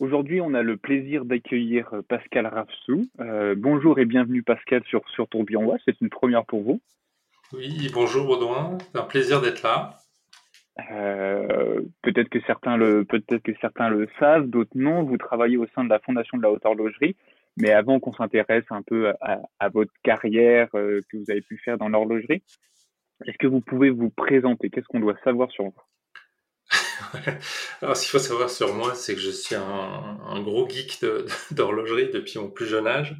Aujourd'hui, 0.00 0.40
on 0.40 0.54
a 0.54 0.62
le 0.62 0.76
plaisir 0.76 1.24
d'accueillir 1.24 1.94
euh, 1.94 2.02
Pascal 2.02 2.48
Rafsou. 2.48 3.06
Euh, 3.20 3.54
bonjour 3.56 4.00
et 4.00 4.04
bienvenue 4.04 4.42
Pascal 4.42 4.82
sur, 4.88 5.08
sur 5.10 5.28
Tourbillon 5.28 5.72
C'est 5.84 6.00
une 6.00 6.10
première 6.10 6.44
pour 6.44 6.62
vous. 6.62 6.80
Oui, 7.52 7.88
bonjour 7.94 8.26
Baudouin. 8.26 8.76
C'est 8.90 8.98
un 8.98 9.04
plaisir 9.04 9.40
d'être 9.40 9.62
là. 9.62 9.98
Euh, 10.90 11.80
peut-être 12.02 12.28
que 12.28 12.40
certains 12.40 12.76
le 12.76 13.04
peut-être 13.04 13.44
que 13.44 13.52
certains 13.60 13.88
le 13.88 14.08
savent, 14.18 14.48
d'autres 14.48 14.72
non. 14.74 15.04
Vous 15.04 15.16
travaillez 15.16 15.56
au 15.56 15.66
sein 15.76 15.84
de 15.84 15.90
la 15.90 16.00
Fondation 16.00 16.38
de 16.38 16.42
la 16.42 16.50
Haute 16.50 16.66
Horlogerie. 16.66 17.14
Mais 17.56 17.70
avant 17.70 18.00
qu'on 18.00 18.12
s'intéresse 18.12 18.64
un 18.70 18.82
peu 18.82 19.12
à, 19.20 19.68
votre 19.68 19.92
carrière 20.02 20.68
que 20.72 21.16
vous 21.16 21.30
avez 21.30 21.42
pu 21.42 21.56
faire 21.58 21.78
dans 21.78 21.88
l'horlogerie, 21.88 22.42
est-ce 23.26 23.38
que 23.38 23.46
vous 23.46 23.60
pouvez 23.60 23.90
vous 23.90 24.10
présenter? 24.10 24.70
Qu'est-ce 24.70 24.88
qu'on 24.88 24.98
doit 24.98 25.16
savoir 25.22 25.52
sur 25.52 25.66
vous? 25.66 25.82
Alors, 27.82 27.96
ce 27.96 28.02
qu'il 28.02 28.10
faut 28.10 28.18
savoir 28.18 28.50
sur 28.50 28.74
moi, 28.74 28.94
c'est 28.94 29.14
que 29.14 29.20
je 29.20 29.30
suis 29.30 29.54
un, 29.54 30.40
gros 30.42 30.68
geek 30.68 31.04
d'horlogerie 31.50 32.10
depuis 32.10 32.38
mon 32.38 32.50
plus 32.50 32.66
jeune 32.66 32.86
âge. 32.86 33.16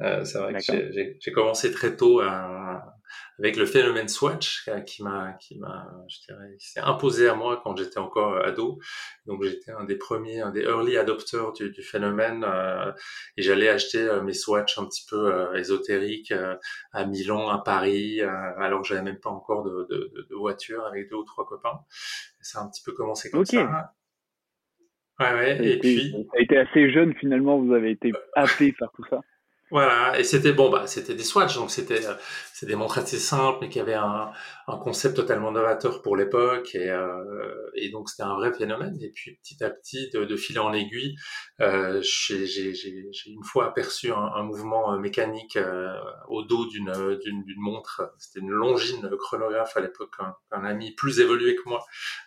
Euh, 0.00 0.24
c'est 0.24 0.38
vrai 0.38 0.54
que 0.54 1.16
j'ai 1.20 1.32
commencé 1.32 1.72
très 1.72 1.96
tôt 1.96 2.20
à, 2.20 2.97
avec 3.38 3.56
le 3.56 3.66
phénomène 3.66 4.08
Swatch 4.08 4.68
euh, 4.68 4.80
qui 4.80 5.02
m'a, 5.02 5.32
qui 5.34 5.58
m'a, 5.58 5.86
je 6.08 6.18
dirais, 6.26 6.56
qui 6.58 6.70
s'est 6.70 6.80
imposé 6.80 7.28
à 7.28 7.34
moi 7.34 7.60
quand 7.62 7.76
j'étais 7.76 7.98
encore 7.98 8.34
euh, 8.34 8.48
ado. 8.48 8.80
Donc 9.26 9.42
j'étais 9.44 9.70
un 9.70 9.84
des 9.84 9.96
premiers, 9.96 10.40
un 10.40 10.50
des 10.50 10.62
early 10.62 10.96
adopters 10.96 11.52
du, 11.52 11.70
du 11.70 11.82
phénomène 11.82 12.44
euh, 12.44 12.92
et 13.36 13.42
j'allais 13.42 13.68
acheter 13.68 14.08
mes 14.24 14.32
Swatch 14.32 14.78
un 14.78 14.86
petit 14.86 15.06
peu 15.08 15.32
euh, 15.32 15.54
ésotériques 15.54 16.34
à 16.92 17.06
Milan, 17.06 17.48
à 17.48 17.58
Paris, 17.58 18.20
alors 18.20 18.82
que 18.82 18.88
j'avais 18.88 19.02
même 19.02 19.20
pas 19.20 19.30
encore 19.30 19.64
de, 19.64 19.86
de, 19.90 20.26
de, 20.28 20.34
voiture 20.34 20.84
avec 20.86 21.08
deux 21.10 21.16
ou 21.16 21.24
trois 21.24 21.46
copains. 21.46 21.80
Et 22.40 22.44
ça 22.44 22.60
a 22.60 22.62
un 22.62 22.68
petit 22.68 22.82
peu 22.82 22.92
commencé 22.92 23.30
comme 23.30 23.44
ça. 23.44 23.92
Ouais, 25.20 25.32
ouais. 25.32 25.66
Et, 25.66 25.78
puis, 25.78 26.12
ça 26.12 26.38
a 26.38 26.40
été 26.40 26.58
assez 26.58 26.90
jeune 26.92 27.14
finalement. 27.14 27.58
Vous 27.58 27.72
avez 27.72 27.90
été 27.90 28.12
happé 28.34 28.72
par 28.72 28.92
tout 28.92 29.04
ça. 29.10 29.20
Voilà, 29.70 30.18
et 30.18 30.24
c'était 30.24 30.52
bon, 30.52 30.70
bah, 30.70 30.86
c'était 30.86 31.14
des 31.14 31.22
swatchs, 31.24 31.56
donc 31.56 31.70
c'était 31.70 32.06
euh, 32.06 32.14
c'est 32.54 32.64
des 32.64 32.74
montres 32.74 32.98
assez 32.98 33.18
simples, 33.18 33.58
mais 33.60 33.68
qui 33.68 33.78
avaient 33.78 33.92
un, 33.92 34.32
un 34.66 34.76
concept 34.78 35.14
totalement 35.14 35.52
novateur 35.52 36.00
pour 36.00 36.16
l'époque, 36.16 36.74
et, 36.74 36.90
euh, 36.90 37.70
et 37.74 37.90
donc 37.90 38.08
c'était 38.08 38.22
un 38.22 38.34
vrai 38.34 38.52
phénomène. 38.52 38.96
Et 39.02 39.10
puis 39.10 39.38
petit 39.42 39.62
à 39.62 39.68
petit, 39.68 40.08
de, 40.10 40.24
de 40.24 40.36
fil 40.36 40.58
en 40.58 40.72
aiguille, 40.72 41.16
euh, 41.60 42.00
j'ai 42.02 42.72
une 43.26 43.44
fois 43.44 43.66
aperçu 43.66 44.10
un, 44.10 44.16
un 44.16 44.42
mouvement 44.42 44.94
euh, 44.94 44.98
mécanique 44.98 45.56
euh, 45.56 45.92
au 46.28 46.42
dos 46.42 46.66
d'une 46.66 47.18
d'une 47.18 47.44
montre. 47.60 48.10
C'était 48.18 48.40
une 48.40 48.50
longine 48.50 49.08
chronographe 49.18 49.76
à 49.76 49.80
l'époque, 49.80 50.14
un, 50.50 50.64
ami 50.64 50.92
plus 50.94 51.20
évolué 51.20 51.54
que 51.54 51.62
moi 51.66 51.84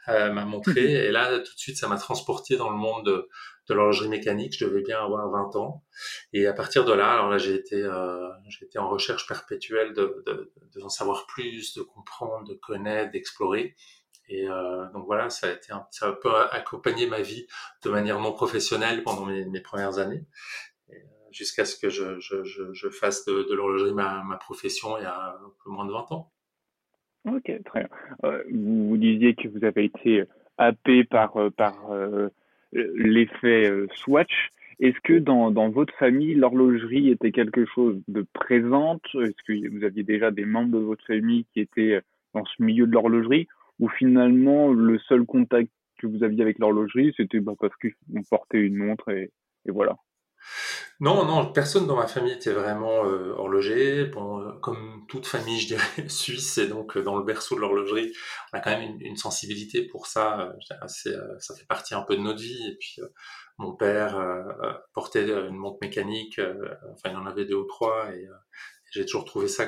m'a 0.08 0.46
montré, 0.46 1.08
et 1.08 1.12
là 1.12 1.40
tout 1.40 1.54
de 1.54 1.60
suite, 1.60 1.78
ça 1.78 1.88
m'a 1.88 1.98
transporté 1.98 2.56
dans 2.56 2.70
le 2.70 2.78
monde 2.78 3.06
de 3.06 3.30
de 3.72 3.76
l'horlogerie 3.78 4.10
mécanique, 4.10 4.58
je 4.58 4.66
devais 4.66 4.82
bien 4.82 5.00
avoir 5.02 5.30
20 5.30 5.56
ans. 5.56 5.84
Et 6.34 6.46
à 6.46 6.54
partir 6.54 6.84
de 6.84 6.94
là, 6.94 7.14
alors 7.14 7.30
là, 7.30 7.38
j'ai 7.38 7.56
été, 7.56 7.82
euh, 7.82 8.28
j'ai 8.50 8.66
été 8.66 8.78
en 8.80 8.90
recherche 8.90 9.28
perpétuelle 9.28 9.94
de, 9.94 10.24
de, 10.26 10.52
de, 10.76 10.90
savoir 10.90 11.26
plus, 11.26 11.74
de 11.76 11.82
comprendre, 11.82 12.48
de 12.48 12.54
connaître, 12.54 13.12
d'explorer. 13.12 13.76
Et 14.28 14.48
euh, 14.48 14.86
donc 14.94 15.06
voilà, 15.06 15.30
ça 15.30 15.48
a 15.48 15.52
été 15.52 15.72
un, 15.72 15.86
ça 15.92 16.10
a 16.10 16.14
peu 16.14 16.30
accompagné 16.52 17.08
ma 17.08 17.22
vie 17.22 17.48
de 17.84 17.90
manière 17.90 18.20
non 18.20 18.34
professionnelle 18.34 19.04
pendant 19.04 19.26
mes, 19.26 19.62
premières 19.62 20.00
années, 20.00 20.26
euh, 20.90 20.96
jusqu'à 21.32 21.66
ce 21.66 21.78
que 21.78 21.90
je, 21.90 22.90
fasse 22.90 23.26
de, 23.26 23.54
l'horlogerie 23.54 23.94
ma, 23.94 24.38
profession 24.38 24.98
il 24.98 25.04
y 25.04 25.06
a 25.06 25.36
un 25.36 25.52
peu 25.64 25.70
moins 25.70 25.86
de 25.86 25.92
20 25.92 26.12
ans. 26.12 26.32
Ok, 27.26 27.52
très 27.66 27.82
bien. 27.82 27.90
Euh, 28.24 28.44
vous, 28.52 28.98
disiez 28.98 29.36
que 29.36 29.48
vous 29.48 29.64
avez 29.64 29.86
été 29.86 30.24
happé 30.58 31.04
par, 31.04 31.34
par 31.56 31.76
l'effet 32.74 33.70
euh, 33.70 33.88
Swatch. 33.96 34.50
Est-ce 34.80 35.00
que 35.04 35.20
dans, 35.20 35.52
dans 35.52 35.70
votre 35.70 35.94
famille, 35.96 36.34
l'horlogerie 36.34 37.10
était 37.10 37.32
quelque 37.32 37.66
chose 37.66 38.02
de 38.08 38.26
présente? 38.34 39.04
Est-ce 39.14 39.44
que 39.46 39.70
vous 39.70 39.84
aviez 39.84 40.04
déjà 40.04 40.32
des 40.32 40.46
membres 40.46 40.72
de 40.80 40.84
votre 40.84 41.06
famille 41.06 41.46
qui 41.54 41.60
étaient 41.60 41.94
euh, 41.94 42.02
dans 42.34 42.46
ce 42.46 42.64
milieu 42.64 42.88
de 42.88 42.94
l'horlogerie? 42.94 43.48
Ou 43.80 43.90
finalement, 43.90 44.72
le 44.72 45.00
seul 45.00 45.24
contact 45.26 45.70
que 46.00 46.08
vous 46.08 46.24
aviez 46.24 46.42
avec 46.42 46.60
l'horlogerie, 46.60 47.14
c'était 47.16 47.40
bah, 47.40 47.54
parce 47.60 47.74
qu'on 47.76 48.24
portait 48.30 48.60
une 48.60 48.76
montre 48.76 49.10
et, 49.10 49.32
et 49.68 49.72
voilà 49.72 49.98
non, 51.02 51.26
non, 51.26 51.52
personne 51.52 51.88
dans 51.88 51.96
ma 51.96 52.06
famille 52.06 52.34
était 52.34 52.54
vraiment 52.54 53.06
euh, 53.06 53.34
horloger. 53.36 54.12
Euh, 54.16 54.52
comme 54.62 55.04
toute 55.08 55.26
famille, 55.26 55.60
je 55.60 55.68
dirais, 55.70 55.84
suisse, 56.10 56.60
et 56.60 56.68
donc 56.68 56.96
euh, 56.96 57.02
dans 57.02 57.18
le 57.18 57.24
berceau 57.24 57.56
de 57.56 57.62
l'horlogerie, 57.62 58.14
on 58.54 58.58
a 58.58 58.62
quand 58.62 58.70
même 58.70 58.98
une, 59.02 59.18
sensibilité 59.18 59.82
pour 59.88 60.06
ça. 60.06 60.54
Ça 60.88 61.56
fait 61.56 61.66
partie 61.68 61.96
un 61.96 62.04
peu 62.04 62.16
de 62.16 62.22
notre 62.22 62.40
vie. 62.40 62.68
Et 62.68 62.78
puis, 62.78 63.02
mon 63.58 63.74
père 63.76 64.16
portait 64.94 65.28
une 65.28 65.58
montre 65.58 65.80
mécanique, 65.82 66.40
enfin, 66.94 67.10
il 67.10 67.16
en 67.16 67.26
avait 67.26 67.46
deux 67.46 67.56
ou 67.56 67.66
trois, 67.66 68.12
et 68.14 68.28
j'ai 68.92 69.06
toujours 69.06 69.26
trouvé 69.26 69.48
ça 69.48 69.66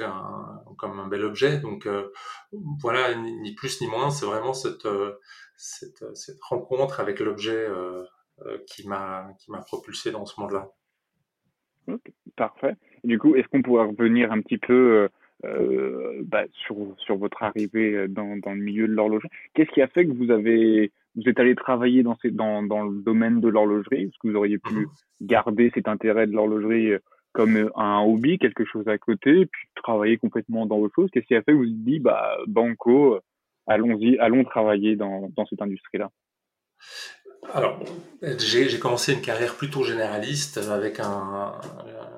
comme 0.78 1.00
un 1.00 1.08
bel 1.08 1.26
objet. 1.26 1.58
Donc, 1.60 1.88
voilà, 2.80 3.16
ni, 3.16 3.56
plus 3.56 3.82
ni 3.82 3.88
moins, 3.88 4.12
c'est 4.12 4.26
vraiment 4.28 4.54
cette, 4.54 4.88
cette, 5.58 6.04
rencontre 6.42 7.00
avec 7.00 7.20
l'objet 7.20 7.68
qui 8.68 8.84
qui 8.84 8.88
m'a 8.88 9.62
propulsé 9.66 10.12
dans 10.12 10.26
ce 10.26 10.40
monde-là 10.40 10.72
parfait. 12.48 12.76
du 13.04 13.18
coup, 13.20 13.36
est-ce 13.36 13.48
qu'on 13.48 13.62
pourrait 13.62 13.86
revenir 13.86 14.32
un 14.32 14.42
petit 14.42 14.58
peu 14.58 14.74
euh, 14.74 15.08
euh, 15.46 16.22
bah, 16.26 16.44
sur, 16.52 16.76
sur 16.98 17.18
votre 17.18 17.42
arrivée 17.44 18.08
dans, 18.08 18.38
dans 18.38 18.54
le 18.54 18.62
milieu 18.62 18.88
de 18.88 18.94
l'horlogerie? 18.94 19.30
Qu'est-ce 19.54 19.72
qui 19.72 19.82
a 19.82 19.88
fait 19.88 20.06
que 20.06 20.12
vous 20.12 20.32
avez 20.32 20.92
vous 21.16 21.30
êtes 21.30 21.40
allé 21.40 21.56
travailler 21.56 22.02
dans, 22.02 22.16
ces, 22.22 22.32
dans, 22.32 22.64
dans 22.64 22.84
le 22.84 23.02
domaine 23.02 23.40
de 23.40 23.48
l'horlogerie? 23.48 24.06
Est-ce 24.06 24.18
que 24.20 24.30
vous 24.30 24.36
auriez 24.36 24.58
pu 24.58 24.74
mhm. 24.74 24.86
garder 25.22 25.72
cet 25.76 25.88
intérêt 25.88 26.28
de 26.28 26.34
l'horlogerie 26.34 26.94
euh, 26.94 27.00
comme 27.34 27.72
un 27.76 28.00
hobby, 28.02 28.38
quelque 28.38 28.66
chose 28.66 28.88
à 28.88 28.98
côté, 28.98 29.46
puis 29.48 29.68
travailler 29.76 30.18
complètement 30.18 30.66
dans 30.66 30.78
autre 30.78 30.94
chose? 30.96 31.10
Qu'est-ce 31.12 31.26
qui 31.26 31.36
a 31.36 31.42
fait 31.42 31.52
que 31.52 31.58
vous 31.58 31.64
vous 31.64 31.70
dit, 31.70 32.00
bah, 32.00 32.38
banco, 32.48 33.20
allons-y, 33.68 34.18
allons 34.20 34.44
travailler 34.44 34.96
dans, 34.96 35.30
dans 35.36 35.46
cette 35.46 35.62
industrie-là? 35.62 36.10
Alors, 37.52 37.80
j'ai 38.22 38.80
commencé 38.80 39.14
une 39.14 39.22
carrière 39.22 39.56
plutôt 39.56 39.84
généraliste 39.84 40.58
avec 40.58 41.00
un, 41.00 41.60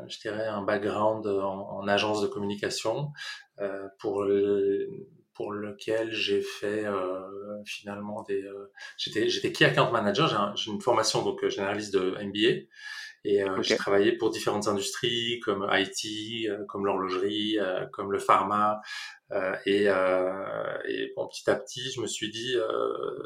je 0.07 0.19
dirais, 0.19 0.47
un 0.47 0.61
background 0.61 1.25
en, 1.27 1.79
en 1.79 1.87
agence 1.87 2.21
de 2.21 2.27
communication 2.27 3.11
euh, 3.59 3.87
pour 3.99 4.23
le, 4.23 4.89
pour 5.33 5.51
lequel 5.51 6.11
j'ai 6.13 6.41
fait 6.41 6.85
euh, 6.85 7.61
finalement 7.65 8.23
des. 8.23 8.41
Euh, 8.41 8.71
j'étais 8.97 9.29
j'étais 9.29 9.51
key 9.51 9.65
account 9.65 9.91
manager. 9.91 10.55
J'ai 10.55 10.71
une 10.71 10.81
formation 10.81 11.23
donc 11.23 11.45
généraliste 11.47 11.93
de 11.93 12.15
MBA 12.23 12.67
et 13.25 13.41
euh, 13.41 13.53
okay. 13.53 13.63
j'ai 13.63 13.75
travaillé 13.75 14.11
pour 14.11 14.29
différentes 14.29 14.67
industries 14.67 15.39
comme 15.39 15.67
IT, 15.71 16.47
euh, 16.47 16.63
comme 16.65 16.85
l'horlogerie, 16.85 17.57
euh, 17.59 17.87
comme 17.87 18.11
le 18.11 18.19
pharma. 18.19 18.81
et, 19.65 19.85
et 19.85 21.13
bon, 21.15 21.27
petit 21.27 21.49
à 21.49 21.55
petit, 21.55 21.91
je 21.91 21.99
me 21.99 22.07
suis 22.07 22.29
dit, 22.29 22.55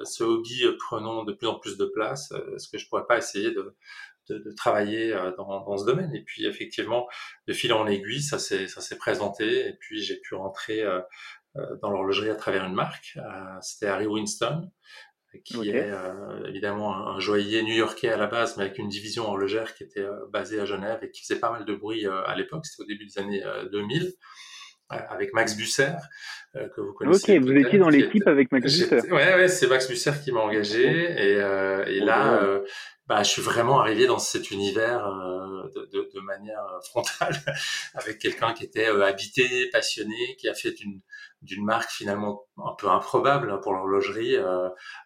ce 0.04 0.24
hobby 0.24 0.64
prenant 0.80 1.26
de 1.26 1.34
plus 1.34 1.48
en 1.48 1.60
plus 1.60 1.78
de 1.78 1.86
place, 1.86 2.32
est-ce 2.56 2.70
que 2.70 2.78
je 2.78 2.88
pourrais 2.88 3.06
pas 3.06 3.18
essayer 3.18 3.52
de, 3.52 3.76
de, 4.30 4.38
de 4.38 4.52
travailler 4.54 5.12
dans, 5.38 5.66
dans, 5.66 5.78
ce 5.78 5.86
domaine? 5.86 6.16
Et 6.16 6.24
puis 6.24 6.46
effectivement, 6.46 7.08
de 7.48 7.54
fil 7.54 7.74
en 7.74 7.86
aiguille, 7.86 8.22
ça 8.22 8.40
s'est 8.40 8.68
ça 8.68 8.80
s'est 8.80 8.98
présenté. 8.98 9.68
Et 9.68 9.74
puis 9.74 10.02
j'ai 10.02 10.16
pu 10.22 10.36
rentrer 10.36 10.86
dans 11.82 11.90
l'horlogerie 11.92 12.30
à 12.30 12.36
travers 12.36 12.64
une 12.64 12.76
marque. 12.76 13.20
C'était 13.62 13.88
Harry 13.88 14.08
Winston 14.08 14.72
qui 15.44 15.70
est 15.70 15.92
euh, 15.92 16.48
évidemment 16.48 16.96
un, 16.96 17.20
joaillier 17.20 17.62
new-yorkais 17.62 18.10
à 18.10 18.18
la 18.18 18.28
base, 18.28 18.58
mais 18.58 18.66
avec 18.66 18.78
une 18.80 18.90
division 18.90 19.26
horlogère 19.26 19.76
qui 19.76 19.84
était 19.84 20.02
euh, 20.02 20.26
basée 20.32 20.60
à 20.60 20.66
Genève 20.66 21.00
et 21.04 21.12
qui 21.12 21.22
faisait 21.22 21.40
pas 21.40 21.52
mal 21.52 21.66
de 21.66 21.76
bruit 21.76 22.08
euh, 22.08 22.24
à 22.26 22.36
l'époque. 22.36 22.66
C'était 22.66 22.84
au 22.84 22.88
début 22.88 23.06
des 23.06 23.20
années 23.20 23.44
2000 23.72 24.14
avec 24.90 25.34
Max 25.34 25.56
Busser, 25.56 25.92
que 26.54 26.82
vous 26.82 26.94
connaissez. 26.94 27.38
Ok, 27.38 27.44
vous 27.44 27.52
étiez 27.52 27.80
dans 27.80 27.90
l'équipe 27.90 28.28
avec 28.28 28.52
Max 28.52 28.66
Busser. 28.66 29.02
Ouais, 29.12 29.36
ouais, 29.36 29.48
c'est 29.48 29.68
Max 29.68 29.88
Busser 29.88 30.12
qui 30.24 30.32
m'a 30.32 30.42
engagé. 30.42 30.84
Et, 30.84 31.36
euh, 31.36 31.86
et 31.86 32.00
là, 32.00 32.42
euh, 32.42 32.66
bah, 33.08 33.24
je 33.24 33.30
suis 33.30 33.42
vraiment 33.42 33.80
arrivé 33.80 34.08
dans 34.08 34.20
cet 34.20 34.52
univers 34.52 35.06
euh, 35.06 35.70
de, 35.76 35.90
de, 35.94 36.10
de, 36.14 36.20
manière 36.22 36.64
frontale, 36.84 37.36
avec 37.94 38.20
quelqu'un 38.20 38.54
qui 38.54 38.64
était 38.64 38.88
habité, 38.88 39.70
passionné, 39.72 40.36
qui 40.38 40.48
a 40.50 40.54
fait 40.54 40.72
d'une 40.72 41.02
d'une 41.42 41.64
marque 41.64 41.90
finalement 41.90 42.44
un 42.58 42.76
peu 42.78 42.90
improbable 42.90 43.62
pour 43.62 43.72
l'horlogerie 43.72 44.36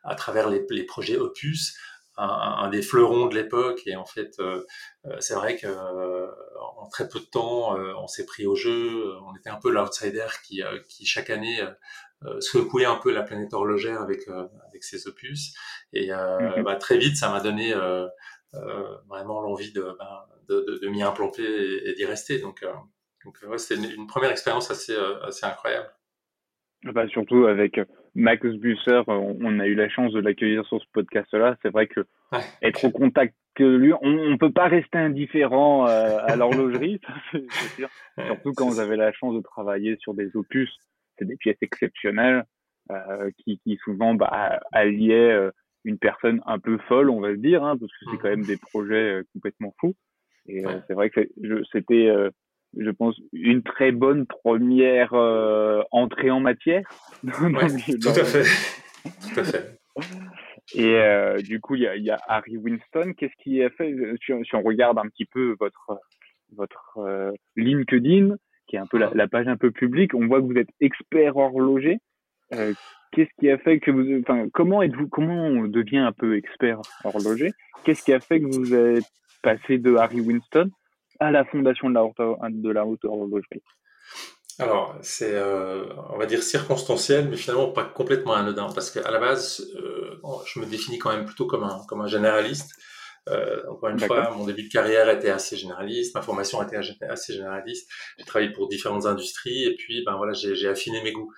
à 0.03 0.15
travers 0.15 0.49
les, 0.49 0.65
les 0.71 0.83
projets 0.83 1.15
Opus, 1.15 1.77
un, 2.17 2.25
un, 2.63 2.69
des 2.69 2.81
fleurons 2.81 3.27
de 3.27 3.35
l'époque. 3.35 3.81
Et 3.85 3.95
en 3.95 4.05
fait, 4.05 4.35
euh, 4.39 4.65
euh 5.05 5.15
c'est 5.19 5.35
vrai 5.35 5.57
que 5.57 5.67
euh, 5.67 6.27
en 6.77 6.87
très 6.89 7.07
peu 7.07 7.19
de 7.19 7.25
temps, 7.25 7.77
euh, 7.77 7.93
on 7.97 8.07
s'est 8.07 8.25
pris 8.25 8.45
au 8.45 8.55
jeu. 8.55 9.15
On 9.25 9.35
était 9.35 9.49
un 9.49 9.59
peu 9.59 9.71
l'outsider 9.71 10.27
qui, 10.45 10.61
qui 10.87 11.05
chaque 11.05 11.29
année 11.29 11.59
secouait 12.39 12.85
un 12.85 12.95
peu 12.95 13.11
la 13.11 13.23
planète 13.23 13.53
horlogère 13.53 14.01
avec 14.01 14.27
avec 14.27 14.83
ses 14.83 15.07
opus. 15.07 15.55
Et 15.93 16.07
mm-hmm. 16.07 16.63
bah, 16.63 16.75
très 16.75 16.97
vite, 16.97 17.17
ça 17.17 17.29
m'a 17.29 17.39
donné 17.39 17.73
vraiment 19.07 19.41
l'envie 19.41 19.71
de, 19.73 19.95
bah, 19.97 20.29
de, 20.47 20.61
de, 20.61 20.79
de 20.79 20.87
m'y 20.89 21.03
implanter 21.03 21.43
et, 21.43 21.89
et 21.89 21.93
d'y 21.93 22.05
rester. 22.05 22.39
Donc, 22.39 22.65
donc 23.25 23.37
ouais, 23.47 23.57
c'était 23.57 23.81
une, 23.81 24.01
une, 24.01 24.07
première 24.07 24.31
expérience 24.31 24.71
assez 24.71 24.95
assez 25.23 25.45
incroyable. 25.45 25.89
Bah, 26.83 27.07
surtout 27.07 27.45
avec 27.45 27.79
Max 28.15 28.45
Busser, 28.47 29.01
on, 29.07 29.59
a 29.59 29.65
eu 29.65 29.75
la 29.75 29.89
chance 29.89 30.13
de 30.13 30.19
l'accueillir 30.19 30.65
sur 30.67 30.79
ce 30.79 30.85
podcast-là. 30.93 31.57
C'est 31.61 31.71
vrai 31.71 31.87
que 31.87 32.05
être 32.61 32.85
au 32.85 32.91
contact 32.91 33.33
que 33.55 33.63
lui, 33.63 33.93
on, 34.01 34.29
ne 34.29 34.37
peut 34.37 34.51
pas 34.51 34.67
rester 34.67 34.97
indifférent 34.97 35.87
euh, 35.87 36.17
à 36.27 36.35
l'horlogerie, 36.35 36.99
c'est 37.31 37.49
sûr. 37.75 37.89
Surtout 38.25 38.53
quand 38.53 38.67
vous 38.67 38.79
avez 38.79 38.95
la 38.95 39.11
chance 39.13 39.35
de 39.35 39.41
travailler 39.41 39.97
sur 39.99 40.13
des 40.13 40.35
opus, 40.35 40.71
c'est 41.17 41.25
des 41.25 41.37
pièces 41.37 41.57
exceptionnelles 41.61 42.45
euh, 42.91 43.31
qui, 43.37 43.59
qui 43.59 43.77
souvent 43.83 44.13
bah, 44.13 44.59
alliaient 44.71 45.31
euh, 45.31 45.51
une 45.83 45.97
personne 45.97 46.41
un 46.45 46.59
peu 46.59 46.77
folle, 46.89 47.09
on 47.09 47.19
va 47.19 47.31
se 47.31 47.39
dire, 47.39 47.63
hein, 47.63 47.77
parce 47.77 47.91
que 47.91 48.05
c'est 48.11 48.17
quand 48.17 48.29
même 48.29 48.45
des 48.45 48.57
projets 48.57 49.21
complètement 49.33 49.73
fous. 49.79 49.95
Et 50.47 50.63
c'est 50.87 50.93
vrai 50.93 51.09
que 51.09 51.21
c'était, 51.71 52.11
je 52.77 52.89
pense, 52.89 53.19
une 53.33 53.63
très 53.63 53.91
bonne 53.91 54.25
première 54.25 55.13
entrée 55.91 56.31
en 56.31 56.39
matière. 56.39 56.83
tout 57.23 58.09
à 58.09 58.23
fait. 58.23 58.45
Tout 59.03 59.39
à 59.39 59.43
fait. 59.43 59.79
Et 60.75 60.95
euh, 60.95 61.41
du 61.41 61.59
coup, 61.59 61.75
il 61.75 61.81
y 61.81 61.87
a, 61.87 61.95
y 61.95 62.09
a, 62.09 62.19
Harry 62.27 62.57
Winston. 62.57 63.13
Qu'est-ce 63.17 63.43
qui 63.43 63.61
a 63.63 63.69
fait? 63.69 63.95
Si 64.23 64.33
on, 64.33 64.43
si 64.43 64.55
on, 64.55 64.61
regarde 64.61 64.97
un 64.97 65.07
petit 65.07 65.25
peu 65.25 65.55
votre 65.59 65.99
votre 66.55 66.97
euh, 66.97 67.31
LinkedIn, 67.55 68.35
qui 68.67 68.75
est 68.75 68.79
un 68.79 68.85
peu 68.85 68.97
la, 68.97 69.11
la, 69.13 69.27
page 69.27 69.47
un 69.47 69.57
peu 69.57 69.71
publique, 69.71 70.13
on 70.13 70.27
voit 70.27 70.39
que 70.39 70.45
vous 70.45 70.57
êtes 70.57 70.69
expert 70.79 71.35
horloger. 71.35 71.99
Euh, 72.53 72.73
Qu'est-ce 73.11 73.29
qui 73.39 73.49
a 73.49 73.59
fait 73.59 73.79
que 73.79 73.91
vous, 73.91 74.21
enfin, 74.21 74.47
comment 74.53 74.81
êtes-vous, 74.81 75.07
comment 75.07 75.45
on 75.45 75.67
devient 75.67 75.99
un 75.99 76.11
peu 76.11 76.35
expert 76.35 76.81
horloger? 77.03 77.51
Qu'est-ce 77.83 78.03
qui 78.03 78.13
a 78.13 78.19
fait 78.19 78.39
que 78.39 78.45
vous 78.45 78.73
êtes 78.73 79.05
passé 79.43 79.77
de 79.77 79.95
Harry 79.95 80.21
Winston 80.21 80.71
à 81.19 81.31
la 81.31 81.45
fondation 81.45 81.89
de 81.89 81.95
la 81.95 82.03
haute, 82.03 82.17
de 82.49 82.69
la 82.69 82.85
haute 82.85 83.05
horlogerie 83.05 83.63
alors, 84.59 84.95
c'est, 85.01 85.33
euh, 85.33 85.85
on 86.11 86.17
va 86.17 86.27
dire 86.27 86.43
circonstanciel, 86.43 87.27
mais 87.27 87.37
finalement 87.37 87.69
pas 87.69 87.85
complètement 87.85 88.33
anodin, 88.33 88.67
parce 88.73 88.91
qu'à 88.91 89.09
la 89.09 89.19
base, 89.19 89.65
euh, 89.75 90.19
je 90.45 90.59
me 90.59 90.65
définis 90.65 90.99
quand 90.99 91.11
même 91.11 91.25
plutôt 91.25 91.47
comme 91.47 91.63
un, 91.63 91.81
comme 91.87 92.01
un 92.01 92.07
généraliste. 92.07 92.71
Euh, 93.29 93.61
encore 93.69 93.89
une 93.89 93.99
fois, 93.99 94.31
mon 94.35 94.45
début 94.45 94.63
de 94.63 94.69
carrière 94.69 95.09
était 95.09 95.29
assez 95.29 95.55
généraliste, 95.55 96.13
ma 96.13 96.21
formation 96.21 96.61
était 96.61 96.75
assez 96.75 97.33
généraliste. 97.33 97.89
J'ai 98.19 98.25
travaillé 98.25 98.51
pour 98.51 98.67
différentes 98.67 99.05
industries, 99.05 99.63
et 99.63 99.75
puis, 99.75 100.03
ben 100.05 100.17
voilà, 100.17 100.33
j'ai 100.33 100.67
affiné 100.67 101.01
mes 101.01 101.13
goûts. 101.13 101.31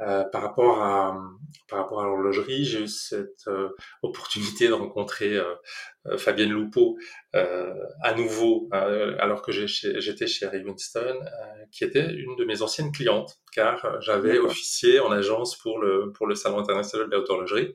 Euh, 0.00 0.24
par 0.24 0.42
rapport 0.42 0.80
à 0.80 1.20
par 1.68 1.80
rapport 1.80 2.00
à 2.00 2.04
l'horlogerie, 2.04 2.64
j'ai 2.64 2.82
eu 2.82 2.88
cette 2.88 3.48
euh, 3.48 3.70
opportunité 4.02 4.68
de 4.68 4.72
rencontrer 4.72 5.36
euh, 5.36 5.54
euh 6.06 6.18
Fabienne 6.18 6.50
Loupeau 6.50 6.96
à 7.32 8.14
nouveau 8.14 8.68
alors 8.72 9.42
que 9.42 9.52
j'étais 9.52 10.26
chez 10.26 10.46
Winston, 10.46 11.18
qui 11.70 11.84
était 11.84 12.12
une 12.12 12.36
de 12.36 12.44
mes 12.44 12.62
anciennes 12.62 12.92
clientes, 12.92 13.38
car 13.58 14.00
j'avais 14.00 14.38
officié 14.38 15.00
en 15.00 15.10
agence 15.10 15.56
pour 15.56 15.80
le 15.80 16.12
pour 16.12 16.28
le 16.28 16.36
salon 16.36 16.60
international 16.60 17.08
de 17.08 17.12
la 17.12 17.18
haute 17.18 17.30
horlogerie. 17.30 17.72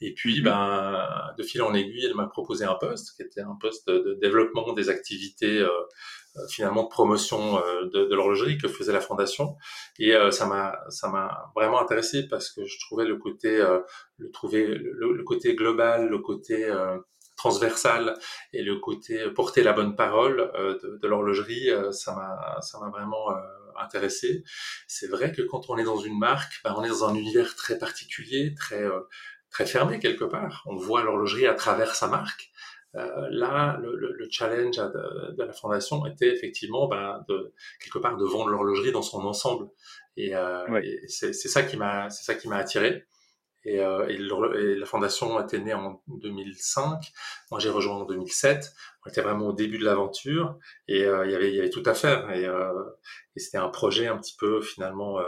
Et 0.00 0.14
puis, 0.14 0.38
mhm. 0.38 0.44
ben, 0.44 1.34
de 1.36 1.42
fil 1.42 1.60
en 1.60 1.74
aiguille, 1.74 2.06
elle 2.06 2.14
m'a 2.14 2.26
proposé 2.26 2.64
un 2.64 2.74
poste 2.74 3.14
qui 3.16 3.22
était 3.22 3.42
un 3.42 3.56
poste 3.60 3.88
de 3.88 4.14
développement 4.14 4.72
des 4.72 4.88
activités 4.88 5.58
euh, 5.58 6.46
finalement 6.48 6.84
de 6.84 6.88
promotion 6.88 7.58
euh, 7.58 7.84
de, 7.92 8.04
de 8.06 8.14
l'horlogerie 8.14 8.56
que 8.56 8.68
faisait 8.68 8.92
la 8.92 9.00
fondation 9.00 9.56
et 9.98 10.14
euh, 10.14 10.30
ça 10.30 10.46
m'a 10.46 10.78
ça 10.88 11.08
m'a 11.08 11.50
vraiment 11.54 11.80
intéressé 11.80 12.26
parce 12.28 12.50
que 12.50 12.64
je 12.64 12.78
trouvais 12.80 13.04
le 13.04 13.16
côté 13.16 13.50
le 14.18 14.30
trouver 14.30 14.66
le, 14.66 15.22
côté 15.24 15.54
global 15.54 16.08
le 16.08 16.18
côté 16.18 16.70
transversal 17.36 18.18
et 18.52 18.62
le 18.62 18.76
côté 18.76 19.30
porter 19.30 19.62
la 19.62 19.72
bonne 19.72 19.96
parole 19.96 20.50
de, 20.82 20.98
de 21.02 21.08
l'horlogerie 21.08 21.70
ça 21.90 22.14
m'a 22.14 22.60
ça 22.60 22.78
m'a 22.80 22.90
vraiment 22.90 23.28
intéressé 23.80 24.44
c'est 24.86 25.08
vrai 25.08 25.32
que 25.32 25.42
quand 25.42 25.70
on 25.70 25.76
est 25.78 25.84
dans 25.84 25.98
une 25.98 26.18
marque 26.18 26.60
ben, 26.64 26.74
on 26.76 26.84
est 26.84 26.88
dans 26.88 27.08
un 27.08 27.14
univers 27.14 27.54
très 27.56 27.78
particulier 27.78 28.54
très 28.54 28.84
très 29.50 29.66
fermé 29.66 29.98
quelque 29.98 30.24
part 30.24 30.62
on 30.66 30.76
voit 30.76 31.02
l'horlogerie 31.02 31.46
à 31.46 31.54
travers 31.54 31.94
sa 31.94 32.08
marque 32.08 32.50
euh, 32.96 33.28
là, 33.30 33.78
le, 33.82 33.94
le, 33.94 34.28
challenge 34.30 34.76
de, 34.76 35.34
de, 35.36 35.42
la 35.42 35.52
fondation 35.52 36.06
était 36.06 36.32
effectivement 36.32 36.88
ben, 36.88 37.24
de 37.28 37.52
quelque 37.78 37.98
part 37.98 38.16
de 38.16 38.24
vendre 38.24 38.48
l'horlogerie 38.48 38.92
dans 38.92 39.02
son 39.02 39.20
ensemble. 39.26 39.68
Et, 40.16 40.34
euh, 40.34 40.80
et 40.82 41.06
c'est 41.08 41.32
ça 41.34 41.62
qui 41.62 41.76
m'a, 41.76 42.08
c'est 42.08 42.24
ça 42.24 42.34
qui 42.34 42.48
m'a 42.48 42.56
attiré. 42.56 43.04
Et, 43.66 43.80
euh, 43.80 44.06
et, 44.06 44.16
la 44.76 44.86
fondation 44.86 45.40
était 45.40 45.58
née 45.58 45.74
en 45.74 46.00
2005. 46.06 47.12
Moi, 47.50 47.58
j'ai 47.58 47.68
rejoint 47.68 47.96
en 47.96 48.04
2007. 48.04 48.72
On 49.04 49.10
était 49.10 49.22
vraiment 49.22 49.48
au 49.48 49.52
début 49.52 49.78
de 49.78 49.84
l'aventure 49.84 50.56
et 50.86 51.04
euh, 51.04 51.26
il 51.26 51.32
y 51.32 51.60
avait, 51.60 51.70
tout 51.70 51.82
à 51.84 51.94
faire. 51.94 52.30
Et, 52.30 52.46
euh, 52.46 52.72
et 53.34 53.40
c'était 53.40 53.58
un 53.58 53.68
projet 53.68 54.06
un 54.06 54.16
petit 54.18 54.36
peu 54.38 54.60
finalement 54.60 55.18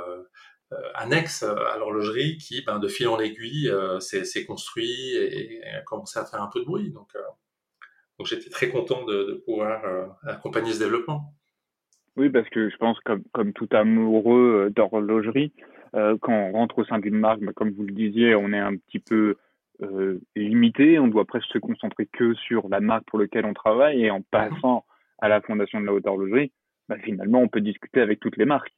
annexe 0.95 1.43
à 1.43 1.79
l'horlogerie 1.79 2.37
qui, 2.39 2.63
ben, 2.63 2.79
de 2.79 2.89
fil 2.89 3.09
en 3.09 3.19
aiguille, 3.19 3.73
s'est 4.01 4.47
construit 4.47 5.17
et, 5.17 5.61
a 5.65 5.81
commencé 5.81 6.19
à 6.19 6.25
faire 6.25 6.43
un 6.43 6.51
peu 6.53 6.61
de 6.61 6.65
bruit. 6.65 6.91
Donc, 6.91 7.13
j'étais 8.25 8.51
très 8.51 8.69
content 8.69 9.05
de, 9.05 9.43
pouvoir 9.45 9.83
accompagner 10.23 10.73
ce 10.73 10.79
développement. 10.79 11.35
Oui, 12.17 12.31
parce 12.31 12.49
que 12.51 12.71
je 12.71 12.77
pense 12.77 12.99
comme, 13.33 13.53
tout 13.53 13.69
amoureux 13.73 14.71
d'horlogerie, 14.75 15.53
euh, 15.95 16.17
quand 16.21 16.33
on 16.33 16.53
rentre 16.53 16.79
au 16.79 16.85
sein 16.85 16.99
d'une 16.99 17.19
marque, 17.19 17.41
bah, 17.41 17.53
comme 17.55 17.71
vous 17.73 17.85
le 17.85 17.93
disiez, 17.93 18.35
on 18.35 18.53
est 18.53 18.59
un 18.59 18.77
petit 18.77 18.99
peu 18.99 19.37
limité, 20.35 20.99
on 20.99 21.07
doit 21.07 21.25
presque 21.25 21.47
se 21.53 21.59
concentrer 21.59 22.07
que 22.07 22.35
sur 22.35 22.69
la 22.69 22.81
marque 22.81 23.05
pour 23.05 23.21
laquelle 23.21 23.45
on 23.45 23.55
travaille, 23.55 24.03
et 24.05 24.11
en 24.11 24.23
passant 24.23 24.85
à 25.21 25.29
la 25.29 25.41
fondation 25.41 25.81
de 25.81 25.87
la 25.87 25.93
haute 25.93 26.07
horlogerie, 26.07 26.51
bah, 26.89 26.97
finalement, 27.05 27.41
on 27.41 27.49
peut 27.49 27.61
discuter 27.61 28.01
avec 28.01 28.19
toutes 28.19 28.37
les 28.39 28.45
marques. 28.45 28.73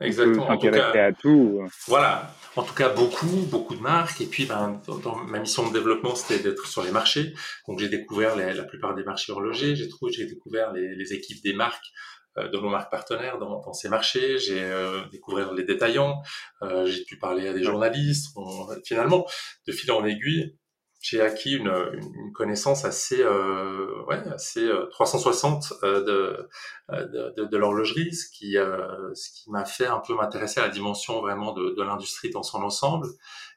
Exactement. 0.00 0.48
En 0.48 0.58
tout 0.58 0.70
cas, 0.70 1.06
à 1.06 1.12
tout. 1.12 1.62
Voilà. 1.86 2.34
En 2.56 2.62
tout 2.62 2.74
cas, 2.74 2.88
beaucoup, 2.90 3.46
beaucoup 3.50 3.76
de 3.76 3.80
marques. 3.80 4.20
Et 4.20 4.26
puis, 4.26 4.44
ben, 4.44 4.80
dans, 5.02 5.16
ma 5.16 5.38
mission 5.38 5.68
de 5.68 5.72
développement, 5.72 6.14
c'était 6.14 6.42
d'être 6.42 6.66
sur 6.66 6.82
les 6.82 6.90
marchés. 6.90 7.32
Donc, 7.68 7.78
j'ai 7.78 7.88
découvert 7.88 8.36
les, 8.36 8.54
la 8.54 8.64
plupart 8.64 8.94
des 8.94 9.04
marchés 9.04 9.32
horlogers. 9.32 9.76
J'ai 9.76 9.88
trouvé, 9.88 10.12
j'ai 10.12 10.26
découvert 10.26 10.72
les, 10.72 10.94
les, 10.96 11.12
équipes 11.12 11.42
des 11.44 11.54
marques, 11.54 11.86
euh, 11.86 12.13
de 12.36 12.58
nos 12.58 12.68
marques 12.68 12.90
partenaires 12.90 13.38
dans, 13.38 13.60
dans 13.60 13.72
ces 13.72 13.88
marchés. 13.88 14.38
J'ai 14.38 14.62
euh, 14.62 15.04
découvert 15.10 15.52
les 15.52 15.64
détaillants. 15.64 16.22
Euh, 16.62 16.86
j'ai 16.86 17.04
pu 17.04 17.18
parler 17.18 17.48
à 17.48 17.52
des 17.52 17.62
journalistes. 17.62 18.34
finalement, 18.84 19.26
de 19.66 19.72
fil 19.72 19.90
en 19.92 20.04
aiguille, 20.04 20.56
j'ai 21.04 21.20
acquis 21.20 21.56
une, 21.56 21.68
une, 21.68 22.32
connaissance 22.32 22.86
assez, 22.86 23.20
euh, 23.20 24.02
ouais, 24.06 24.16
assez 24.32 24.70
360 24.90 25.74
euh, 25.82 26.02
euh, 26.08 26.48
euh, 26.90 27.04
de, 27.04 27.42
de, 27.42 27.44
de 27.44 27.56
l'horlogerie, 27.58 28.14
ce 28.14 28.26
qui, 28.30 28.56
euh, 28.56 29.14
ce 29.14 29.28
qui 29.30 29.50
m'a 29.50 29.66
fait 29.66 29.86
un 29.86 30.00
peu 30.00 30.14
m'intéresser 30.14 30.60
à 30.60 30.64
la 30.64 30.70
dimension 30.70 31.20
vraiment 31.20 31.52
de, 31.52 31.74
de 31.76 31.82
l'industrie 31.82 32.30
dans 32.30 32.42
son 32.42 32.62
ensemble. 32.62 33.06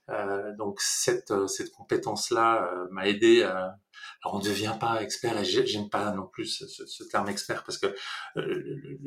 Euh, 0.09 0.53
donc 0.57 0.81
cette, 0.81 1.33
cette 1.47 1.71
compétence-là 1.71 2.69
m'a 2.91 3.07
aidé 3.07 3.43
à, 3.43 3.77
alors 4.23 4.35
on 4.35 4.39
ne 4.39 4.43
devient 4.43 4.75
pas 4.79 5.01
expert, 5.01 5.37
et 5.37 5.45
j'aime 5.45 5.89
pas 5.89 6.11
non 6.11 6.27
plus 6.27 6.45
ce, 6.45 6.65
ce, 6.67 7.03
terme 7.03 7.29
expert 7.29 7.63
parce 7.63 7.77
que 7.77 7.87
euh, 8.37 8.97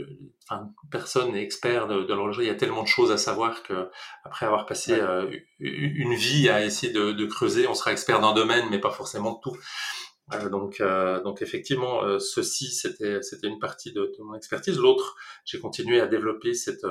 enfin, 0.49 0.71
personne 0.91 1.33
n'est 1.33 1.43
expert 1.43 1.89
de, 1.89 2.03
de 2.05 2.15
l'horlogerie. 2.15 2.45
Il 2.45 2.49
y 2.49 2.53
a 2.53 2.57
tellement 2.57 2.83
de 2.83 2.89
choses 2.89 3.11
à 3.11 3.17
savoir 3.17 3.63
que 3.63 3.89
après 4.25 4.47
avoir 4.47 4.67
passé 4.67 4.93
euh, 4.93 5.31
une 5.59 6.15
vie 6.15 6.49
à 6.49 6.65
essayer 6.65 6.93
de, 6.93 7.13
de, 7.13 7.27
creuser, 7.27 7.67
on 7.67 7.75
sera 7.75 7.93
expert 7.93 8.21
d'un 8.21 8.35
domaine, 8.35 8.67
mais 8.71 8.79
pas 8.79 8.91
forcément 8.91 9.33
de 9.35 9.41
tout. 9.43 9.57
Euh, 10.33 10.49
donc, 10.49 10.81
euh, 10.81 11.21
donc 11.23 11.43
effectivement, 11.43 12.19
ceci 12.21 12.71
c'était 12.71 13.21
c'était 13.23 13.49
une 13.49 13.59
partie 13.59 13.93
de, 13.93 14.13
de 14.17 14.23
mon 14.23 14.35
expertise. 14.35 14.79
L'autre, 14.79 15.17
j'ai 15.45 15.59
continué 15.59 16.01
à 16.01 16.07
développer 16.07 16.55
cette 16.55 16.87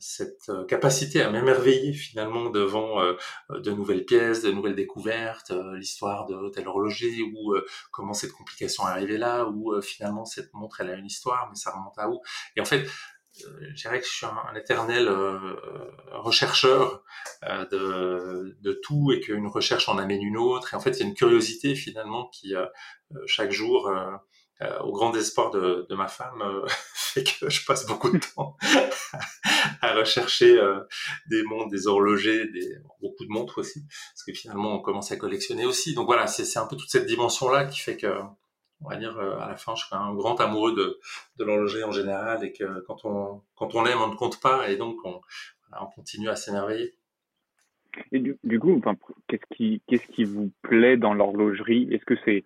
cette 0.00 0.48
euh, 0.48 0.64
capacité 0.64 1.22
à 1.22 1.30
m'émerveiller 1.30 1.92
finalement 1.92 2.50
devant 2.50 3.00
euh, 3.00 3.14
de 3.50 3.70
nouvelles 3.70 4.04
pièces, 4.04 4.42
de 4.42 4.50
nouvelles 4.50 4.74
découvertes, 4.74 5.50
euh, 5.50 5.76
l'histoire 5.76 6.26
de 6.26 6.48
tel 6.50 6.68
horloger 6.68 7.22
ou 7.22 7.54
comment 7.90 8.12
cette 8.12 8.32
complication 8.32 8.86
est 8.86 8.90
arrivée 8.90 9.18
là, 9.18 9.46
ou 9.46 9.80
finalement 9.80 10.24
cette 10.24 10.52
montre 10.54 10.80
elle 10.80 10.90
a 10.90 10.94
une 10.94 11.06
histoire, 11.06 11.48
mais 11.48 11.56
ça 11.56 11.70
remonte 11.70 11.98
à 11.98 12.08
où? 12.08 12.20
Et 12.56 12.60
en 12.60 12.64
fait, 12.64 12.86
je 13.34 13.74
dirais 13.74 14.00
que 14.00 14.06
je 14.06 14.12
suis 14.12 14.26
un, 14.26 14.54
éternel 14.54 15.08
rechercheur 16.12 17.02
de, 17.42 18.56
de, 18.60 18.72
tout 18.82 19.10
et 19.12 19.20
qu'une 19.20 19.48
recherche 19.48 19.88
en 19.88 19.98
amène 19.98 20.22
une 20.22 20.36
autre. 20.36 20.72
Et 20.72 20.76
en 20.76 20.80
fait, 20.80 20.92
il 20.92 21.00
y 21.00 21.02
a 21.02 21.06
une 21.06 21.14
curiosité 21.14 21.74
finalement 21.74 22.28
qui 22.28 22.54
chaque 23.26 23.50
jour 23.50 23.90
euh, 24.62 24.78
au 24.80 24.92
grand 24.92 25.12
espoir 25.16 25.50
de, 25.50 25.84
de 25.88 25.94
ma 25.96 26.06
femme, 26.06 26.40
euh, 26.42 26.64
fait 26.94 27.24
que 27.24 27.50
je 27.50 27.66
passe 27.66 27.86
beaucoup 27.86 28.10
de 28.10 28.18
temps 28.18 28.56
à 29.80 29.94
rechercher 29.94 30.56
euh, 30.58 30.80
des 31.28 31.42
montres, 31.42 31.70
des 31.70 31.88
horlogers, 31.88 32.46
des, 32.48 32.76
beaucoup 33.00 33.24
de 33.24 33.30
montres 33.30 33.58
aussi, 33.58 33.84
parce 34.12 34.22
que 34.24 34.32
finalement 34.32 34.74
on 34.74 34.80
commence 34.80 35.10
à 35.10 35.16
collectionner 35.16 35.66
aussi. 35.66 35.94
Donc 35.94 36.06
voilà, 36.06 36.28
c'est 36.28 36.58
un 36.58 36.66
peu 36.66 36.76
toute 36.76 36.90
cette 36.90 37.06
dimension-là 37.06 37.64
qui 37.64 37.80
fait 37.80 37.96
que, 37.96 38.20
on 38.80 38.88
va 38.88 38.96
dire, 38.96 39.18
à 39.18 39.48
la 39.48 39.56
fin, 39.56 39.74
je 39.74 39.86
suis 39.86 39.94
un 39.94 40.14
grand 40.14 40.40
amoureux 40.40 40.74
de, 40.74 41.00
de 41.38 41.44
l'horloger 41.44 41.82
en 41.82 41.92
général 41.92 42.44
et 42.44 42.52
que 42.52 42.80
quand 42.86 43.04
on, 43.04 43.42
quand 43.56 43.74
on 43.74 43.84
aime, 43.86 44.00
on 44.02 44.08
ne 44.08 44.16
compte 44.16 44.40
pas 44.40 44.68
et 44.70 44.76
donc 44.76 44.98
on, 45.04 45.20
on 45.80 45.86
continue 45.86 46.28
à 46.28 46.36
s'émerveiller. 46.36 46.94
Et 48.12 48.18
du, 48.18 48.38
du 48.44 48.60
coup, 48.60 48.76
enfin, 48.78 48.96
qu'est-ce 49.28 49.56
qui, 49.56 49.82
qu'est-ce 49.88 50.06
qui 50.12 50.24
vous 50.24 50.52
plaît 50.62 50.96
dans 50.96 51.14
l'horlogerie? 51.14 51.88
Est-ce 51.92 52.04
que 52.04 52.14
c'est 52.24 52.44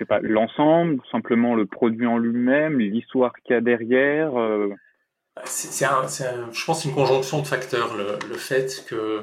sais 0.00 0.06
pas, 0.06 0.20
l'ensemble, 0.20 1.00
simplement 1.10 1.54
le 1.54 1.66
produit 1.66 2.06
en 2.06 2.18
lui-même, 2.18 2.78
l'histoire 2.78 3.32
qu'il 3.44 3.54
y 3.54 3.56
a 3.56 3.60
derrière 3.60 4.38
euh... 4.38 4.68
c'est 5.44 5.84
un, 5.84 6.06
je 6.52 6.64
pense, 6.64 6.84
une 6.84 6.92
conjonction 6.92 7.40
de 7.40 7.46
facteurs. 7.46 7.94
Le 7.96 8.36
fait 8.36 8.84
que 8.88 9.22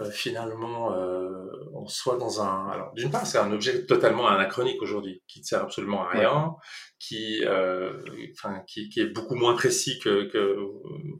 euh, 0.00 0.10
finalement 0.10 0.94
euh, 0.94 1.28
on 1.72 1.86
soit 1.86 2.16
dans 2.18 2.40
un 2.40 2.68
alors 2.70 2.92
d'une 2.94 3.10
part 3.10 3.26
c'est 3.26 3.38
un 3.38 3.50
objet 3.52 3.84
totalement 3.86 4.28
anachronique 4.28 4.80
aujourd'hui 4.82 5.22
qui 5.26 5.40
ne 5.40 5.44
sert 5.44 5.62
absolument 5.62 6.04
à 6.04 6.10
rien 6.10 6.54
qui 6.98 7.44
euh, 7.44 7.92
enfin 8.32 8.62
qui, 8.66 8.88
qui, 8.88 9.00
est 9.00 9.06
beaucoup 9.06 9.34
moins 9.34 9.54
précis 9.54 9.98
que, 9.98 10.24
que 10.24 10.56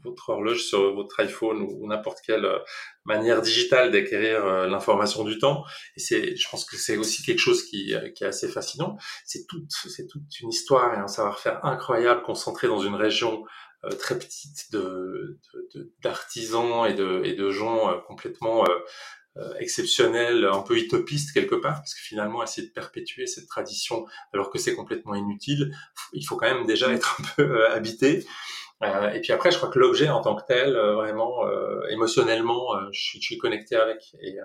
votre 0.05 0.29
horloge 0.29 0.63
sur 0.63 0.95
votre 0.95 1.19
iPhone 1.21 1.63
ou, 1.63 1.87
n'importe 1.87 2.19
quelle 2.25 2.47
manière 3.05 3.41
digitale 3.41 3.91
d'acquérir 3.91 4.67
l'information 4.67 5.25
du 5.25 5.39
temps. 5.39 5.65
Et 5.97 6.01
c'est 6.01 6.37
je 6.37 6.49
pense 6.51 6.65
que 6.65 6.77
c'est 6.77 6.97
aussi 6.97 7.23
quelque 7.23 7.39
chose 7.39 7.63
qui, 7.63 7.95
qui 8.15 8.25
est 8.25 8.27
assez 8.27 8.49
fascinant. 8.49 8.97
C'est 9.25 9.47
toute 9.47 9.71
c'est 9.71 10.09
toute 10.09 10.41
une 10.41 10.51
histoire 10.51 10.95
et 10.95 10.99
un 10.99 11.07
savoir-faire 11.07 11.65
incroyable 11.65 12.23
concentré 12.23 12.67
dans 12.67 12.81
une 12.81 12.97
région 12.97 13.45
euh, 13.45 13.45
très 13.99 14.19
petite 14.19 14.73
de 14.73 15.39
d'artisans 16.03 16.87
et 16.87 16.95
de, 16.95 17.23
et 17.25 17.35
de 17.35 17.51
gens 17.51 17.91
euh, 17.91 17.99
complètement 18.07 18.65
euh, 19.37 19.55
exceptionnels, 19.59 20.45
un 20.45 20.63
peu 20.63 20.77
utopistes 20.77 21.33
quelque 21.33 21.55
part, 21.55 21.77
parce 21.77 21.95
que 21.95 22.01
finalement 22.01 22.43
essayer 22.43 22.67
de 22.67 22.73
perpétuer 22.73 23.27
cette 23.27 23.47
tradition 23.47 24.07
alors 24.33 24.51
que 24.51 24.59
c'est 24.59 24.75
complètement 24.75 25.15
inutile, 25.15 25.73
il 26.13 26.25
faut 26.25 26.37
quand 26.37 26.53
même 26.53 26.67
déjà 26.67 26.91
être 26.93 27.21
un 27.21 27.25
peu 27.37 27.67
habité. 27.69 28.27
Euh, 28.83 29.11
et 29.11 29.21
puis 29.21 29.33
après, 29.33 29.51
je 29.51 29.57
crois 29.57 29.71
que 29.71 29.79
l'objet 29.79 30.09
en 30.09 30.21
tant 30.21 30.37
que 30.37 30.45
tel, 30.47 30.77
vraiment 30.77 31.43
émotionnellement, 31.91 32.75
je 32.93 33.01
suis, 33.01 33.21
je, 33.21 33.27
suis, 33.27 33.39
connecté 33.39 33.77
avec. 33.77 34.15
Et 34.21 34.39
euh, 34.41 34.45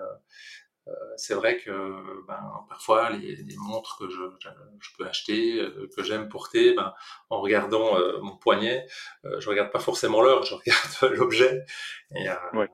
c'est 1.16 1.34
vrai 1.34 1.56
que 1.58 1.70
ben, 2.26 2.40
parfois 2.68 3.10
les, 3.10 3.36
les, 3.36 3.56
montres 3.56 3.96
que 3.98 4.08
je, 4.08 4.20
je, 4.80 4.88
peux 4.96 5.06
acheter, 5.06 5.60
euh, 5.60 5.88
que 5.96 6.02
j'aime 6.02 6.28
porter, 6.28 6.74
ben, 6.74 6.92
en 7.30 7.40
regardant 7.40 7.98
euh, 7.98 8.18
mon 8.20 8.36
poignet, 8.36 8.86
je 9.38 9.48
regarde 9.48 9.70
pas 9.70 9.78
forcément 9.78 10.20
l'heure, 10.20 10.42
je 10.42 10.54
regarde 11.00 11.16
l'objet. 11.16 11.64
Et 12.14 12.28
ouais. 12.56 12.68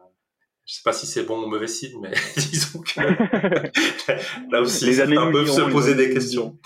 je 0.67 0.75
sais 0.75 0.83
pas 0.85 0.93
si 0.93 1.07
c'est 1.07 1.25
bon 1.25 1.45
ou 1.45 1.47
mauvais 1.47 1.69
signe, 1.69 2.01
mais 2.01 2.11
disons 2.37 2.81
que 2.81 3.01
là 4.53 4.61
aussi, 4.61 4.87
les 4.87 5.01
années 5.01 5.17
un 5.17 5.31
peu 5.31 5.47
se 5.47 5.71
poser 5.71 5.95
des 5.95 6.13
questions. 6.13 6.59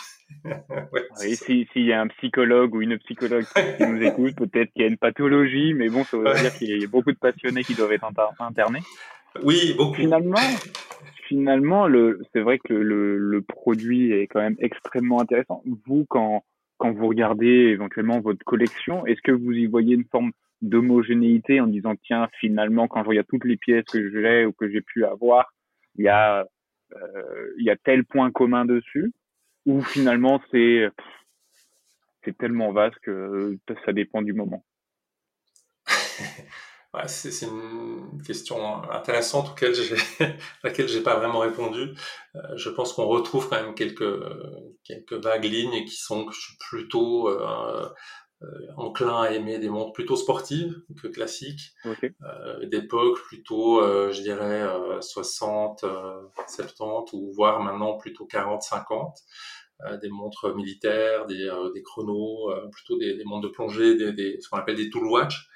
ouais, 0.45 1.07
oui, 1.21 1.37
s'il 1.37 1.85
y 1.85 1.93
a 1.93 2.01
un 2.01 2.09
psychologue 2.09 2.75
ou 2.75 2.81
une 2.81 2.99
psychologue 3.01 3.45
qui 3.77 3.87
nous 3.87 4.03
écoute, 4.03 4.35
peut-être 4.37 4.73
qu'il 4.73 4.83
y 4.83 4.85
a 4.85 4.89
une 4.89 4.97
pathologie, 4.97 5.75
mais 5.75 5.91
bon, 5.91 6.05
ça 6.05 6.17
veut 6.17 6.33
dire 6.33 6.55
qu'il 6.57 6.81
y 6.81 6.85
a 6.85 6.89
beaucoup 6.89 7.13
de 7.13 7.19
passionnés 7.19 7.65
qui 7.65 7.75
doivent 7.75 7.93
être 7.93 8.07
internés. 8.39 8.83
Oui, 9.43 9.75
beaucoup. 9.77 9.95
Finalement, 9.95 10.39
finalement, 11.27 11.87
le, 11.87 12.21
c'est 12.33 12.41
vrai 12.41 12.59
que 12.59 12.73
le, 12.73 13.19
le, 13.19 13.43
produit 13.43 14.13
est 14.13 14.27
quand 14.27 14.41
même 14.41 14.57
extrêmement 14.59 15.21
intéressant. 15.21 15.63
Vous, 15.87 16.07
quand, 16.09 16.45
quand 16.79 16.93
vous 16.93 17.09
regardez 17.09 17.47
éventuellement 17.47 18.21
votre 18.21 18.45
collection, 18.45 19.07
est-ce 19.07 19.21
que 19.23 19.33
vous 19.33 19.53
y 19.53 19.67
voyez 19.67 19.95
une 19.95 20.05
forme 20.05 20.33
d'homogénéité 20.63 21.61
en 21.61 21.67
disant 21.67 21.95
tiens 22.05 22.29
finalement 22.41 22.89
quand 22.89 23.03
je 23.03 23.09
regarde 23.09 23.27
toutes 23.29 23.45
les 23.45 23.57
pièces 23.57 23.85
que 23.85 24.11
j'ai 24.11 24.47
ou 24.47 24.53
que 24.53 24.71
j'ai 24.71 24.81
pu 24.81 25.05
avoir, 25.05 25.53
il 25.97 26.05
y 26.05 26.09
a 26.09 26.47
euh, 26.95 27.53
il 27.59 27.65
y 27.65 27.71
a 27.71 27.77
tel 27.77 28.05
point 28.05 28.31
commun 28.31 28.65
dessus? 28.65 29.13
Ou 29.67 29.83
finalement 29.83 30.41
c'est 30.51 30.89
c'est 32.25 32.37
tellement 32.39 32.73
vaste 32.73 32.99
que 33.03 33.59
ça 33.85 33.93
dépend 33.93 34.23
du 34.23 34.33
moment? 34.33 34.65
c'est 37.07 37.47
une 37.47 38.23
question 38.25 38.83
intéressante 38.91 39.51
auquel 39.51 39.75
j'ai, 39.75 39.97
laquelle 40.63 40.89
j'ai 40.89 41.03
pas 41.03 41.17
vraiment 41.17 41.41
répondu. 41.41 41.95
Euh, 42.37 42.41
je 42.57 42.71
pense 42.71 42.93
qu'on 42.93 43.07
retrouve 43.07 43.49
quand 43.49 43.63
même 43.63 43.75
quelques 43.75 44.21
quelques 44.85 45.15
vagues 45.15 45.45
lignes 45.45 45.85
qui 45.85 45.97
sont 45.97 46.25
que 46.25 46.35
je 46.35 46.41
suis 46.41 46.57
plutôt 46.59 47.29
euh, 47.29 47.89
euh, 48.43 48.47
enclin 48.77 49.23
à 49.23 49.31
aimer 49.31 49.59
des 49.59 49.69
montres 49.69 49.93
plutôt 49.93 50.17
sportives 50.17 50.83
que 51.01 51.09
classiques, 51.09 51.75
d'époque 52.65 53.19
plutôt, 53.23 53.83
je 54.13 54.21
dirais 54.21 54.69
60, 55.01 55.85
70 56.47 57.13
ou 57.13 57.33
voire 57.33 57.61
maintenant 57.61 57.97
plutôt 57.97 58.27
40, 58.27 58.63
50. 58.63 59.17
des 60.03 60.09
montres 60.11 60.55
militaires, 60.55 61.27
des, 61.27 61.51
des 61.73 61.83
chronos, 61.83 62.53
plutôt 62.71 62.99
des, 62.99 63.15
des, 63.15 63.25
montres 63.25 63.49
de 63.49 63.53
plongée, 63.53 63.97
des, 63.97 64.13
des, 64.13 64.41
ce 64.41 64.49
qu'on 64.49 64.59
appelle 64.59 64.77
des 64.77 64.91
tool 64.91 65.07
watch, 65.07 65.49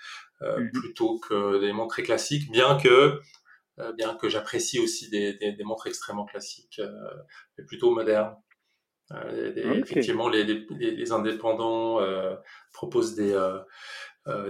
euh, 0.43 0.61
mhm. 0.61 0.71
plutôt 0.73 1.19
que 1.19 1.59
des 1.61 1.73
montres 1.73 1.95
très 1.95 2.03
classiques, 2.03 2.51
bien 2.51 2.79
que 2.79 3.21
euh, 3.81 3.93
bien 3.93 4.15
que 4.15 4.29
j'apprécie 4.29 4.79
aussi 4.81 5.09
des, 5.11 5.35
des, 5.35 5.53
des, 5.53 5.65
montres 5.65 5.87
extrêmement 5.87 6.25
classiques, 6.25 6.81
euh, 6.81 6.93
mais 7.57 7.65
plutôt 7.65 7.93
modernes. 7.93 8.37
Effectivement, 9.11 10.29
les, 10.29 10.45
les, 10.45 10.67
les 10.91 11.13
indépendants 11.13 11.99
proposent 12.73 13.15
des, 13.15 13.35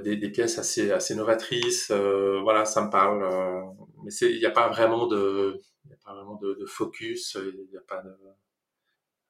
des, 0.02 0.16
des, 0.16 0.30
pièces 0.30 0.58
assez, 0.58 0.90
assez 0.90 1.14
novatrices. 1.14 1.92
voilà, 1.92 2.64
ça 2.64 2.84
me 2.84 2.90
parle. 2.90 3.22
mais 4.02 4.10
il 4.12 4.38
n'y 4.38 4.46
a 4.46 4.50
pas 4.50 4.68
vraiment 4.68 5.06
de, 5.06 5.60
y 5.88 5.92
a 5.92 5.98
pas 6.04 6.12
vraiment 6.12 6.34
de, 6.42 6.54
de 6.54 6.66
focus. 6.66 7.38
Il 7.40 7.68
n'y 7.70 7.76
a 7.76 7.82
pas 7.86 8.02
de 8.02 8.10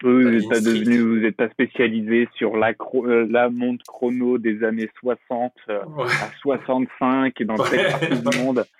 oui, 0.04 0.24
vous 0.24 0.30
n'êtes 0.30 0.48
pas 0.48 0.60
devenu, 0.60 1.00
vous 1.00 1.16
n'êtes 1.16 1.36
pas 1.36 1.48
spécialisé 1.50 2.28
sur 2.36 2.56
la, 2.56 2.72
euh, 2.94 3.26
la 3.28 3.50
montre 3.50 3.84
chrono 3.86 4.38
des 4.38 4.62
années 4.62 4.90
60 5.00 5.52
euh, 5.68 5.80
à 5.98 6.30
65 6.40 7.40
et 7.40 7.44
dans 7.44 7.56
cette 7.64 7.90
partie 7.90 8.20
du 8.20 8.38
monde. 8.38 8.64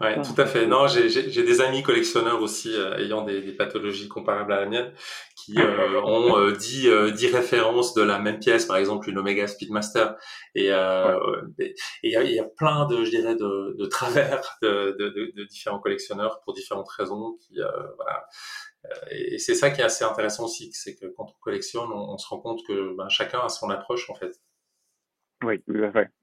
Ouais, 0.00 0.14
ah. 0.16 0.22
tout 0.22 0.40
à 0.40 0.46
fait. 0.46 0.68
Non, 0.68 0.86
j'ai 0.86 1.42
des 1.42 1.60
amis 1.60 1.82
collectionneurs 1.82 2.40
aussi 2.40 2.72
euh, 2.76 2.96
ayant 2.98 3.24
des, 3.24 3.40
des, 3.40 3.50
pathologies 3.50 4.06
comparables 4.06 4.52
à 4.52 4.60
la 4.60 4.66
mienne 4.66 4.92
qui 5.34 5.56
ont 6.04 6.50
10, 6.52 7.12
10 7.12 7.34
références 7.34 7.94
de 7.94 8.02
la 8.02 8.20
même 8.20 8.38
pièce, 8.38 8.66
par 8.66 8.76
exemple 8.76 9.10
une 9.10 9.18
Omega 9.18 9.48
Speedmaster. 9.48 10.14
Et 10.54 10.66
il 10.66 10.68
y, 10.68 10.70
a, 12.16 12.22
y, 12.22 12.38
a, 12.38 12.44
plein 12.44 12.86
de, 12.86 13.04
je 13.04 13.10
dirais, 13.10 13.34
de, 13.34 13.74
de 13.76 13.86
travers 13.86 14.58
de, 14.62 14.94
de, 14.96 15.32
de, 15.34 15.44
différents 15.44 15.80
collectionneurs 15.80 16.40
pour 16.44 16.54
différentes 16.54 16.90
raisons 16.90 17.36
qui, 17.40 17.58
voilà, 17.96 18.18
euh, 18.18 18.67
et 19.10 19.38
c'est 19.38 19.54
ça 19.54 19.70
qui 19.70 19.80
est 19.80 19.84
assez 19.84 20.04
intéressant 20.04 20.44
aussi, 20.44 20.70
c'est 20.72 20.94
que 20.94 21.06
quand 21.06 21.24
on 21.24 21.40
collectionne, 21.40 21.90
on, 21.92 22.16
se 22.18 22.28
rend 22.28 22.38
compte 22.40 22.60
que 22.66 22.96
ben, 22.96 23.08
chacun 23.08 23.40
a 23.40 23.48
son 23.48 23.70
approche 23.70 24.08
en 24.10 24.14
fait. 24.14 24.40
Oui, 25.44 25.62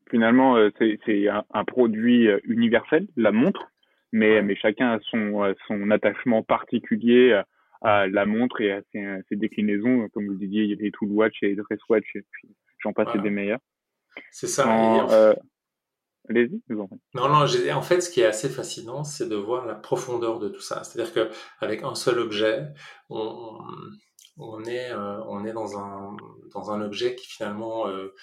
Finalement, 0.09 0.57
euh, 0.57 0.69
c'est 0.79 1.27
un, 1.27 1.65
produit 1.65 2.27
euh, 2.27 2.39
universel, 2.43 3.07
la 3.15 3.31
montre, 3.31 3.71
mais, 4.11 4.41
mais 4.41 4.55
chacun 4.55 4.93
a 4.93 4.99
son, 5.09 5.53
son 5.67 5.89
attachement 5.89 6.43
particulier 6.43 7.41
à 7.81 8.07
la 8.07 8.25
montre 8.25 8.61
et 8.61 8.71
à 8.71 8.81
ses, 8.91 9.35
déclinaisons. 9.35 10.09
Comme 10.09 10.27
vous 10.27 10.35
disiez, 10.35 10.63
il 10.63 10.69
y 10.69 10.73
a 10.73 10.75
les 10.75 10.91
Tool 10.91 11.11
Watch 11.11 11.35
et 11.41 11.47
les 11.47 11.55
Dress 11.55 11.79
Watch, 11.89 12.05
et 12.15 12.23
puis 12.31 12.49
j'en 12.79 12.93
passe 12.93 13.15
des 13.21 13.29
meilleurs. 13.29 13.59
C'est 14.31 14.47
ça. 14.47 15.35
Allez-y, 16.29 16.61
Non, 16.69 16.89
non, 17.13 17.45
en 17.45 17.81
fait, 17.81 18.01
ce 18.01 18.09
qui 18.09 18.21
est 18.21 18.25
assez 18.25 18.49
fascinant, 18.49 19.03
c'est 19.03 19.27
de 19.27 19.35
voir 19.35 19.65
la 19.65 19.75
profondeur 19.75 20.39
de 20.39 20.49
tout 20.49 20.61
ça. 20.61 20.83
C'est-à-dire 20.83 21.13
qu'avec 21.13 21.83
un 21.83 21.95
seul 21.95 22.19
objet, 22.19 22.67
on, 23.09 23.59
on 24.37 24.63
est, 24.65 24.91
euh, 24.91 25.23
on 25.27 25.45
est 25.45 25.53
dans, 25.53 25.77
un, 25.77 26.15
dans 26.53 26.71
un 26.71 26.81
objet 26.81 27.15
qui 27.15 27.27
finalement 27.27 27.87
euh, 27.87 28.13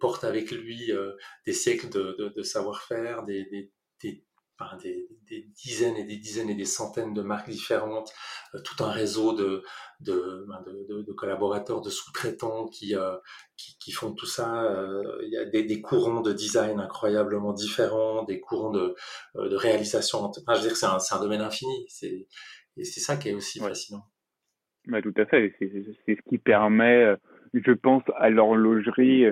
porte 0.00 0.24
avec 0.24 0.50
lui 0.50 0.92
euh, 0.92 1.12
des 1.46 1.52
siècles 1.52 1.90
de, 1.90 2.16
de, 2.18 2.28
de 2.28 2.42
savoir-faire, 2.42 3.24
des, 3.24 3.44
des, 3.46 3.72
des, 4.02 4.24
des, 4.82 5.08
dizaines 5.54 5.96
et 5.96 6.04
des 6.04 6.16
dizaines 6.16 6.50
et 6.50 6.54
des 6.54 6.64
centaines 6.64 7.14
de 7.14 7.22
marques 7.22 7.48
différentes, 7.48 8.12
euh, 8.54 8.58
tout 8.62 8.82
un 8.82 8.90
réseau 8.90 9.32
de, 9.32 9.62
de, 10.00 10.44
ben, 10.48 10.62
de, 10.66 11.02
de 11.02 11.12
collaborateurs, 11.12 11.80
de 11.80 11.90
sous-traitants 11.90 12.66
qui, 12.66 12.96
euh, 12.96 13.16
qui, 13.56 13.78
qui, 13.78 13.92
font 13.92 14.12
tout 14.12 14.26
ça. 14.26 14.64
Euh, 14.64 15.02
il 15.22 15.30
y 15.30 15.36
a 15.36 15.44
des, 15.44 15.62
des, 15.62 15.80
courants 15.80 16.20
de 16.20 16.32
design 16.32 16.80
incroyablement 16.80 17.52
différents, 17.52 18.24
des 18.24 18.40
courants 18.40 18.70
de, 18.70 18.94
de 19.34 19.56
réalisation. 19.56 20.24
Enfin, 20.24 20.54
je 20.54 20.54
veux 20.54 20.62
dire 20.62 20.72
que 20.72 20.78
c'est 20.78 20.86
un, 20.86 20.98
un, 21.10 21.20
domaine 21.20 21.40
infini. 21.40 21.84
C'est, 21.88 22.26
et 22.76 22.84
c'est 22.84 23.00
ça 23.00 23.16
qui 23.16 23.28
est 23.28 23.34
aussi 23.34 23.60
fascinant. 23.60 24.04
Bah, 24.86 25.02
tout 25.02 25.14
à 25.16 25.26
fait. 25.26 25.54
C'est, 25.58 26.14
ce 26.14 26.28
qui 26.28 26.38
permet, 26.38 27.14
je 27.52 27.72
pense, 27.72 28.02
à 28.16 28.30
l'horlogerie 28.30 29.24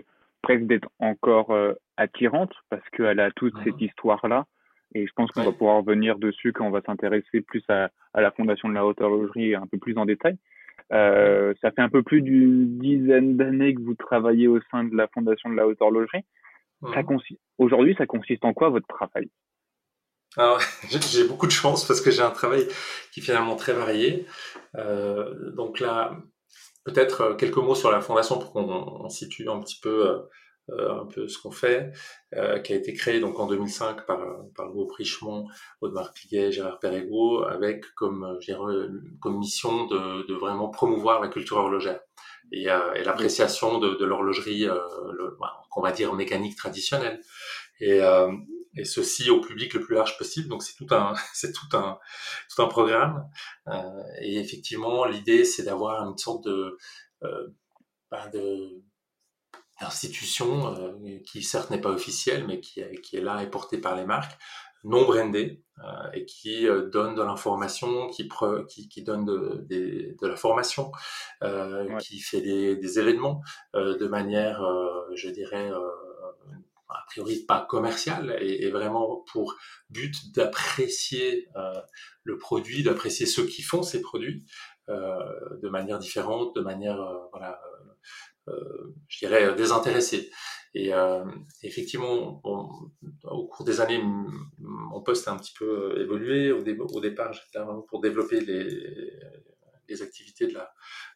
presque 0.43 0.67
d'être 0.67 0.89
encore 0.99 1.57
attirante 1.97 2.53
parce 2.69 2.87
qu'elle 2.91 3.21
a 3.21 3.31
toute 3.33 3.55
cette 3.65 3.81
histoire-là 3.81 4.47
et 4.97 5.07
je 5.07 5.13
pense 5.15 5.31
qu'on 5.31 5.45
va 5.45 5.53
pouvoir 5.53 5.77
revenir 5.77 6.19
dessus 6.19 6.53
quand 6.53 6.67
on 6.67 6.71
va 6.71 6.81
s'intéresser 6.81 7.43
plus 7.43 7.63
à, 7.69 7.91
à, 8.15 8.21
la 8.23 8.31
fondation 8.31 8.69
de 8.69 8.75
la 8.75 8.87
haute 8.87 9.01
horlogerie 9.01 9.55
un 9.55 9.67
peu 9.67 9.79
plus 9.79 9.99
en 9.99 10.07
détail. 10.07 10.39
Euh, 10.93 11.53
ça 11.61 11.71
fait 11.71 11.83
un 11.83 11.89
peu 11.89 12.03
plus 12.03 12.23
d'une 12.23 12.79
dizaine 12.79 13.37
d'années 13.37 13.75
que 13.75 13.81
vous 13.81 13.95
travaillez 13.95 14.49
au 14.49 14.61
sein 14.71 14.85
de 14.85 14.97
la 14.97 15.09
fondation 15.09 15.51
de 15.51 15.57
la 15.57 15.67
haute 15.67 15.81
horlogerie. 15.81 16.25
Aujourd'hui, 17.59 17.95
ça 17.99 18.07
consiste 18.07 18.45
en 18.45 18.55
quoi 18.55 18.71
votre 18.71 18.87
travail? 18.87 19.29
Alors, 20.37 20.61
j'ai 20.89 21.27
beaucoup 21.27 21.47
de 21.47 21.53
chance 21.53 21.87
parce 21.87 22.01
que 22.01 22.11
j'ai 22.11 22.23
un 22.23 22.31
travail 22.31 22.67
qui 23.13 23.21
est 23.21 23.23
finalement 23.23 23.57
très 23.57 23.73
varié. 23.73 24.27
Euh, 24.77 25.51
donc 25.53 25.81
là, 25.81 26.17
peut-être 26.85 27.21
euh, 27.21 27.35
quelques 27.35 27.57
mots 27.57 27.75
sur 27.75 27.91
la 27.91 28.01
fondation 28.01 28.39
pour 28.39 28.53
qu'on 28.53 29.09
situe 29.11 29.49
un 29.49 29.61
petit 29.61 29.81
peu 29.81 30.23
un 30.69 31.07
peu 31.07 31.29
ce 31.29 31.39
qu'on 31.39 31.51
fait, 31.51 31.93
euh, 32.35 32.59
qui 32.59 32.73
a 32.73 32.77
été 32.77 32.93
créé 32.93 33.21
donc 33.21 33.39
en 33.39 33.47
2005 33.47 34.07
par, 34.07 34.19
par 34.55 34.67
le 34.67 34.73
groupe 34.73 34.93
Richemont, 34.93 35.47
Audemars 35.81 36.13
Piguet, 36.13 36.51
Gérard 36.53 36.79
Perregaux, 36.81 37.45
avec 37.45 37.85
comme, 37.95 38.25
euh, 38.25 38.41
je 38.41 38.53
dirais, 38.53 38.89
comme 39.21 39.39
mission 39.39 39.87
de, 39.87 40.27
de 40.27 40.35
vraiment 40.35 40.69
promouvoir 40.69 41.21
la 41.21 41.29
culture 41.29 41.59
horlogère 41.59 42.01
et, 42.53 42.71
euh, 42.71 42.95
et 42.95 43.05
l'appréciation 43.05 43.79
de, 43.79 43.95
de 43.95 44.05
l'horlogerie, 44.05 44.67
bah, 45.41 45.63
qu'on 45.71 45.83
va 45.83 45.93
dire 45.93 46.15
mécanique 46.15 46.57
traditionnelle. 46.57 47.21
Et, 47.81 48.01
et 48.77 48.85
ceci 48.85 49.31
au 49.31 49.41
public 49.41 49.75
le 49.75 49.81
plus 49.81 49.95
large 49.95 50.17
possible. 50.19 50.49
Donc 50.49 50.63
c'est 50.63 50.75
tout 50.75 50.95
un, 50.95 51.15
c'est 51.33 51.53
tout 51.53 51.77
un, 51.77 51.99
tout 52.55 52.63
un 52.63 52.69
programme. 52.69 53.29
Euh, 53.69 54.03
et 54.21 54.39
effectivement, 54.39 55.05
l'idée 55.05 55.45
c'est 55.45 55.65
d'avoir 55.65 56.07
une 56.09 56.19
sorte 56.19 56.45
de, 56.45 56.77
euh, 57.25 57.49
ben 58.11 58.29
de 58.31 58.83
institution 59.81 60.75
euh, 60.75 61.19
qui 61.27 61.43
certes 61.43 61.71
n'est 61.71 61.81
pas 61.81 61.91
officielle, 61.91 62.47
mais 62.47 62.61
qui, 62.61 62.83
qui 63.03 63.17
est 63.17 63.21
là 63.21 63.43
et 63.43 63.51
portée 63.51 63.79
par 63.79 63.97
les 63.97 64.05
marques, 64.05 64.39
non 64.85 65.05
brandée 65.05 65.63
euh, 65.85 66.11
et 66.15 66.25
qui 66.25 66.67
euh, 66.67 66.89
donne 66.89 67.15
de 67.15 67.23
l'information, 67.23 68.09
qui, 68.09 68.29
qui, 68.69 68.89
qui, 68.89 69.03
donne 69.03 69.25
de, 69.25 69.67
de, 69.69 70.27
la 70.27 70.37
formation, 70.37 70.93
euh, 71.43 71.97
qui 71.99 72.21
fait 72.21 72.41
des, 72.41 72.77
des 72.77 72.99
événements 72.99 73.43
euh, 73.75 73.97
de 73.99 74.07
manière, 74.07 74.65
je 75.15 75.29
dirais, 75.29 75.71
a 76.89 77.05
priori 77.09 77.45
pas 77.47 77.67
commerciale 77.69 78.37
et, 78.41 78.65
et 78.65 78.71
vraiment 78.71 79.25
pour 79.33 79.57
but 79.91 80.33
d'apprécier 80.35 81.49
le 82.25 82.39
produit, 82.39 82.83
d'apprécier 82.83 83.27
ceux 83.27 83.45
qui 83.45 83.63
font 83.63 83.83
ces 83.83 84.01
produits 84.01 84.45
de 84.89 85.69
manière 85.69 85.99
différente, 85.99 86.55
de 86.55 86.61
manière 86.61 86.97
voilà 87.33 87.61
euh, 87.67 87.93
je 89.09 89.19
dirais, 89.19 89.55
désintéressé. 89.55 90.31
Et 90.75 90.93
euh, 90.93 91.25
effectivement, 91.63 92.41
au 92.45 93.47
cours 93.47 93.65
des 93.65 93.81
années, 93.81 94.03
mon 94.59 95.01
poste 95.01 95.27
a 95.27 95.33
un 95.33 95.39
petit 95.39 95.55
peu 95.59 95.99
évolué. 95.99 96.53
Au, 96.53 96.59
au 96.59 97.01
départ, 97.01 97.33
j'étais 97.33 97.59
vraiment 97.59 97.81
pour 97.81 98.03
développer 98.03 98.41
les, 98.41 98.69
les 99.89 100.03
activités 100.03 100.49
de 100.49 100.53
la, 100.53 100.71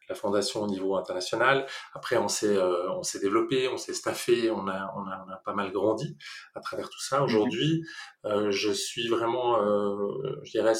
la, 0.09 0.15
fondation 0.15 0.63
au 0.63 0.67
niveau 0.67 0.95
international. 0.95 1.67
Après, 1.93 2.17
on 2.17 2.27
s'est 2.27 2.57
euh, 2.57 2.91
on 2.93 3.03
s'est 3.03 3.19
développé, 3.19 3.67
on 3.67 3.77
s'est 3.77 3.93
staffé, 3.93 4.49
on 4.49 4.67
a, 4.67 4.91
on 4.95 5.05
a, 5.07 5.25
on 5.27 5.31
a 5.31 5.41
pas 5.45 5.53
mal 5.53 5.71
grandi 5.71 6.17
à 6.55 6.59
travers 6.59 6.89
tout 6.89 7.01
ça. 7.01 7.23
Aujourd'hui, 7.23 7.83
euh, 8.25 8.49
je 8.49 8.71
suis 8.71 9.09
vraiment, 9.09 9.61
euh, 9.61 10.41
je 10.43 10.51
dirais, 10.51 10.73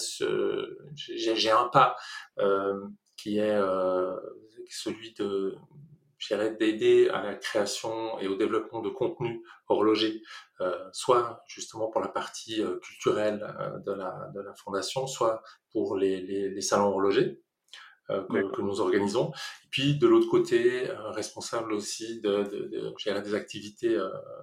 j'ai 0.95 1.51
un 1.51 1.67
pas 1.67 1.95
qui 3.15 3.37
est 3.37 3.59
celui 4.69 5.13
de 5.13 5.55
je 6.21 6.35
d'aider 6.35 7.09
à 7.09 7.23
la 7.23 7.35
création 7.35 8.19
et 8.19 8.27
au 8.27 8.35
développement 8.35 8.81
de 8.81 8.89
contenu 8.89 9.43
horloger, 9.67 10.21
euh, 10.61 10.77
soit 10.93 11.43
justement 11.47 11.89
pour 11.89 11.99
la 11.99 12.09
partie 12.09 12.61
euh, 12.61 12.77
culturelle 12.79 13.43
euh, 13.59 13.79
de, 13.79 13.91
la, 13.91 14.29
de 14.35 14.39
la 14.39 14.53
fondation, 14.53 15.07
soit 15.07 15.41
pour 15.71 15.97
les, 15.97 16.21
les, 16.21 16.49
les 16.49 16.61
salons 16.61 16.89
horlogers 16.89 17.41
euh, 18.11 18.21
que, 18.27 18.55
que, 18.55 18.61
nous 18.61 18.81
organisons. 18.81 19.31
Et 19.65 19.67
puis 19.71 19.97
de 19.97 20.07
l'autre 20.07 20.29
côté, 20.29 20.87
responsable 21.07 21.73
aussi 21.73 22.21
de, 22.21 22.43
de, 22.43 22.67
de 22.67 23.21
des 23.21 23.33
activités, 23.33 23.99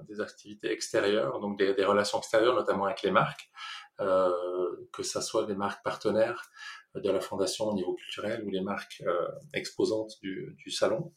des 0.08 0.20
activités 0.20 0.72
extérieures, 0.72 1.38
donc 1.38 1.58
des, 1.58 1.74
des, 1.74 1.84
relations 1.84 2.18
extérieures, 2.18 2.56
notamment 2.56 2.86
avec 2.86 3.02
les 3.02 3.12
marques, 3.12 3.50
que 3.98 5.02
ça 5.02 5.20
soit 5.20 5.44
des 5.44 5.54
marques 5.54 5.84
partenaires 5.84 6.50
de 6.94 7.10
la 7.10 7.20
fondation 7.20 7.66
au 7.66 7.74
niveau 7.74 7.94
culturel 7.94 8.42
ou 8.44 8.50
les 8.50 8.62
marques 8.62 9.02
exposantes 9.52 10.14
du, 10.22 10.56
du 10.58 10.70
salon. 10.70 11.12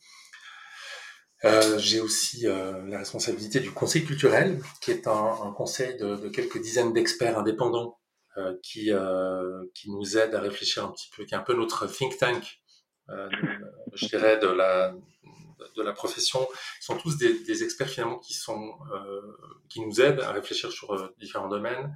Euh, 1.43 1.79
j'ai 1.79 2.00
aussi 2.00 2.48
euh, 2.48 2.86
la 2.88 3.00
responsabilité 3.00 3.60
du 3.60 3.71
conseil 3.71 4.05
culturel, 4.05 4.62
qui 4.79 4.91
est 4.91 5.07
un, 5.07 5.38
un 5.43 5.51
conseil 5.51 5.98
de, 5.98 6.15
de, 6.15 6.29
quelques 6.29 6.62
dizaines 6.62 6.93
d'experts 6.93 7.39
indépendants 7.39 7.98
euh, 8.38 8.55
qui, 8.62 8.91
qui 9.74 9.91
nous 9.91 10.17
aident 10.17 10.36
à 10.36 10.41
réfléchir 10.41 10.86
un 10.86 10.91
petit 10.91 11.10
peu, 11.15 11.25
qui 11.25 11.33
est 11.33 11.38
un 11.38 11.41
peu 11.41 11.55
notre 11.55 11.88
think 11.88 12.17
tank, 12.17 12.62
je 13.93 14.05
dirais, 14.05 14.38
de 14.38 14.48
la, 14.48 14.93
de 15.75 15.81
la 15.81 15.93
profession. 15.93 16.48
Ils 16.79 16.86
sont 16.86 16.98
tous 16.98 17.17
des, 17.17 17.43
des 17.43 17.63
experts 17.63 17.89
finalement 17.89 18.19
qui, 18.19 18.33
sont, 18.33 18.75
qui 19.67 19.81
nous 19.81 20.00
aident 20.00 20.21
à 20.21 20.31
réfléchir 20.31 20.71
sur 20.71 21.12
différents 21.19 21.50
domaines, 21.50 21.93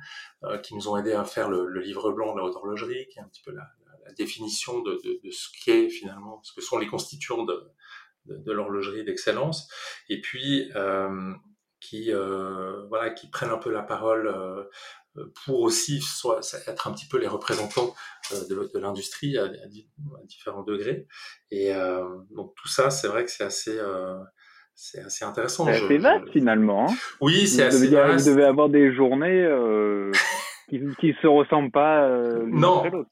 qui 0.63 0.75
nous 0.75 0.89
ont 0.89 0.97
aidés 0.97 1.13
à 1.13 1.23
faire 1.23 1.49
le, 1.49 1.67
le, 1.67 1.79
livre 1.79 2.11
blanc 2.11 2.33
de 2.33 2.39
la 2.39 2.45
haute 2.45 2.55
horlogerie, 2.55 3.07
qui 3.07 3.19
est 3.19 3.21
un 3.21 3.27
petit 3.27 3.43
peu 3.43 3.51
la, 3.51 3.65
la 4.05 4.11
définition 4.11 4.81
de, 4.81 4.99
de, 5.05 5.21
de 5.23 5.31
ce 5.31 5.47
qu'est 5.63 5.87
finalement, 5.89 6.41
ce 6.43 6.51
que 6.51 6.61
sont 6.61 6.77
les 6.77 6.87
constituants 6.87 7.43
de, 7.43 7.71
de, 8.25 8.51
l'horlogerie 8.51 9.03
d'excellence, 9.03 9.69
et 10.09 10.21
puis 10.21 10.71
euh, 10.75 11.33
qui 11.79 12.11
euh, 12.11 12.85
voilà 12.89 13.09
qui 13.11 13.29
prennent 13.29 13.51
un 13.51 13.57
peu 13.57 13.71
la 13.71 13.83
parole 13.83 14.27
euh, 14.27 14.63
pour 15.45 15.61
aussi 15.61 16.01
soit 16.01 16.41
être 16.67 16.87
un 16.87 16.91
petit 16.91 17.07
peu 17.07 17.17
les 17.17 17.27
représentants 17.27 17.93
de, 18.31 18.69
de 18.73 18.79
l'industrie 18.79 19.37
à, 19.37 19.49
différents 20.25 20.63
degrés. 20.63 21.07
Et 21.51 21.71
donc 22.31 22.53
tout 22.55 22.67
ça, 22.67 22.89
c'est 22.89 23.07
vrai 23.07 23.23
que 23.23 23.31
c'est 23.31 23.45
assez 23.45 23.79
c'est 24.73 24.99
assez 24.99 25.23
intéressant. 25.23 25.65
C'est 25.65 25.85
assez 25.85 25.97
vaste 25.99 26.29
finalement. 26.33 26.89
Hein 26.89 26.95
oui, 27.21 27.47
c'est 27.47 27.63
assez 27.63 27.87
vaste. 27.87 28.25
Vous 28.25 28.31
devez 28.31 28.43
avoir 28.43 28.67
des 28.67 28.93
journées 28.93 29.47
qui 30.69 30.79
ne 30.79 31.13
se 31.13 31.27
ressemblent 31.27 31.71
pas 31.71 32.03
euh, 32.07 32.45
non. 32.47 32.83
l'autre. 32.85 33.09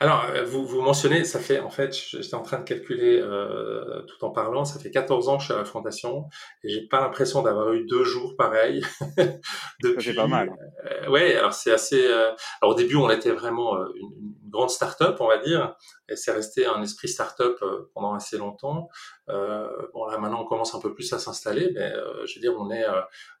Alors, 0.00 0.24
euh, 0.30 0.44
vous, 0.44 0.64
vous 0.66 0.80
mentionnez, 0.80 1.24
ça 1.24 1.38
fait, 1.38 1.60
en 1.60 1.70
fait, 1.70 1.94
j'étais 1.94 2.34
en 2.34 2.42
train 2.42 2.58
de 2.58 2.64
calculer 2.64 3.20
euh, 3.20 4.02
tout 4.02 4.24
en 4.24 4.30
parlant, 4.30 4.64
ça 4.64 4.80
fait 4.80 4.90
14 4.90 5.28
ans 5.28 5.36
que 5.36 5.42
je 5.42 5.46
suis 5.46 5.54
à 5.54 5.58
la 5.58 5.64
Fondation 5.64 6.28
et 6.62 6.70
j'ai 6.70 6.86
pas 6.86 7.00
l'impression 7.00 7.42
d'avoir 7.42 7.72
eu 7.72 7.84
deux 7.84 8.04
jours 8.04 8.36
pareils 8.36 8.82
depuis. 9.82 10.02
C'est 10.04 10.14
pas 10.14 10.26
mal. 10.26 10.50
Euh, 10.86 11.10
ouais, 11.10 11.36
alors 11.36 11.52
c'est 11.52 11.72
assez. 11.72 12.04
Euh, 12.06 12.30
alors 12.62 12.74
au 12.74 12.74
début, 12.74 12.96
on 12.96 13.10
était 13.10 13.32
vraiment 13.32 13.76
une, 13.94 14.34
une 14.43 14.43
grande 14.54 14.70
start-up, 14.70 15.16
on 15.20 15.28
va 15.28 15.38
dire, 15.38 15.76
et 16.08 16.16
c'est 16.16 16.32
resté 16.32 16.66
un 16.66 16.82
esprit 16.82 17.08
start-up 17.08 17.62
pendant 17.92 18.14
assez 18.14 18.38
longtemps. 18.38 18.88
bon 19.28 20.06
là, 20.06 20.18
maintenant, 20.18 20.42
on 20.42 20.46
commence 20.46 20.74
un 20.74 20.80
peu 20.80 20.94
plus 20.94 21.12
à 21.12 21.18
s'installer, 21.18 21.70
mais 21.74 21.92
je 22.26 22.34
veux 22.34 22.40
dire, 22.40 22.54
on 22.58 22.70
est, 22.70 22.86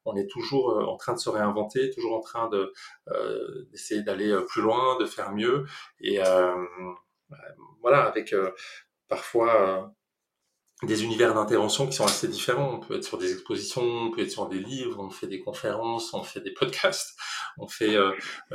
on 0.04 0.16
est 0.16 0.30
toujours 0.30 0.76
en 0.88 0.96
train 0.96 1.14
de 1.14 1.18
se 1.18 1.30
réinventer, 1.30 1.90
toujours 1.90 2.16
en 2.16 2.20
train 2.20 2.48
de 2.48 2.72
d'essayer 3.70 4.02
d'aller 4.02 4.30
euh, 4.30 4.42
plus 4.42 4.62
loin, 4.62 4.98
de 4.98 5.06
faire 5.06 5.32
mieux. 5.32 5.66
Et 6.00 6.20
euh, 6.24 6.64
voilà, 7.80 8.04
avec 8.04 8.32
euh, 8.32 8.50
parfois 9.08 9.92
des 10.82 11.04
univers 11.04 11.34
d'intervention 11.34 11.86
qui 11.86 11.94
sont 11.94 12.04
assez 12.04 12.28
différents. 12.28 12.74
On 12.74 12.80
peut 12.80 12.96
être 12.96 13.04
sur 13.04 13.18
des 13.18 13.32
expositions, 13.32 13.82
on 13.82 14.10
peut 14.10 14.22
être 14.22 14.30
sur 14.30 14.48
des 14.48 14.58
livres, 14.58 15.00
on 15.00 15.10
fait 15.10 15.26
des 15.26 15.40
conférences, 15.40 16.12
on 16.12 16.22
fait 16.22 16.40
des 16.40 16.52
podcasts, 16.52 17.16
on 17.58 17.68
fait 17.68 17.96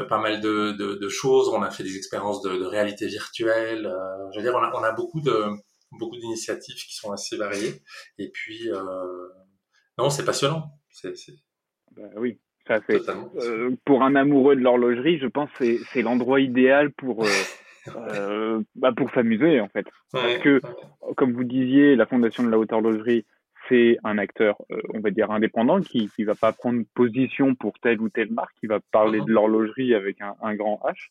pas 0.09 0.19
mal 0.19 0.41
de, 0.41 0.71
de, 0.73 0.95
de, 0.95 1.09
choses. 1.09 1.49
On 1.49 1.61
a 1.61 1.71
fait 1.71 1.83
des 1.83 1.97
expériences 1.97 2.41
de, 2.41 2.57
de 2.57 2.65
réalité 2.65 3.07
virtuelle. 3.07 3.91
je 4.33 4.37
veux 4.37 4.43
dire, 4.43 4.53
on 4.53 4.61
a, 4.61 4.71
on 4.75 4.83
a 4.83 4.91
beaucoup 4.91 5.21
de 5.21 5.45
beaucoup 5.91 6.17
d'initiatives 6.17 6.75
qui 6.75 6.95
sont 6.95 7.11
assez 7.11 7.35
variées. 7.37 7.81
Et 8.19 8.29
puis, 8.29 8.69
non, 9.97 10.09
c'est 10.09 10.25
passionnant. 10.25 10.71
C'est, 10.91 11.15
ben 11.95 12.11
oui, 12.17 12.39
euh, 12.69 13.75
pour 13.85 14.03
un 14.03 14.15
amoureux 14.15 14.55
de 14.55 14.61
l'horlogerie, 14.61 15.17
je 15.19 15.27
pense 15.27 15.49
que 15.57 15.77
c'est 15.91 16.01
l'endroit 16.01 16.39
idéal 16.39 16.91
pour, 16.91 17.25
euh, 17.87 18.61
bah 18.75 18.91
pour 18.95 19.11
s'amuser, 19.11 19.59
en 19.59 19.69
fait. 19.69 19.85
Parce 20.11 20.37
que, 20.39 20.61
comme 21.15 21.33
vous 21.33 21.43
disiez, 21.43 21.95
la 21.95 22.05
Fondation 22.05 22.43
de 22.43 22.49
la 22.49 22.59
Haute 22.59 22.71
Horlogerie, 22.71 23.25
c'est 23.67 23.97
un 24.03 24.17
acteur, 24.17 24.55
euh, 24.71 24.81
on 24.93 24.99
va 24.99 25.11
dire, 25.11 25.31
indépendant 25.31 25.81
qui 25.81 26.09
ne 26.17 26.25
va 26.25 26.35
pas 26.35 26.51
prendre 26.51 26.83
position 26.95 27.55
pour 27.55 27.73
telle 27.79 28.01
ou 28.01 28.09
telle 28.09 28.31
marque, 28.31 28.55
qui 28.59 28.67
va 28.67 28.79
parler 28.91 29.19
uh-huh. 29.19 29.25
de 29.25 29.33
l'horlogerie 29.33 29.93
avec 29.93 30.21
un, 30.21 30.35
un, 30.41 30.55
grand 30.55 30.81
H, 30.85 31.09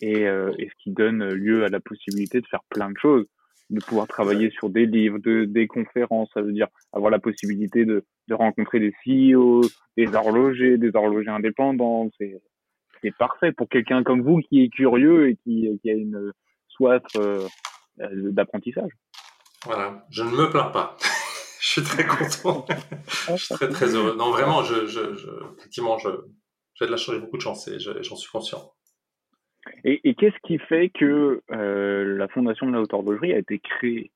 et, 0.00 0.26
euh, 0.26 0.52
et 0.58 0.68
ce 0.68 0.74
qui 0.82 0.90
donne 0.90 1.28
lieu 1.32 1.64
à 1.64 1.68
la 1.68 1.80
possibilité 1.80 2.40
de 2.40 2.46
faire 2.46 2.64
plein 2.70 2.90
de 2.90 2.98
choses 2.98 3.26
de 3.72 3.80
pouvoir 3.80 4.06
travailler 4.06 4.50
sur 4.50 4.68
des 4.68 4.86
livres, 4.86 5.18
de, 5.18 5.44
des 5.44 5.66
conférences, 5.66 6.30
ça 6.34 6.42
veut 6.42 6.52
dire 6.52 6.68
avoir 6.92 7.10
la 7.10 7.18
possibilité 7.18 7.84
de, 7.84 8.04
de 8.28 8.34
rencontrer 8.34 8.78
des 8.78 8.92
CEO, 9.04 9.62
des 9.96 10.14
horlogers, 10.14 10.76
des 10.76 10.94
horlogers 10.94 11.30
indépendants. 11.30 12.10
C'est, 12.18 12.40
c'est 13.02 13.14
parfait 13.16 13.52
pour 13.52 13.68
quelqu'un 13.68 14.02
comme 14.02 14.22
vous 14.22 14.40
qui 14.40 14.62
est 14.62 14.68
curieux 14.68 15.30
et 15.30 15.36
qui, 15.36 15.68
qui 15.82 15.90
a 15.90 15.94
une 15.94 16.32
soif 16.68 17.02
euh, 17.16 17.46
d'apprentissage. 17.98 18.90
Voilà, 19.64 20.04
je 20.10 20.22
ne 20.22 20.30
me 20.30 20.50
plains 20.50 20.70
pas. 20.70 20.96
je 21.60 21.68
suis 21.68 21.82
très 21.82 22.04
content. 22.04 22.66
je 23.28 23.36
suis 23.36 23.54
très 23.54 23.68
très 23.68 23.94
heureux. 23.94 24.16
Non, 24.16 24.30
vraiment, 24.30 24.62
je, 24.62 24.86
je, 24.86 25.14
je 25.14 25.28
effectivement, 25.58 25.98
je, 25.98 26.10
j'ai 26.74 26.86
de 26.86 26.90
la 26.90 26.96
chance, 26.96 27.14
j'ai 27.14 27.20
beaucoup 27.20 27.36
de 27.36 27.42
chance 27.42 27.68
et 27.68 27.78
j'en 27.78 28.16
suis 28.16 28.30
conscient. 28.30 28.72
Et, 29.84 30.00
et 30.08 30.14
qu'est-ce 30.14 30.38
qui 30.44 30.58
fait 30.58 30.90
que 30.90 31.42
euh, 31.52 32.16
la 32.16 32.26
Fondation 32.28 32.66
de 32.66 32.72
la 32.72 32.80
Haute 32.80 32.92
Horlogerie 32.92 33.32
a 33.32 33.38
été 33.38 33.60
créée? 33.60 34.10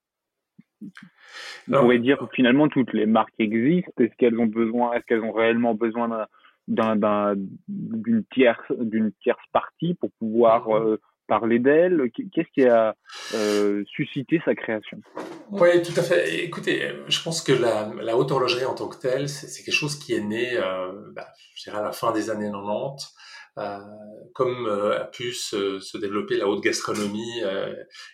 On 1.69 1.81
pourrait 1.81 1.99
dire 1.99 2.19
que 2.19 2.27
finalement 2.35 2.69
toutes 2.69 2.93
les 2.93 3.07
marques 3.07 3.33
existent. 3.39 3.93
Est-ce 3.99 4.15
qu'elles 4.19 4.39
ont 4.39 4.47
besoin, 4.47 4.93
est-ce 4.95 5.07
qu'elles 5.07 5.23
ont 5.23 5.33
réellement 5.33 5.75
besoin 5.75 6.09
d'un, 6.09 6.27
d'une 6.69 8.25
tierce, 8.33 8.73
d'une 8.79 9.13
tierce 9.23 9.43
partie 9.53 9.95
pour 9.95 10.11
pouvoir 10.19 10.69
mhm. 10.69 10.75
euh, 10.75 10.97
parler 11.27 11.59
d'elles 11.59 12.11
Qu'est-ce 12.33 12.51
qui 12.55 12.65
a 12.65 12.95
euh, 13.35 13.85
suscité 13.95 14.41
sa 14.45 14.55
création? 14.55 15.01
Oui, 15.51 15.83
tout 15.83 15.99
à 15.99 16.03
fait. 16.03 16.45
Écoutez, 16.45 16.91
je 17.09 17.23
pense 17.23 17.43
que 17.43 17.53
la, 17.53 17.93
la 18.01 18.17
haute 18.17 18.31
horlogerie 18.31 18.65
en 18.65 18.75
tant 18.75 18.89
que 18.89 18.97
telle, 18.97 19.29
c'est, 19.29 19.63
quelque 19.65 19.75
chose 19.75 19.99
qui 19.99 20.15
est 20.15 20.21
né, 20.21 20.57
euh, 20.57 20.93
bah, 21.13 21.27
je 21.55 21.65
dirais 21.65 21.79
à 21.79 21.85
la 21.85 21.93
fin 21.93 22.13
des 22.13 22.31
années 22.31 22.51
90. 22.51 23.15
Comme 24.35 24.67
a 24.67 25.05
pu 25.05 25.33
se, 25.33 25.97
développer 25.97 26.37
la 26.37 26.47
haute 26.47 26.63
gastronomie 26.63 27.43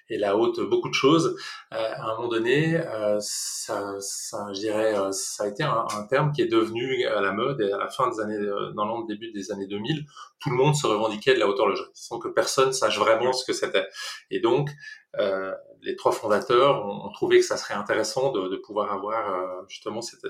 et 0.09 0.19
la 0.19 0.37
haute 0.37 0.61
beaucoup 0.61 0.89
de 0.89 0.95
choses, 0.95 1.37
à 1.73 2.13
un 2.13 2.17
moment 2.17 2.29
donné, 2.29 2.81
ça, 3.19 3.97
ça, 3.99 4.47
je 4.55 4.61
dirais, 4.61 4.95
ça 5.11 5.45
a 5.45 5.49
été 5.49 5.65
un, 5.65 5.85
un, 5.97 6.07
terme 6.07 6.31
qui 6.33 6.43
est 6.43 6.47
devenu 6.47 7.07
à 7.07 7.21
la 7.21 7.33
mode 7.33 7.61
et 7.61 7.73
à 7.73 7.79
la 7.79 7.89
fin 7.89 8.09
des 8.09 8.21
années, 8.21 8.39
dans 8.77 9.01
le 9.01 9.07
début 9.09 9.33
des 9.33 9.51
années 9.51 9.67
2000, 9.67 10.05
tout 10.43 10.51
le 10.51 10.57
monde 10.57 10.75
se 10.75 10.87
revendiquait 10.87 11.35
de 11.35 11.39
la 11.39 11.49
haute 11.49 11.59
horlogerie, 11.59 11.91
sans 11.95 12.19
que 12.19 12.29
personne 12.29 12.73
sache 12.73 12.99
vraiment 12.99 13.33
ce 13.33 13.45
que 13.45 13.53
c'était. 13.53 13.87
Et 14.31 14.41
donc, 14.41 14.71
euh, 15.19 15.53
les 15.83 15.95
trois 15.97 16.13
fondateurs 16.13 16.85
ont, 16.87 17.11
trouvé 17.13 17.39
que 17.39 17.45
ça 17.45 17.57
serait 17.57 17.75
intéressant 17.75 18.33
de, 18.33 18.49
de 18.49 18.57
pouvoir 18.57 18.93
avoir 18.93 19.35
euh, 19.35 19.63
justement 19.69 20.01
cette, 20.01 20.25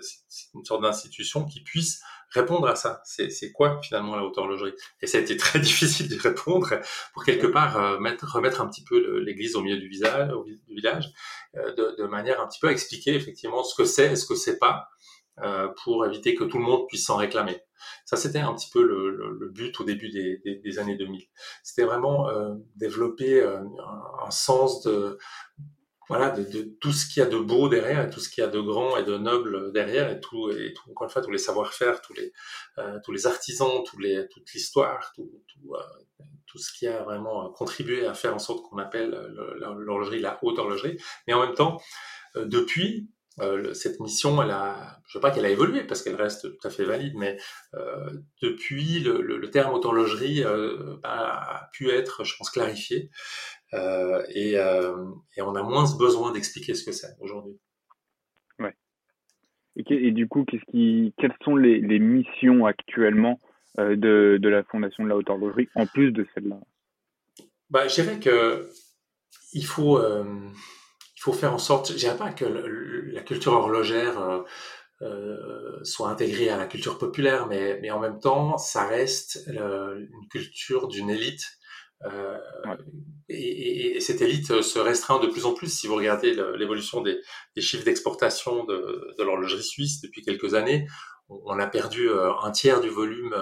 une 0.54 0.64
sorte 0.64 0.82
d'institution 0.82 1.44
qui 1.44 1.62
puisse 1.62 2.02
répondre 2.32 2.66
à 2.68 2.76
ça. 2.76 3.02
C'est 3.04 3.52
quoi 3.52 3.80
finalement 3.82 4.16
la 4.16 4.24
haute 4.24 4.36
horlogerie? 4.38 4.74
Et 5.00 5.06
ça 5.06 5.18
a 5.18 5.20
été 5.20 5.36
très 5.36 5.58
difficile 5.60 6.08
d'y 6.08 6.18
répondre 6.18 6.68
pour 7.12 7.24
quelque 7.24 7.46
part 7.46 7.76
euh, 7.76 7.98
mettre, 7.98 8.26
remettre 8.32 8.60
un 8.60 8.68
petit 8.68 8.84
peu 8.84 9.20
l'église 9.20 9.56
au 9.56 9.62
milieu 9.62 9.78
du, 9.78 9.88
visage, 9.88 10.32
au, 10.32 10.44
du 10.44 10.60
village, 10.68 11.10
euh, 11.56 11.72
de, 11.74 11.96
de, 11.98 12.04
manière 12.06 12.40
un 12.40 12.46
petit 12.46 12.60
peu 12.60 12.68
à 12.68 12.72
expliquer 12.72 13.14
effectivement 13.14 13.62
ce 13.64 13.74
que 13.74 13.84
c'est 13.84 14.12
et 14.12 14.16
ce 14.16 14.26
que 14.26 14.34
c'est 14.34 14.58
pas, 14.58 14.88
euh, 15.40 15.68
pour 15.82 16.04
éviter 16.04 16.34
que 16.34 16.44
tout 16.44 16.58
le 16.58 16.64
monde 16.64 16.86
puisse 16.88 17.06
s'en 17.06 17.16
réclamer. 17.16 17.58
Ça, 18.04 18.16
c'était 18.18 18.40
un 18.40 18.52
petit 18.54 18.68
peu 18.70 18.82
le, 18.82 19.10
le, 19.32 19.48
but 19.48 19.80
au 19.80 19.84
début 19.84 20.10
des, 20.10 20.42
des, 20.44 20.56
des 20.56 20.78
années 20.78 20.94
2000. 20.94 21.26
C'était 21.62 21.84
vraiment 21.84 22.28
euh, 22.28 22.54
développer 22.76 23.40
euh, 23.40 23.60
un, 23.60 24.26
un, 24.26 24.30
sens 24.30 24.82
de 24.82 25.18
voilà 26.12 26.28
de, 26.28 26.76
tout 26.78 26.92
ce 26.92 27.06
qu'il 27.06 27.22
y 27.22 27.26
a 27.26 27.28
de 27.28 27.38
beau 27.38 27.70
derrière, 27.70 28.04
et 28.04 28.10
tout 28.10 28.20
ce 28.20 28.28
qu'il 28.28 28.44
y 28.44 28.46
a 28.46 28.50
de 28.50 28.60
grand 28.60 28.98
et 28.98 29.02
de 29.02 29.16
noble 29.16 29.72
derrière, 29.72 30.10
et 30.10 30.20
tout 30.20 30.50
encore 30.90 31.06
une 31.06 31.10
fois 31.10 31.22
tous 31.22 31.30
les 31.30 31.38
savoir-faire, 31.38 32.02
tous 32.02 32.12
les 32.12 32.34
euh, 32.76 32.98
artisans, 33.24 33.82
toute 33.82 34.52
l'histoire, 34.52 35.12
tout 35.16 35.30
euh, 35.72 35.78
ce 36.54 36.70
qui 36.78 36.86
a 36.86 37.02
vraiment 37.02 37.50
contribué 37.52 38.06
à 38.06 38.12
faire 38.12 38.34
en 38.34 38.38
sorte 38.38 38.62
qu'on 38.68 38.76
appelle 38.76 39.10
l'horlogerie 39.58 40.20
la 40.20 40.38
haute 40.42 40.58
horlogerie. 40.58 40.98
Mais 41.26 41.32
en 41.32 41.46
même 41.46 41.54
temps, 41.54 41.80
depuis 42.34 43.08
euh, 43.40 43.72
cette 43.72 44.00
mission, 44.00 44.42
elle 44.42 44.50
a, 44.50 45.00
je 45.06 45.16
ne 45.16 45.20
veux 45.20 45.22
pas 45.22 45.30
qu'elle 45.30 45.46
a 45.46 45.50
évolué 45.50 45.84
parce 45.84 46.02
qu'elle 46.02 46.16
reste 46.16 46.50
tout 46.58 46.68
à 46.68 46.70
fait 46.70 46.84
valide, 46.84 47.14
mais 47.16 47.38
euh, 47.74 48.10
depuis 48.42 49.00
le, 49.00 49.50
terme 49.50 49.74
horlogerie 49.74 50.44
euh, 50.44 50.96
bah, 51.02 51.10
a 51.10 51.70
pu 51.72 51.90
être, 51.90 52.24
je 52.24 52.36
pense, 52.36 52.50
clarifié 52.50 53.10
euh, 53.74 54.22
et, 54.30 54.58
euh, 54.58 55.06
et, 55.36 55.42
on 55.42 55.54
a 55.54 55.62
moins 55.62 55.84
besoin 55.96 56.32
d'expliquer 56.32 56.74
ce 56.74 56.84
que 56.84 56.92
c'est 56.92 57.14
aujourd'hui. 57.20 57.58
Ouais. 58.58 58.74
Et, 59.76 60.08
et, 60.08 60.10
du 60.10 60.28
coup, 60.28 60.44
qu'est-ce 60.44 60.70
qui, 60.70 61.14
quelles 61.18 61.34
sont 61.44 61.56
les, 61.56 61.80
les 61.80 61.98
missions 61.98 62.66
actuellement 62.66 63.40
euh, 63.78 63.96
de, 63.96 64.38
de, 64.40 64.48
la 64.48 64.62
fondation 64.64 65.04
de 65.04 65.08
la 65.08 65.16
haute 65.16 65.30
horlogerie 65.30 65.68
en 65.74 65.86
plus 65.86 66.12
de 66.12 66.26
celle-là? 66.34 66.60
Bah, 67.70 67.88
Je 67.88 68.02
dirais 68.02 68.20
que 68.20 68.68
il 69.54 69.64
faut 69.64 70.00
il 70.00 71.20
faut 71.20 71.32
faire 71.32 71.54
en 71.54 71.58
sorte, 71.58 71.92
je 71.92 71.96
dirais 71.96 72.16
pas 72.16 72.32
que 72.32 72.44
la 72.44 73.22
culture 73.22 73.52
horlogère 73.52 74.44
euh, 75.02 75.80
soit 75.82 76.10
intégrée 76.10 76.48
à 76.48 76.56
la 76.56 76.66
culture 76.66 76.96
populaire, 76.96 77.48
mais, 77.48 77.78
mais 77.82 77.90
en 77.90 77.98
même 77.98 78.20
temps, 78.20 78.56
ça 78.56 78.86
reste 78.86 79.40
euh, 79.48 79.98
une 79.98 80.28
culture 80.28 80.86
d'une 80.86 81.10
élite. 81.10 81.44
Euh, 82.06 82.38
et, 83.28 83.96
et, 83.96 84.00
cette 84.00 84.20
élite 84.20 84.62
se 84.62 84.78
restreint 84.78 85.20
de 85.20 85.28
plus 85.28 85.46
en 85.46 85.54
plus. 85.54 85.68
Si 85.68 85.86
vous 85.86 85.94
regardez 85.94 86.34
l'évolution 86.56 87.00
des, 87.00 87.20
des, 87.54 87.62
chiffres 87.62 87.84
d'exportation 87.84 88.64
de, 88.64 89.14
de 89.16 89.22
l'horlogerie 89.22 89.62
suisse 89.62 90.00
depuis 90.00 90.22
quelques 90.22 90.54
années, 90.54 90.86
on 91.28 91.58
a 91.58 91.66
perdu 91.66 92.10
un 92.10 92.50
tiers 92.50 92.80
du 92.80 92.90
volume 92.90 93.34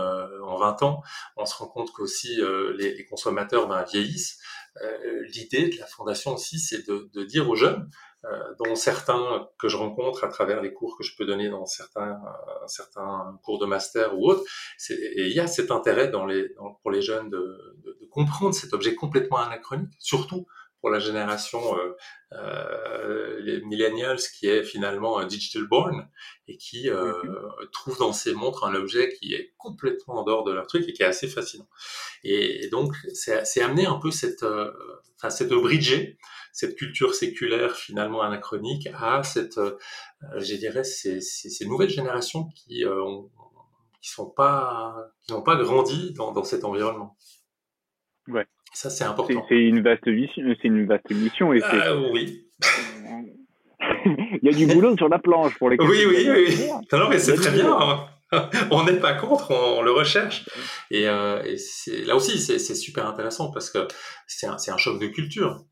en 0.44 0.58
20 0.58 0.82
ans. 0.82 1.02
On 1.36 1.46
se 1.46 1.56
rend 1.56 1.66
compte 1.66 1.90
qu'aussi 1.92 2.40
les, 2.76 2.94
les, 2.94 3.04
consommateurs 3.06 3.66
ben, 3.66 3.82
vieillissent. 3.82 4.38
Euh, 4.82 5.26
l'idée 5.34 5.68
de 5.68 5.78
la 5.78 5.86
fondation 5.86 6.34
aussi, 6.34 6.58
c'est 6.58 6.86
de, 6.88 7.10
de, 7.12 7.24
dire 7.24 7.48
aux 7.48 7.56
jeunes, 7.56 7.90
euh, 7.90 8.09
dont 8.58 8.74
certains 8.74 9.48
que 9.58 9.68
je 9.68 9.76
rencontre 9.76 10.24
à 10.24 10.28
travers 10.28 10.60
les 10.60 10.72
cours 10.72 10.96
que 10.96 11.04
je 11.04 11.16
peux 11.16 11.24
donner 11.24 11.48
dans 11.48 11.64
certains, 11.64 12.12
euh, 12.12 12.66
certains 12.66 13.38
cours 13.42 13.58
de 13.58 13.66
master 13.66 14.18
ou 14.18 14.30
autres, 14.30 14.42
et 14.90 15.26
il 15.26 15.32
y 15.32 15.40
a 15.40 15.46
cet 15.46 15.70
intérêt 15.70 16.08
dans 16.08 16.26
les, 16.26 16.50
dans, 16.50 16.74
pour 16.82 16.90
les 16.90 17.00
jeunes 17.00 17.30
de, 17.30 17.76
de, 17.84 17.98
de, 17.98 18.06
comprendre 18.10 18.54
cet 18.54 18.74
objet 18.74 18.94
complètement 18.94 19.38
anachronique, 19.38 19.94
surtout 19.98 20.46
pour 20.80 20.90
la 20.90 20.98
génération 20.98 21.60
euh, 21.76 21.94
euh, 22.32 23.40
les 23.40 23.60
millennials 23.62 24.18
qui 24.18 24.46
est 24.46 24.62
finalement 24.62 25.18
un 25.18 25.26
digital 25.26 25.66
born 25.66 26.08
et 26.48 26.56
qui 26.56 26.88
euh, 26.88 27.12
mm-hmm. 27.12 27.70
trouve 27.70 27.98
dans 27.98 28.12
ces 28.12 28.34
montres 28.34 28.64
un 28.64 28.74
objet 28.74 29.12
qui 29.12 29.34
est 29.34 29.52
complètement 29.58 30.20
en 30.20 30.24
dehors 30.24 30.44
de 30.44 30.52
leur 30.52 30.66
truc 30.66 30.88
et 30.88 30.92
qui 30.92 31.02
est 31.02 31.06
assez 31.06 31.28
fascinant. 31.28 31.68
Et, 32.24 32.68
donc 32.70 32.94
c'est 33.14 33.60
amener 33.60 33.86
un 33.86 33.98
peu 33.98 34.10
cette, 34.10 34.42
euh, 34.42 34.72
enfin 35.16 35.30
c'est 35.30 35.48
de 35.48 35.56
bridger 35.56 36.18
cette 36.52 36.76
culture 36.76 37.14
séculaire 37.14 37.76
finalement 37.76 38.22
anachronique 38.22 38.88
à 38.94 39.22
cette, 39.22 39.58
euh, 39.58 39.76
je 40.36 40.54
dirais, 40.56 40.84
ces, 40.84 41.20
ces, 41.20 41.50
ces, 41.50 41.66
nouvelles 41.66 41.90
générations 41.90 42.48
qui 42.54 42.84
euh, 42.84 43.02
ont, 43.02 43.30
qui 44.00 44.10
sont 44.10 44.30
pas, 44.30 44.96
qui 45.22 45.32
n'ont 45.32 45.42
pas 45.42 45.56
grandi 45.56 46.12
dans, 46.14 46.32
dans 46.32 46.44
cet 46.44 46.64
environnement. 46.64 47.16
Ouais. 48.28 48.46
Ça, 48.72 48.90
c'est 48.90 49.04
important. 49.04 49.44
C'est 49.48 49.56
une 49.56 49.82
vaste 49.82 50.06
mission. 50.06 50.42
C'est 50.60 50.68
une 50.68 50.86
vaste 50.86 51.10
mission. 51.10 51.52
Et 51.52 51.62
euh, 51.62 52.10
oui. 52.12 52.48
Il 54.04 54.40
y 54.42 54.48
a 54.48 54.52
du 54.52 54.66
boulot 54.66 54.96
sur 54.96 55.08
la 55.08 55.18
planche 55.18 55.58
pour 55.58 55.70
les. 55.70 55.76
Oui, 55.80 56.04
oui, 56.06 56.28
oui. 56.28 56.70
Non, 56.92 57.08
mais 57.08 57.18
c'est 57.18 57.34
très 57.34 57.50
bien. 57.50 57.70
Hein. 57.72 58.06
on 58.70 58.84
n'est 58.84 59.00
pas 59.00 59.14
contre, 59.14 59.50
on, 59.50 59.82
le 59.82 59.90
recherche. 59.90 60.48
Et, 60.90 61.08
euh, 61.08 61.42
et 61.42 62.04
là 62.04 62.14
aussi, 62.16 62.38
c'est, 62.38 62.58
super 62.74 63.06
intéressant 63.06 63.50
parce 63.50 63.70
que 63.70 63.88
c'est 64.26 64.46
un, 64.46 64.56
c'est 64.58 64.70
un 64.70 64.76
choc 64.76 65.00
de 65.00 65.08
culture. 65.08 65.64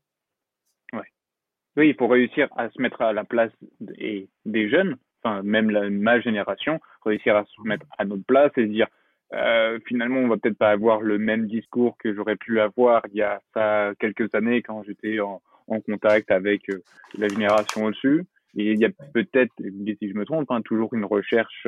Oui, 1.77 1.89
il 1.89 1.95
faut 1.95 2.07
réussir 2.07 2.47
à 2.57 2.69
se 2.69 2.81
mettre 2.81 3.01
à 3.01 3.13
la 3.13 3.23
place 3.23 3.51
des, 3.79 4.27
des 4.45 4.69
jeunes, 4.69 4.97
enfin 5.23 5.41
même 5.43 5.69
la, 5.69 5.89
ma 5.89 6.19
génération, 6.19 6.79
réussir 7.05 7.35
à 7.35 7.45
se 7.45 7.61
mettre 7.63 7.85
à 7.97 8.05
notre 8.05 8.25
place 8.25 8.51
et 8.57 8.63
se 8.63 8.71
dire 8.71 8.87
euh, 9.33 9.79
finalement, 9.85 10.19
on 10.19 10.27
va 10.27 10.37
peut-être 10.37 10.57
pas 10.57 10.71
avoir 10.71 11.01
le 11.01 11.19
même 11.19 11.47
discours 11.47 11.97
que 11.97 12.13
j'aurais 12.13 12.35
pu 12.35 12.59
avoir 12.59 13.03
il 13.11 13.17
y 13.17 13.21
a 13.21 13.41
ça 13.53 13.91
quelques 13.99 14.33
années 14.33 14.63
quand 14.63 14.83
j'étais 14.83 15.19
en, 15.19 15.41
en, 15.67 15.81
contact 15.81 16.31
avec 16.31 16.67
euh, 16.69 16.81
la 17.17 17.27
génération 17.27 17.85
au-dessus. 17.85 18.25
Et 18.57 18.71
il 18.71 18.79
y 18.79 18.85
a 18.85 18.89
peut-être, 19.13 19.53
si 19.57 20.09
je 20.09 20.15
me 20.15 20.25
trompe, 20.25 20.49
hein, 20.49 20.61
toujours 20.63 20.93
une 20.95 21.05
recherche 21.05 21.67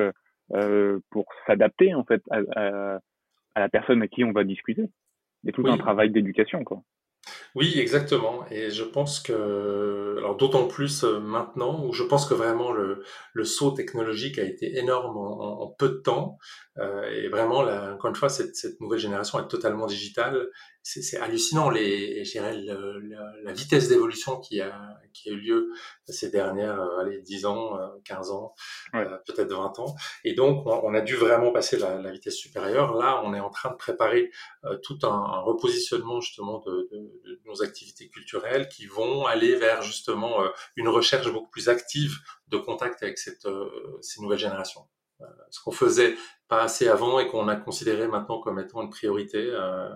euh, 0.54 1.00
pour 1.12 1.28
s'adapter 1.46 1.94
en 1.94 2.04
fait 2.04 2.24
à, 2.32 2.40
à, 2.56 3.00
à, 3.54 3.60
la 3.60 3.70
personne 3.70 4.02
à 4.02 4.08
qui 4.08 4.24
on 4.24 4.32
va 4.32 4.44
discuter. 4.44 4.90
Il 5.44 5.48
y 5.48 5.50
a 5.50 5.54
tout 5.54 5.64
oui. 5.64 5.72
un 5.72 5.78
travail 5.78 6.10
d'éducation, 6.10 6.64
quoi. 6.64 6.82
Oui, 7.54 7.74
exactement. 7.80 8.46
Et 8.50 8.70
je 8.70 8.84
pense 8.84 9.20
que, 9.20 10.16
alors 10.18 10.38
d'autant 10.38 10.68
plus 10.68 11.04
euh, 11.04 11.20
maintenant, 11.20 11.86
où 11.86 11.92
je 11.92 12.04
pense 12.04 12.26
que 12.26 12.34
vraiment 12.34 12.72
le, 12.72 13.04
le 13.34 13.44
saut 13.44 13.72
technologique 13.72 14.40
a 14.40 14.44
été 14.44 14.78
énorme 14.78 15.18
en, 15.18 15.68
peu 15.68 15.90
de 15.90 15.96
temps. 15.96 16.38
Euh, 16.78 17.04
et 17.12 17.28
vraiment, 17.28 17.62
là, 17.62 17.94
encore 17.94 18.10
une 18.10 18.16
fois, 18.16 18.30
cette, 18.30 18.56
cette, 18.56 18.80
nouvelle 18.80 19.00
génération 19.00 19.38
est 19.40 19.50
totalement 19.50 19.86
digitale. 19.86 20.48
C'est 20.84 21.18
hallucinant, 21.20 21.70
les, 21.70 22.24
dirais, 22.24 22.58
le, 22.58 23.00
la, 23.44 23.54
vitesse 23.54 23.88
d'évolution 23.88 24.40
qui 24.40 24.62
a, 24.62 24.98
qui 25.14 25.30
a 25.30 25.34
eu 25.34 25.38
lieu 25.38 25.70
ces 26.08 26.32
dernières 26.32 26.80
euh, 26.82 27.02
allez, 27.02 27.22
10 27.22 27.46
ans, 27.46 27.78
15 28.04 28.32
ans, 28.32 28.56
ouais. 28.94 29.02
euh, 29.02 29.18
peut-être 29.26 29.54
20 29.54 29.80
ans. 29.80 29.96
Et 30.24 30.34
donc, 30.34 30.66
on, 30.66 30.82
on, 30.84 30.94
a 30.96 31.02
dû 31.02 31.16
vraiment 31.16 31.52
passer 31.52 31.78
la, 31.78 32.02
la, 32.02 32.12
vitesse 32.12 32.36
supérieure. 32.36 32.96
Là, 32.96 33.22
on 33.24 33.34
est 33.34 33.40
en 33.40 33.52
train 33.52 33.70
de 33.70 33.76
préparer 33.76 34.32
euh, 34.66 34.78
tout 34.78 34.98
un, 35.04 35.08
un, 35.08 35.40
repositionnement 35.42 36.20
justement 36.20 36.60
de, 36.60 36.90
de, 36.92 36.98
de, 37.26 37.42
nos 37.46 37.62
activités 37.62 38.10
culturelles 38.10 38.68
qui 38.68 38.88
vont 38.88 39.26
aller 39.26 39.56
vers 39.56 39.84
justement 39.84 40.42
euh, 40.42 40.50
une 40.76 40.88
recherche 40.88 41.32
beaucoup 41.32 41.52
plus 41.52 41.70
active 41.70 42.18
de 42.48 42.58
contact 42.58 43.04
avec 43.04 43.18
cette, 43.20 43.46
euh, 43.46 43.70
ces 44.02 44.22
nouvelles 44.22 44.40
générations. 44.40 44.88
Euh, 45.22 45.26
ce 45.50 45.62
qu'on 45.62 45.72
faisait 45.72 46.16
pas 46.48 46.64
assez 46.64 46.88
avant 46.88 47.20
et 47.20 47.28
qu'on 47.28 47.48
a 47.48 47.56
considéré 47.56 48.08
maintenant 48.08 48.40
comme 48.40 48.60
étant 48.60 48.82
une 48.82 48.90
priorité. 48.90 49.40
Euh, 49.40 49.90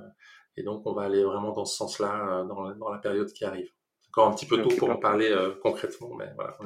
et 0.57 0.63
donc, 0.63 0.83
on 0.85 0.93
va 0.93 1.03
aller 1.03 1.23
vraiment 1.23 1.51
dans 1.51 1.65
ce 1.65 1.75
sens-là 1.75 2.27
euh, 2.29 2.43
dans, 2.45 2.63
la, 2.63 2.73
dans 2.75 2.89
la 2.89 2.99
période 2.99 3.31
qui 3.31 3.45
arrive. 3.45 3.69
Encore 4.09 4.29
un 4.29 4.35
petit 4.35 4.45
peu 4.45 4.61
tôt 4.61 4.69
pour 4.77 4.89
en 4.89 4.95
parler 4.95 5.29
euh, 5.29 5.51
concrètement, 5.61 6.11
mais 6.17 6.27
voilà. 6.35 6.57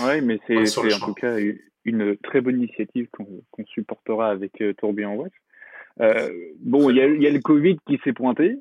Ouais, 0.00 0.20
mais 0.20 0.38
c'est 0.46 0.94
en 0.94 1.06
tout 1.06 1.14
cas 1.14 1.36
une 1.84 2.16
très 2.18 2.40
bonne 2.40 2.58
initiative 2.58 3.08
qu'on 3.10 3.42
qu 3.56 3.64
supportera 3.66 4.30
avec 4.30 4.60
euh, 4.60 4.74
Tourbillon 4.74 5.16
West. 5.16 5.34
Euh, 6.00 6.30
bon, 6.60 6.90
il 6.90 6.96
y 6.96 7.00
a, 7.00 7.08
y 7.08 7.26
a, 7.26 7.30
le 7.30 7.40
Covid 7.40 7.78
qui 7.86 8.00
s'est 8.04 8.12
pointé. 8.12 8.58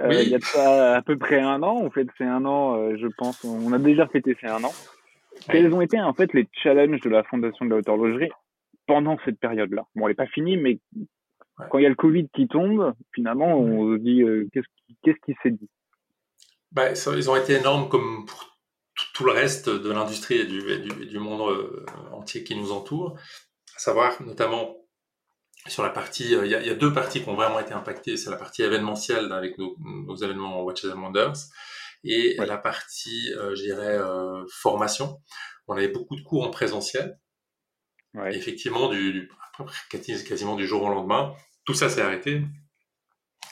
Oui. 0.00 0.16
Il 0.22 0.28
y 0.28 0.34
a 0.34 0.96
à 0.96 1.02
peu 1.02 1.16
près 1.16 1.40
un 1.40 1.62
an. 1.62 1.84
En 1.84 1.90
fait, 1.90 2.08
c'est 2.18 2.24
un 2.24 2.44
an, 2.44 2.96
je 2.96 3.06
pense. 3.16 3.44
On 3.44 3.72
a 3.72 3.78
déjà 3.78 4.08
fêté 4.08 4.36
ces 4.40 4.48
un 4.48 4.62
an. 4.64 4.72
Oui. 4.72 5.44
Quels 5.48 5.72
ont 5.72 5.80
été 5.80 6.00
en 6.00 6.14
fait 6.14 6.32
les 6.34 6.48
challenges 6.52 7.00
de 7.00 7.10
la 7.10 7.22
Fondation 7.24 7.64
de 7.64 7.70
la 7.70 7.76
Haute 7.76 7.88
Horlogerie 7.88 8.30
pendant 8.88 9.16
cette 9.24 9.38
période-là? 9.38 9.86
Bon, 9.94 10.06
elle 10.06 10.12
n'est 10.12 10.14
pas 10.14 10.26
finie, 10.26 10.56
mais 10.56 10.80
ouais. 11.58 11.66
quand 11.70 11.78
il 11.78 11.82
y 11.82 11.86
a 11.86 11.90
le 11.90 11.94
Covid 11.94 12.28
qui 12.34 12.48
tombe, 12.48 12.94
finalement, 13.14 13.58
on 13.58 13.94
se 13.94 13.98
dit 13.98 14.22
euh, 14.22 14.48
qu'est-ce 14.52 14.66
qui, 14.86 14.96
qu'est-ce 15.02 15.18
qui 15.24 15.36
s'est 15.42 15.50
dit? 15.50 15.68
Bah, 16.72 16.94
ça, 16.94 17.14
Ils 17.16 17.30
ont 17.30 17.36
été 17.36 17.54
énormes 17.54 17.88
comme 17.88 18.26
pour 18.26 18.58
tout 19.14 19.24
le 19.24 19.32
reste 19.32 19.68
de 19.68 19.90
l'industrie 19.90 20.38
et 20.38 20.44
du, 20.44 20.60
du, 20.80 21.06
du, 21.06 21.18
monde 21.18 21.40
euh, 21.50 21.86
entier 22.12 22.44
qui 22.44 22.56
nous 22.56 22.72
entoure, 22.72 23.18
à 23.76 23.78
savoir 23.78 24.20
notamment 24.22 24.76
sur 25.66 25.82
la 25.82 25.90
partie, 25.90 26.32
il 26.32 26.46
y, 26.46 26.54
a, 26.54 26.74
deux 26.74 26.92
parties 26.92 27.22
qui 27.22 27.28
ont 27.28 27.34
vraiment 27.34 27.60
été 27.60 27.74
impactées. 27.74 28.16
C'est 28.16 28.30
la 28.30 28.36
partie 28.36 28.62
événementielle 28.62 29.32
avec 29.32 29.58
nos, 29.58 30.16
événements 30.16 30.62
Watches 30.62 30.86
and 30.86 31.00
Wonders 31.00 31.34
et 32.04 32.36
la 32.38 32.56
partie, 32.56 33.32
je 33.34 33.62
dirais, 33.62 33.98
formation. 34.50 35.20
On 35.66 35.74
avait 35.74 35.88
beaucoup 35.88 36.16
de 36.16 36.22
cours 36.22 36.44
en 36.44 36.50
présentiel. 36.50 37.18
effectivement, 38.26 38.88
du, 38.88 39.28
quasiment 39.90 40.56
du 40.56 40.66
jour 40.66 40.82
au 40.82 40.88
lendemain, 40.88 41.34
tout 41.64 41.74
ça 41.74 41.88
s'est 41.88 42.02
arrêté. 42.02 42.42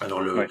Alors 0.01 0.21
le, 0.21 0.47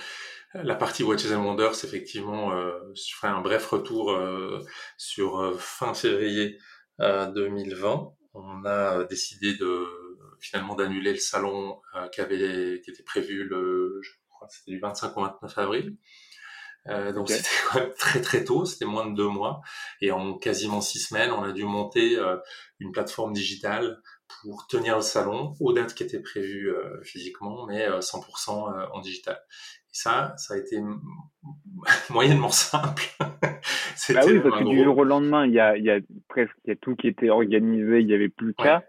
la 0.63 0.75
partie 0.75 1.03
Watches 1.03 1.31
and 1.31 1.43
Wonders, 1.43 1.83
effectivement, 1.83 2.53
euh, 2.53 2.71
je 2.93 3.15
ferai 3.15 3.27
un 3.27 3.41
bref 3.41 3.65
retour 3.67 4.11
euh, 4.11 4.59
sur 4.97 5.39
euh, 5.39 5.57
fin 5.57 5.93
février 5.93 6.57
2020. 6.99 8.13
On 8.33 8.65
a 8.65 9.03
décidé 9.03 9.53
de 9.55 9.85
finalement 10.39 10.75
d'annuler 10.75 11.11
le 11.11 11.19
salon 11.19 11.81
qui 12.13 12.21
avait 12.21 12.79
qui 12.83 12.91
était 12.91 13.03
prévu 13.03 13.43
le, 13.43 13.99
je 14.01 14.11
crois, 14.29 14.47
c'était 14.49 14.71
du 14.71 14.79
25 14.79 15.17
au 15.17 15.23
29 15.23 15.57
avril. 15.57 15.97
Donc 16.87 17.29
c'était 17.29 17.49
quand 17.69 17.79
même 17.79 17.93
très 17.97 18.21
très 18.21 18.45
tôt, 18.45 18.63
c'était 18.63 18.85
moins 18.85 19.09
de 19.09 19.15
deux 19.15 19.27
mois, 19.27 19.59
et 19.99 20.11
en 20.11 20.37
quasiment 20.37 20.79
six 20.79 20.99
semaines, 20.99 21.31
on 21.31 21.43
a 21.43 21.51
dû 21.51 21.65
monter 21.65 22.17
une 22.79 22.93
plateforme 22.93 23.33
digitale 23.33 24.01
pour 24.27 24.67
tenir 24.67 24.95
le 24.95 25.01
salon 25.01 25.53
aux 25.59 25.73
dates 25.73 25.93
qui 25.93 26.03
étaient 26.03 26.19
prévues 26.19 26.69
euh, 26.69 27.01
physiquement, 27.03 27.65
mais 27.67 27.87
100% 27.87 28.49
euh, 28.49 28.85
en 28.93 28.99
digital. 28.99 29.37
Et 29.89 29.93
ça, 29.93 30.33
ça 30.37 30.53
a 30.53 30.57
été 30.57 30.81
moyennement 32.09 32.49
simple. 32.49 33.03
bah 33.19 34.21
oui, 34.25 34.39
parce 34.39 34.59
que 34.59 34.69
du 34.69 34.83
jour 34.83 34.97
au 34.97 35.03
lendemain, 35.03 35.45
il 35.45 35.53
y 35.53 35.59
a, 35.59 35.77
y 35.77 35.89
a 35.89 35.99
presque 36.27 36.55
y 36.65 36.71
a 36.71 36.75
tout 36.75 36.95
qui 36.95 37.07
était 37.07 37.29
organisé, 37.29 37.99
il 37.99 38.07
n'y 38.07 38.13
avait 38.13 38.29
plus 38.29 38.47
le 38.47 38.53
cas. 38.53 38.83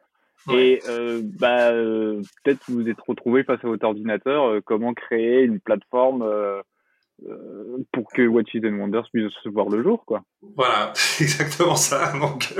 Et 0.53 0.81
euh, 0.88 1.22
bah, 1.25 1.72
euh, 1.72 2.22
peut-être 2.44 2.61
vous 2.68 2.83
vous 2.83 2.88
êtes 2.88 3.01
retrouvé 3.01 3.42
face 3.42 3.59
à 3.64 3.66
votre 3.66 3.85
ordinateur, 3.85 4.62
comment 4.64 4.94
créer 4.94 5.42
une 5.42 5.59
plateforme 5.59 6.25
euh, 7.24 7.79
pour 7.92 8.12
que 8.12 8.26
Watches 8.26 8.57
and 8.62 8.79
Wonders 8.79 9.09
puisse 9.11 9.33
se 9.42 9.48
voir 9.48 9.70
le 9.70 9.83
jour, 9.83 10.05
quoi. 10.05 10.22
Voilà, 10.55 10.92
exactement 11.20 11.74
ça. 11.74 12.12
Donc, 12.18 12.55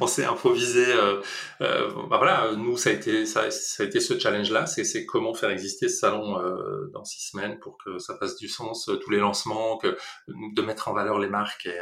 on 0.00 0.06
s'est 0.08 0.24
improvisé. 0.24 0.84
Euh, 0.84 1.20
euh, 1.60 1.90
bah 2.08 2.16
voilà, 2.18 2.52
nous, 2.56 2.76
ça 2.76 2.90
a 2.90 2.92
été, 2.92 3.24
ça, 3.24 3.42
a 3.42 3.82
été 3.84 4.00
ce 4.00 4.18
challenge-là. 4.18 4.66
C'est, 4.66 4.82
c'est 4.82 5.06
comment 5.06 5.32
faire 5.32 5.50
exister 5.50 5.88
ce 5.88 5.98
salon 5.98 6.38
dans 6.92 7.04
six 7.04 7.30
semaines 7.30 7.60
pour 7.60 7.78
que 7.78 7.98
ça 7.98 8.16
fasse 8.16 8.36
du 8.36 8.48
sens, 8.48 8.90
tous 9.00 9.10
les 9.10 9.18
lancements, 9.18 9.78
de 10.28 10.62
mettre 10.62 10.88
en 10.88 10.92
valeur 10.92 11.18
les 11.18 11.28
marques 11.28 11.66
et, 11.66 11.78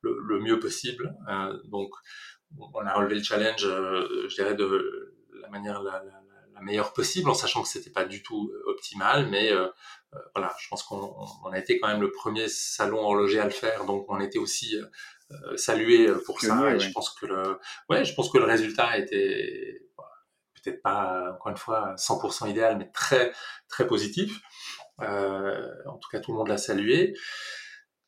le, 0.00 0.18
le, 0.26 0.40
mieux 0.40 0.58
possible. 0.58 1.14
donc, 1.66 1.90
on 2.58 2.80
a 2.80 2.94
relevé 2.94 3.16
le 3.16 3.22
challenge, 3.22 3.60
je 3.60 4.34
dirais, 4.34 4.54
de 4.54 5.14
la 5.40 5.48
manière 5.48 5.82
la, 5.82 6.02
la, 6.04 6.17
la 6.58 6.64
meilleure 6.64 6.92
possible, 6.92 7.30
en 7.30 7.34
sachant 7.34 7.62
que 7.62 7.68
c'était 7.68 7.90
pas 7.90 8.04
du 8.04 8.22
tout 8.22 8.50
optimal, 8.66 9.28
mais 9.28 9.52
euh, 9.52 9.68
voilà, 10.34 10.54
je 10.58 10.68
pense 10.68 10.82
qu'on 10.82 11.14
on 11.44 11.50
a 11.50 11.58
été 11.58 11.78
quand 11.78 11.88
même 11.88 12.00
le 12.00 12.10
premier 12.10 12.48
salon 12.48 12.98
horloger 12.98 13.40
à 13.40 13.44
le 13.44 13.50
faire, 13.50 13.84
donc 13.84 14.06
on 14.08 14.20
était 14.20 14.38
aussi 14.38 14.76
euh, 14.76 14.86
euh, 15.30 15.56
salué 15.56 16.10
pour 16.24 16.40
ça. 16.40 16.74
et 16.74 16.78
je 16.78 16.90
pense 16.92 17.10
que 17.10 17.26
le, 17.26 17.58
ouais, 17.88 18.04
je 18.04 18.14
pense 18.14 18.30
que 18.30 18.38
le 18.38 18.44
résultat 18.44 18.96
était 18.98 19.82
peut-être 20.62 20.82
pas 20.82 21.32
encore 21.34 21.50
une 21.50 21.56
fois 21.56 21.94
100% 21.96 22.50
idéal, 22.50 22.78
mais 22.78 22.90
très 22.92 23.32
très 23.68 23.86
positif. 23.86 24.40
Euh, 25.00 25.68
en 25.86 25.96
tout 25.98 26.08
cas, 26.10 26.20
tout 26.20 26.32
le 26.32 26.38
monde 26.38 26.48
l'a 26.48 26.58
salué. 26.58 27.14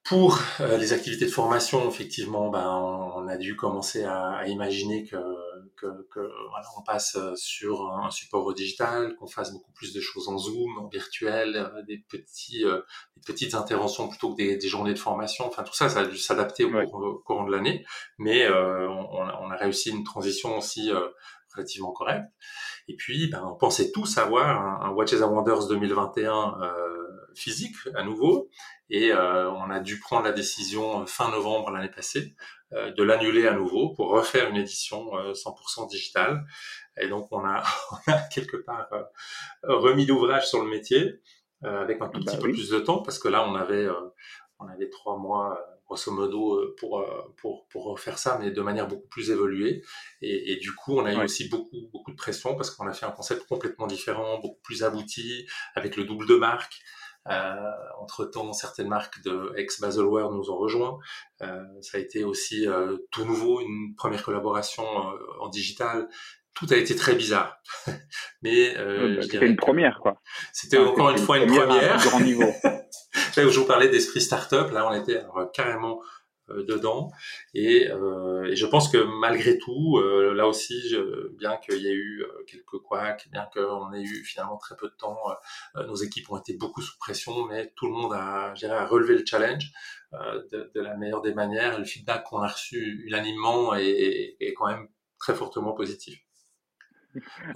Pour 0.03 0.41
les 0.61 0.93
activités 0.93 1.27
de 1.27 1.31
formation, 1.31 1.89
effectivement, 1.89 2.51
ben, 2.51 2.67
on, 2.67 3.29
a 3.29 3.37
dû 3.37 3.55
commencer 3.55 4.03
à, 4.03 4.31
à 4.31 4.47
imaginer 4.47 5.07
que 5.07 5.17
que, 5.81 5.87
que 6.11 6.21
voilà, 6.21 6.67
on 6.77 6.83
passe 6.83 7.17
euh, 7.17 7.35
sur 7.37 7.91
un 7.91 8.11
support 8.11 8.53
digital, 8.55 9.15
qu'on 9.17 9.27
fasse 9.27 9.53
beaucoup 9.53 9.73
plus 9.73 9.93
de 9.93 10.01
choses 10.01 10.29
en 10.29 10.39
Zoom, 10.39 10.79
en 10.79 10.89
virtuel, 10.89 11.57
euh, 11.57 11.83
des 11.83 11.99
petits, 12.09 12.65
euh, 12.65 12.83
des 13.17 13.33
petites 13.33 13.55
interventions 13.55 14.09
plutôt 14.09 14.33
que 14.33 14.37
des, 14.37 14.57
des, 14.57 14.69
journées 14.69 14.95
de 14.95 14.99
formation. 14.99 15.47
Enfin, 15.47 15.63
tout 15.63 15.75
ça, 15.75 15.89
ça 15.89 16.01
a 16.01 16.07
dû 16.07 16.19
s'adapter 16.19 16.65
au, 16.65 17.19
courant 17.25 17.45
de 17.45 17.53
l'année, 17.53 17.85
mais 18.19 18.45
euh, 18.45 18.89
on, 18.89 19.21
on, 19.21 19.51
a 19.51 19.57
réussi 19.57 19.91
une 19.91 20.05
transition 20.05 20.59
aussi 20.59 20.91
relativement 21.55 21.93
correcte. 21.93 22.27
Et 22.89 22.97
puis, 22.97 23.29
ben, 23.29 23.45
on 23.45 23.57
pensait 23.57 23.93
tous 23.93 24.19
avoir 24.19 24.49
un, 24.49 24.89
un 24.89 24.91
Watches 24.91 25.23
and 25.23 25.33
Wonders 25.33 25.69
2021 25.69 26.59
euh, 26.61 26.90
physique 27.35 27.77
à 27.95 28.03
nouveau, 28.03 28.51
et 28.89 29.13
euh, 29.13 29.51
on 29.51 29.71
a 29.71 29.81
dû 29.81 29.99
prendre 30.01 30.25
la 30.25 30.33
décision 30.33 31.07
fin 31.07 31.31
novembre 31.31 31.71
l'année 31.71 31.91
passée 31.91 32.35
euh, 32.73 32.93
de 32.93 33.03
l'annuler 33.03 33.49
à 33.49 33.53
nouveau 33.53 33.89
pour 33.95 34.11
refaire 34.11 34.49
une 34.49 34.57
édition 34.57 35.11
100% 35.33 35.83
euh, 35.83 35.87
digitale. 35.89 36.47
Et 37.01 37.09
donc 37.09 37.27
on 37.33 37.45
a, 37.45 37.65
on 38.07 38.13
a 38.13 38.19
quelque 38.29 38.59
part 38.59 38.89
euh, 38.93 39.03
remis 39.65 40.07
l'ouvrage 40.07 40.49
sur 40.49 40.63
le 40.63 40.71
métier 40.71 41.21
avec 41.63 42.01
un 42.01 42.09
tout 42.09 42.21
bah 42.25 42.33
petit 42.33 42.39
peu 42.39 42.53
plus 42.53 42.71
de 42.71 42.79
temps 42.79 43.03
parce 43.03 43.19
que 43.19 43.29
là 43.29 43.47
on 43.47 43.55
avait 43.55 43.87
on 44.61 44.67
avait 44.67 44.89
trois 44.89 45.19
mois 45.19 45.61
grosso 45.85 46.11
modo 46.11 46.59
pour 46.79 47.05
pour 47.37 47.67
pour 47.69 47.85
refaire 47.85 48.17
ça 48.17 48.39
mais 48.41 48.51
de 48.51 48.63
manière 48.63 48.89
beaucoup 48.89 49.09
plus 49.09 49.31
évoluée. 49.31 49.83
Et, 50.23 50.53
et 50.53 50.57
du 50.57 50.75
coup 50.75 50.99
on 50.99 51.05
a 51.05 51.13
eu 51.13 51.23
aussi 51.23 51.51
beaucoup 51.51 51.89
beaucoup 51.93 52.13
de 52.13 52.17
pression 52.17 52.57
parce 52.57 52.71
qu'on 52.71 52.87
a 52.87 52.95
fait 52.95 53.05
un 53.05 53.11
concept 53.11 53.47
complètement 53.47 53.87
différent 53.87 54.39
beaucoup 54.39 54.61
plus 54.63 54.85
abouti 54.85 55.47
avec 55.75 55.97
le 55.97 56.05
double 56.05 56.27
de 56.27 56.37
marque. 56.37 56.81
euh, 56.81 57.00
entre-temps, 57.99 58.53
certaines 58.53 58.89
marques 58.89 59.23
de 59.23 59.53
ex-Baselware 59.57 60.31
nous 60.31 60.51
ont 60.51 60.57
rejoints. 60.57 60.99
Euh, 61.43 61.63
ça 61.81 61.99
a 61.99 62.01
été 62.01 62.25
aussi 62.25 62.67
euh, 62.67 62.97
tout 63.11 63.25
nouveau, 63.25 63.61
une 63.61 63.95
première 63.97 64.23
collaboration 64.23 64.85
en 65.41 65.49
digital. 65.49 66.09
Tout 66.55 66.67
a 66.71 66.77
été 66.77 66.97
très 66.97 67.15
bizarre. 67.15 67.63
Mais 68.43 68.75
bah, 68.75 69.23
c'était 69.23 69.47
une 69.47 69.57
première, 69.57 69.99
quoi. 70.01 70.21
C'était 70.53 70.79
encore 70.79 71.11
une 71.11 71.19
fois 71.19 71.39
une 71.39 71.47
première. 71.47 71.97
grand 71.99 72.21
niveau. 72.21 72.53
je 73.37 73.59
vous 73.59 73.67
parlais 73.67 73.89
d'esprit 73.89 74.21
startup. 74.21 74.71
Là, 74.73 74.89
on 74.89 74.95
était 74.95 75.23
carrément 75.55 76.01
euh, 76.01 76.20
dedans. 76.67 77.11
Et, 77.55 77.89
euh, 77.91 78.45
et, 78.45 78.57
je 78.57 78.67
pense 78.67 78.89
que 78.89 78.99
malgré 79.21 79.59
tout, 79.59 79.99
euh, 79.99 80.35
là 80.35 80.47
aussi, 80.47 80.95
bien 81.39 81.57
qu'il 81.57 81.83
y 81.83 81.89
ait 81.89 81.95
eu 81.95 82.25
quelques 82.47 82.79
couacs, 82.83 83.29
bien 83.31 83.49
qu'on 83.53 83.93
ait 83.93 84.03
eu 84.03 84.25
finalement 84.25 84.57
très 84.57 84.77
peu 84.77 84.89
de 84.89 84.95
temps, 84.95 85.19
nos 85.75 85.97
équipes 85.97 86.31
ont 86.31 86.39
été 86.39 86.57
beaucoup 86.57 86.83
sous 86.83 86.99
pression, 86.99 87.47
mais 87.47 87.73
tout 87.77 87.87
le 87.87 87.93
monde 87.93 88.13
a, 88.13 88.53
à 88.53 88.87
relevé 88.87 89.15
le 89.15 89.25
challenge 89.25 89.71
de, 90.13 90.71
la 90.75 90.97
meilleure 90.97 91.23
des 91.23 91.35
manières. 91.35 91.79
Le 91.79 91.85
feedback 91.85 92.25
qu'on 92.25 92.41
a 92.41 92.49
reçu 92.49 93.03
unanimement 93.07 93.75
est, 93.75 94.37
est, 94.41 94.55
quand 94.55 94.67
même 94.67 94.89
très 95.19 95.35
fortement 95.35 95.73
positif. 95.73 96.19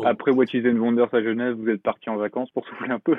Après 0.04 0.32
Watches 0.32 0.64
and 0.66 0.76
Wonders 0.76 1.14
à 1.14 1.22
Genève, 1.22 1.54
vous 1.54 1.68
êtes 1.68 1.82
parti 1.82 2.10
en 2.10 2.16
vacances 2.16 2.50
pour 2.50 2.66
souffler 2.66 2.90
un 2.90 2.98
peu 2.98 3.16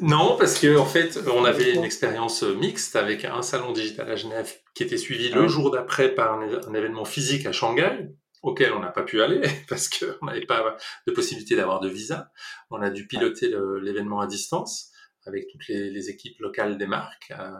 non, 0.00 0.36
parce 0.38 0.58
que 0.58 0.76
en 0.76 0.86
fait, 0.86 1.18
on 1.32 1.44
avait 1.44 1.74
une 1.74 1.84
expérience 1.84 2.42
mixte 2.42 2.96
avec 2.96 3.24
un 3.24 3.42
salon 3.42 3.72
digital 3.72 4.10
à 4.10 4.16
Genève 4.16 4.52
qui 4.74 4.82
était 4.82 4.96
suivi 4.96 5.28
le 5.28 5.46
jour 5.48 5.70
d'après 5.70 6.14
par 6.14 6.40
un, 6.40 6.74
événement 6.74 7.04
physique 7.04 7.46
à 7.46 7.52
Shanghai 7.52 8.08
auquel 8.42 8.72
on 8.72 8.80
n'a 8.80 8.88
pas 8.88 9.02
pu 9.02 9.22
aller 9.22 9.40
parce 9.68 9.88
qu'on 9.88 10.26
n'avait 10.26 10.46
pas 10.46 10.76
de 11.06 11.12
possibilité 11.12 11.56
d'avoir 11.56 11.80
de 11.80 11.88
visa. 11.88 12.30
On 12.70 12.80
a 12.80 12.90
dû 12.90 13.06
piloter 13.06 13.54
l'événement 13.82 14.20
à 14.20 14.26
distance 14.26 14.91
avec 15.26 15.46
toutes 15.48 15.68
les, 15.68 16.10
équipes 16.10 16.38
locales 16.40 16.78
des 16.78 16.86
marques. 16.86 17.30
Euh, 17.30 17.50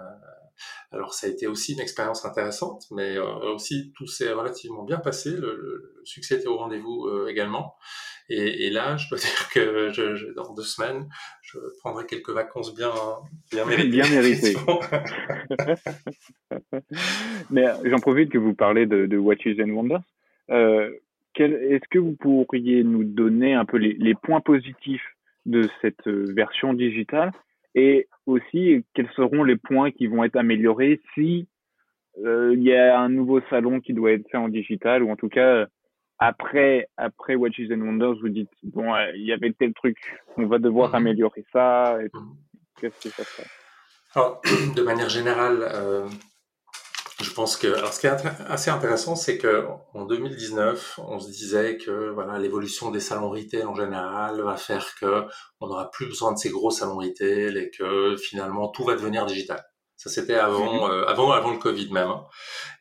alors 0.90 1.14
ça 1.14 1.27
a 1.27 1.31
été 1.31 1.46
aussi 1.46 1.72
une 1.72 1.81
expérience 1.81 2.25
intéressante, 2.25 2.85
mais 2.90 3.16
euh, 3.16 3.55
aussi 3.55 3.92
tout 3.96 4.07
s'est 4.07 4.33
relativement 4.33 4.85
bien 4.85 4.98
passé. 4.98 5.31
Le, 5.31 5.94
succès 6.05 6.37
était 6.37 6.48
au 6.48 6.57
rendez-vous 6.57 7.07
euh, 7.07 7.29
également. 7.29 7.77
Et, 8.29 8.66
et, 8.66 8.70
là, 8.70 8.96
je 8.96 9.09
dois 9.09 9.18
dire 9.18 9.48
que 9.53 9.90
je, 9.90 10.14
je, 10.14 10.27
dans 10.33 10.55
deux 10.55 10.62
semaines, 10.62 11.09
je 11.42 11.59
prendrai 11.81 12.07
quelques 12.07 12.31
vacances 12.31 12.75
bien, 12.75 12.92
bien 13.51 13.64
méritées. 13.64 13.88
bien 13.88 14.11
méritées. 14.11 14.57
mais 17.51 17.66
j'en 17.85 17.98
profite 17.98 18.31
que 18.31 18.38
vous 18.38 18.55
parlez 18.55 18.87
de, 18.87 19.07
de 19.07 19.16
Watches 19.16 19.59
and 19.61 19.70
Wonders. 19.70 20.03
Euh, 20.51 20.90
Est-ce 21.37 21.88
que 21.90 21.98
vous 21.98 22.16
pourriez 22.16 22.85
nous 22.85 23.05
donner 23.05 23.55
un 23.55 23.64
peu 23.64 23.79
les, 23.79 23.94
les 23.94 24.14
points 24.14 24.40
positifs 24.40 25.07
de 25.46 25.68
cette 25.81 26.07
version 26.07 26.75
digitale? 26.75 27.33
Et 27.74 28.08
aussi 28.26 28.85
quels 28.94 29.11
seront 29.16 29.44
les 29.44 29.56
points 29.56 29.90
qui 29.90 30.06
vont 30.06 30.24
être 30.24 30.37
améliorés 30.37 31.00
si 31.14 31.48
euh, 32.24 32.52
il 32.54 32.62
y 32.62 32.74
a 32.74 32.98
un 32.98 33.08
nouveau 33.08 33.40
salon 33.48 33.80
qui 33.80 33.94
doit 33.94 34.12
être 34.12 34.28
fait 34.30 34.37
en 34.37 34.48
digital 34.48 35.02
ou 35.02 35.11
en 35.11 35.16
tout 35.16 35.28
cas 35.28 35.66
après 36.18 36.88
après 36.96 37.35
Watches 37.35 37.70
and 37.70 37.80
Wonders 37.80 38.16
vous 38.20 38.28
dites 38.28 38.50
bon 38.62 38.94
euh, 38.94 39.11
il 39.14 39.24
y 39.24 39.32
avait 39.32 39.52
tel 39.52 39.72
truc 39.72 39.96
on 40.37 40.46
va 40.46 40.58
devoir 40.58 40.90
mhm. 40.90 40.94
améliorer 40.96 41.44
ça 41.52 41.98
mhm. 42.12 42.37
qu'est-ce 42.80 43.08
que 43.08 43.14
ça 43.14 43.24
fait 43.24 43.48
alors 44.14 44.42
de 44.76 44.82
manière 44.82 45.08
générale 45.08 45.61
euh, 45.62 46.06
je 47.22 47.32
pense 47.32 47.56
que 47.56 47.66
alors 47.66 47.92
ce 47.92 48.00
qui 48.00 48.06
est 48.06 48.16
assez 48.48 48.70
intéressant, 48.70 49.16
c'est 49.16 49.38
que 49.38 49.66
en 49.94 50.04
2019, 50.04 51.00
on 51.06 51.18
se 51.18 51.30
disait 51.30 51.76
que 51.76 52.11
voilà 52.11 52.38
l'évolution 52.38 52.90
des 52.90 53.00
salons 53.00 53.30
retail 53.30 53.64
en 53.64 53.74
général 53.74 54.40
va 54.40 54.56
faire 54.56 54.94
que 55.00 55.24
on 55.61 55.68
n'aura 55.68 55.90
plus 55.90 56.06
besoin 56.06 56.32
de 56.32 56.38
ces 56.38 56.50
gros 56.50 56.70
salons 56.70 56.98
retail 56.98 57.56
et 57.56 57.70
que 57.70 58.16
finalement 58.16 58.68
tout 58.68 58.85
va 58.85 58.94
devenir 58.94 59.26
digital. 59.26 59.64
Ça 59.96 60.11
c'était 60.11 60.35
avant, 60.35 60.87
mhm. 60.87 60.90
euh, 60.90 61.06
avant, 61.06 61.30
avant 61.32 61.52
le 61.52 61.58
Covid 61.58 61.92
même. 61.92 62.08
Hein. 62.08 62.24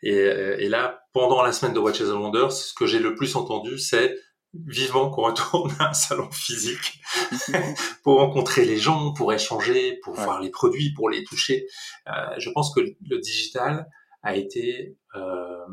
Et, 0.01 0.15
et, 0.15 0.69
là, 0.69 1.03
pendant 1.13 1.43
la 1.43 1.51
semaine 1.51 1.73
de 1.73 1.79
Watches 1.79 2.01
and 2.01 2.19
Wonders, 2.19 2.51
ce 2.51 2.73
que 2.73 2.87
j'ai 2.87 2.99
le 2.99 3.13
plus 3.13 3.35
entendu, 3.35 3.77
c'est 3.77 4.15
vivement 4.53 5.09
qu'on 5.09 5.23
retourne 5.23 5.71
à 5.79 5.89
un 5.89 5.93
salon 5.93 6.29
physique 6.31 6.99
pour 8.03 8.19
rencontrer 8.19 8.65
les 8.65 8.77
gens, 8.77 9.13
pour 9.13 9.31
échanger, 9.33 9.99
pour 10.03 10.15
voir 10.15 10.41
les 10.41 10.49
produits, 10.49 10.93
pour 10.93 11.09
les 11.09 11.23
toucher. 11.23 11.67
Euh, 12.07 12.11
je 12.37 12.49
pense 12.49 12.73
que 12.73 12.81
le 12.81 13.19
digital 13.19 13.87
a 14.23 14.35
été 14.35 14.97
euh, 15.15 15.65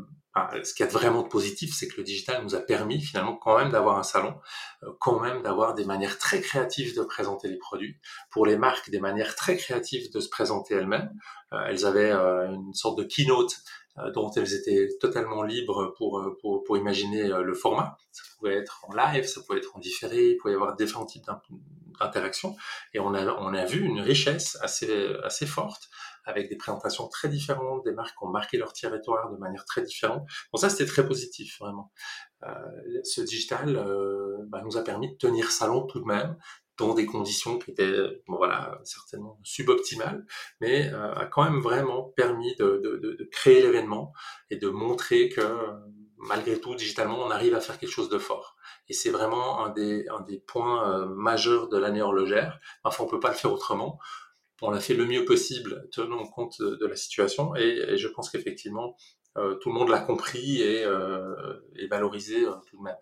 ce 0.63 0.73
qui 0.73 0.83
est 0.83 0.91
vraiment 0.91 1.23
de 1.23 1.27
positif, 1.27 1.73
c'est 1.73 1.87
que 1.87 1.97
le 1.97 2.03
digital 2.03 2.43
nous 2.43 2.55
a 2.55 2.59
permis 2.59 3.01
finalement 3.01 3.35
quand 3.35 3.57
même 3.57 3.69
d'avoir 3.69 3.97
un 3.97 4.03
salon, 4.03 4.35
euh, 4.83 4.91
quand 4.99 5.19
même 5.19 5.41
d'avoir 5.41 5.73
des 5.73 5.85
manières 5.85 6.17
très 6.17 6.41
créatives 6.41 6.95
de 6.95 7.03
présenter 7.03 7.47
les 7.47 7.57
produits. 7.57 7.97
Pour 8.31 8.45
les 8.45 8.57
marques, 8.57 8.89
des 8.89 8.99
manières 8.99 9.35
très 9.35 9.57
créatives 9.57 10.11
de 10.11 10.19
se 10.19 10.29
présenter 10.29 10.75
elles-mêmes. 10.75 11.11
Euh, 11.53 11.65
elles 11.67 11.85
avaient 11.85 12.11
euh, 12.11 12.51
une 12.51 12.73
sorte 12.73 12.97
de 12.97 13.03
keynote 13.03 13.55
dont 14.13 14.31
elles 14.31 14.53
étaient 14.53 14.87
totalement 15.01 15.43
libres 15.43 15.93
pour, 15.97 16.25
pour, 16.39 16.63
pour 16.63 16.77
imaginer 16.77 17.27
le 17.27 17.53
format. 17.53 17.97
Ça 18.13 18.23
pouvait 18.37 18.55
être 18.55 18.85
en 18.87 18.93
live, 18.93 19.25
ça 19.25 19.41
pouvait 19.41 19.59
être 19.59 19.75
en 19.75 19.79
différé, 19.79 20.29
il 20.29 20.37
pouvait 20.37 20.53
y 20.53 20.55
avoir 20.55 20.73
différents 20.77 21.05
types 21.05 21.25
d'interactions. 21.99 22.55
Et 22.93 23.01
on 23.01 23.13
a, 23.13 23.25
on 23.25 23.53
a 23.53 23.65
vu 23.65 23.83
une 23.83 23.99
richesse 23.99 24.57
assez, 24.61 25.13
assez 25.25 25.45
forte 25.45 25.89
avec 26.29 26.49
des 26.49 26.55
présentations 26.55 27.07
très 27.07 27.27
différentes, 27.27 27.83
des 27.83 27.91
marques 27.91 28.17
qui 28.17 28.23
ont 28.23 28.29
marqué 28.29 28.57
leur 28.57 28.73
territoire 28.73 29.31
de 29.31 29.37
manière 29.37 29.65
très 29.65 29.81
différente. 29.81 30.23
Bon, 30.51 30.57
ça, 30.57 30.69
c'était 30.69 30.85
très 30.85 31.05
positif, 31.05 31.57
vraiment. 31.59 31.91
Euh, 32.43 33.01
ce 33.03 33.21
digital 33.21 33.75
euh, 33.75 34.37
bah, 34.47 34.61
nous 34.63 34.77
a 34.77 34.83
permis 34.83 35.11
de 35.11 35.17
tenir 35.17 35.51
salon 35.51 35.85
tout 35.87 35.99
de 35.99 36.05
même, 36.05 36.37
dans 36.77 36.93
des 36.93 37.05
conditions 37.05 37.59
qui 37.59 37.71
étaient, 37.71 38.21
bon, 38.27 38.37
voilà, 38.37 38.79
certainement 38.83 39.37
suboptimales, 39.43 40.25
mais 40.61 40.89
euh, 40.93 41.13
a 41.13 41.25
quand 41.25 41.43
même 41.43 41.59
vraiment 41.59 42.03
permis 42.15 42.55
de, 42.55 42.79
de, 42.83 42.97
de, 42.97 43.17
de 43.19 43.23
créer 43.25 43.61
l'événement 43.61 44.13
et 44.49 44.55
de 44.55 44.69
montrer 44.69 45.27
que 45.27 45.41
malgré 46.19 46.59
tout, 46.59 46.75
digitalement, 46.75 47.17
on 47.19 47.31
arrive 47.31 47.55
à 47.55 47.61
faire 47.61 47.79
quelque 47.79 47.91
chose 47.91 48.09
de 48.09 48.17
fort. 48.17 48.55
Et 48.87 48.93
c'est 48.93 49.09
vraiment 49.09 49.65
un 49.65 49.69
des, 49.69 50.05
un 50.09 50.21
des 50.21 50.39
points 50.39 50.89
euh, 50.89 51.05
majeurs 51.05 51.69
de 51.69 51.77
l'année 51.77 52.01
horlogère. 52.01 52.59
Enfin, 52.83 53.03
on 53.03 53.07
peut 53.07 53.19
pas 53.19 53.29
le 53.29 53.35
faire 53.35 53.53
autrement 53.53 53.99
on 54.61 54.71
l'a 54.71 54.79
fait 54.79 54.93
le 54.93 55.05
mieux 55.05 55.25
possible, 55.25 55.87
tenant 55.91 56.25
compte 56.25 56.61
de, 56.61 56.85
la 56.85 56.95
situation, 56.95 57.55
et, 57.55 57.97
je 57.97 58.07
pense 58.07 58.29
qu'effectivement, 58.29 58.95
euh, 59.37 59.55
tout 59.55 59.69
le 59.69 59.75
monde 59.75 59.89
l'a 59.89 59.99
compris 59.99 60.61
et, 60.61 60.83
euh, 60.83 61.59
valorisé 61.89 62.45
euh, 62.45 62.55
tout 62.67 62.77
de 62.77 62.83
même. 62.83 62.97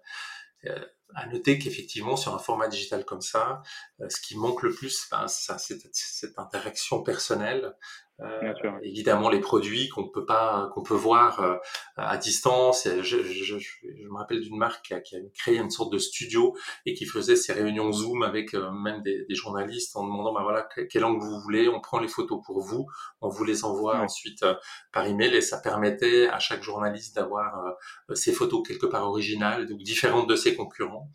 À 1.15 1.25
noter 1.27 1.57
qu'effectivement, 1.57 2.17
sur 2.17 2.35
un 2.35 2.39
format 2.39 2.67
digital 2.67 3.05
comme 3.05 3.21
ça, 3.21 3.61
ce 4.09 4.19
qui 4.19 4.35
manque 4.35 4.63
le 4.63 4.71
plus, 4.71 5.07
ben, 5.09 5.25
c'est 5.27 5.79
cette 5.93 6.37
interaction 6.37 7.01
personnelle 7.01 7.73
euh, 8.19 8.53
évidemment 8.81 9.29
les 9.29 9.39
produits 9.39 9.89
qu'on 9.89 10.09
peut 10.09 10.25
pas 10.25 10.71
qu'on 10.73 10.81
peut 10.81 10.95
voir 10.95 11.39
euh, 11.39 11.55
à 11.97 12.17
distance. 12.17 12.87
Je, 12.87 13.01
je, 13.01 13.43
je, 13.43 13.59
je 13.59 14.07
me 14.07 14.17
rappelle 14.17 14.41
d'une 14.41 14.57
marque 14.57 14.85
qui 14.85 14.95
a, 14.95 15.01
qui 15.01 15.15
a, 15.15 15.19
créé 15.35 15.57
une 15.57 15.69
sorte 15.69 15.93
de 15.93 15.99
studio 15.99 16.55
et 16.87 16.95
qui 16.95 17.05
faisait 17.05 17.35
ses 17.35 17.53
réunions 17.53 17.91
Zoom 17.91 18.23
avec 18.23 18.55
euh, 18.55 18.71
même 18.71 19.03
des, 19.03 19.25
des, 19.25 19.35
journalistes 19.35 19.95
en 19.95 20.03
demandant 20.03 20.33
ben 20.33 20.41
voilà 20.41 20.67
quel 20.89 21.05
angle 21.05 21.23
vous 21.23 21.39
voulez, 21.41 21.69
on 21.69 21.79
prend 21.79 21.99
les 21.99 22.07
photos 22.07 22.39
pour 22.43 22.61
vous, 22.61 22.87
on 23.21 23.29
vous 23.29 23.43
les 23.43 23.63
envoie 23.63 23.99
ensuite 23.99 24.43
par 24.91 25.05
email. 25.05 25.35
Et 25.35 25.41
ça 25.41 25.59
permettait 25.59 26.27
à 26.27 26.39
chaque 26.39 26.63
journaliste 26.63 27.15
d'avoir 27.15 27.75
ses 28.13 28.31
photos 28.31 28.67
quelque 28.67 28.87
part 28.87 29.07
originales 29.07 29.71
ou 29.71 29.77
différentes 29.77 30.27
de 30.27 30.35
ses 30.35 30.55
concurrents. 30.55 31.11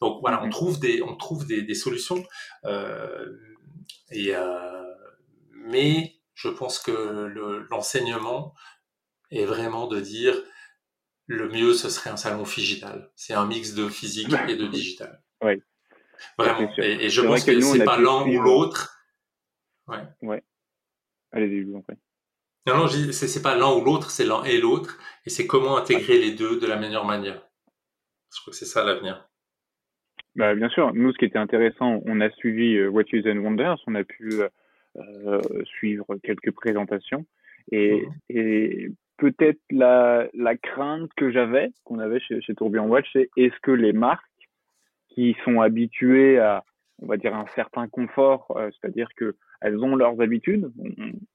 Donc 0.00 0.20
voilà, 0.20 0.44
on 0.44 0.50
trouve 0.50 0.78
des 0.78 1.02
on 1.02 1.16
trouve 1.16 1.46
des, 1.46 1.62
des 1.62 1.74
solutions. 1.74 2.22
Et 4.12 4.32
mais 5.66 6.15
je 6.36 6.48
pense 6.48 6.78
que 6.78 6.92
l'enseignement 7.70 8.54
est 9.30 9.46
vraiment 9.46 9.88
de 9.88 9.98
dire 9.98 10.36
le 11.26 11.48
mieux 11.48 11.72
ce 11.72 11.88
serait 11.88 12.10
un 12.10 12.16
salon 12.16 12.44
digital. 12.44 13.10
C'est 13.16 13.34
un 13.34 13.46
mix 13.46 13.74
de 13.74 13.88
physique 13.88 14.32
et 14.46 14.54
de 14.54 14.66
digital. 14.66 15.20
Oui. 15.42 15.60
Vraiment. 16.38 16.70
Et, 16.78 17.08
je 17.10 17.20
pense 17.22 17.44
que, 17.44 17.60
c'est 17.60 17.84
pas 17.84 17.98
l'un 17.98 18.22
ou 18.22 18.40
l'autre. 18.40 19.02
Ouais. 19.88 20.04
Ouais. 20.22 20.44
Allez-y, 21.32 21.62
vous 21.62 21.76
en 21.76 21.84
Non, 22.66 22.84
non, 22.84 22.88
c'est 22.88 23.42
pas 23.42 23.56
l'un 23.56 23.72
ou 23.72 23.84
l'autre, 23.84 24.10
c'est 24.10 24.24
l'un 24.24 24.44
et 24.44 24.58
l'autre. 24.58 24.98
Et 25.24 25.30
c'est 25.30 25.46
comment 25.46 25.76
intégrer 25.76 26.18
les 26.18 26.32
deux 26.32 26.60
de 26.60 26.66
la 26.66 26.76
meilleure 26.76 27.04
manière. 27.04 27.42
Je 28.34 28.40
crois 28.40 28.52
que 28.52 28.56
c'est 28.56 28.66
ça 28.66 28.84
l'avenir. 28.84 29.28
Bah, 30.34 30.54
bien 30.54 30.68
sûr. 30.68 30.92
Nous, 30.94 31.12
ce 31.12 31.18
qui 31.18 31.24
était 31.24 31.38
intéressant, 31.38 32.00
on 32.04 32.20
a 32.20 32.30
suivi 32.30 32.76
euh, 32.76 32.88
What 32.88 33.04
You 33.12 33.22
and 33.26 33.38
Wonders. 33.38 33.78
On 33.86 33.94
a 33.94 34.04
pu 34.04 34.42
euh, 34.42 34.48
suivre 35.64 36.16
quelques 36.22 36.52
présentations. 36.52 37.26
Et, 37.72 38.04
et 38.28 38.90
peut-être 39.16 39.60
la, 39.70 40.28
la 40.34 40.56
crainte 40.56 41.10
que 41.16 41.30
j'avais, 41.30 41.70
qu'on 41.84 41.98
avait 41.98 42.20
chez, 42.20 42.40
chez 42.40 42.54
Tourbillon 42.54 42.86
Watch, 42.86 43.08
c'est 43.12 43.28
est-ce 43.36 43.58
que 43.62 43.72
les 43.72 43.92
marques 43.92 44.24
qui 45.08 45.36
sont 45.44 45.60
habituées 45.60 46.38
à, 46.38 46.64
on 47.02 47.06
va 47.06 47.16
dire, 47.16 47.34
un 47.34 47.46
certain 47.54 47.88
confort, 47.88 48.54
euh, 48.56 48.70
c'est-à-dire 48.72 49.08
que 49.16 49.36
elles 49.62 49.78
ont 49.78 49.96
leurs 49.96 50.20
habitudes, 50.20 50.70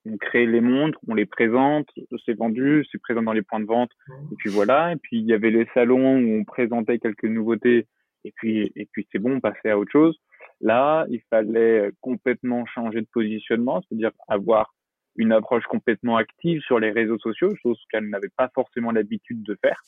on, 0.05 0.17
crée 0.17 0.45
les 0.45 0.61
montres, 0.61 0.99
on 1.07 1.15
les 1.15 1.25
présente, 1.25 1.87
c'est 2.23 2.37
vendu, 2.37 2.85
c'est 2.91 3.01
présent 3.01 3.23
dans 3.23 3.33
les 3.33 3.41
points 3.41 3.59
de 3.59 3.65
vente, 3.65 3.89
mhm. 4.07 4.15
et 4.31 4.35
puis 4.37 4.49
voilà. 4.49 4.93
Et 4.93 4.95
puis 4.97 5.17
il 5.17 5.25
y 5.25 5.33
avait 5.33 5.49
les 5.49 5.67
salons 5.73 6.17
où 6.17 6.39
on 6.39 6.43
présentait 6.43 6.99
quelques 6.99 7.25
nouveautés, 7.25 7.87
et 8.23 8.31
puis 8.35 8.71
et 8.75 8.87
puis 8.91 9.07
c'est 9.11 9.19
bon, 9.19 9.37
on 9.37 9.39
passait 9.39 9.71
à 9.71 9.79
autre 9.79 9.91
chose. 9.91 10.19
Là, 10.61 11.05
il 11.09 11.21
fallait 11.29 11.91
complètement 12.01 12.65
changer 12.65 13.01
de 13.01 13.07
positionnement, 13.11 13.81
c'est-à-dire 13.81 14.11
avoir 14.27 14.73
une 15.15 15.31
approche 15.31 15.65
complètement 15.65 16.17
active 16.17 16.61
sur 16.61 16.79
les 16.79 16.91
réseaux 16.91 17.17
sociaux, 17.19 17.53
chose 17.61 17.79
qu'elle 17.91 18.09
n'avait 18.09 18.31
pas 18.37 18.49
forcément 18.53 18.91
l'habitude 18.91 19.43
de 19.43 19.57
faire. 19.61 19.81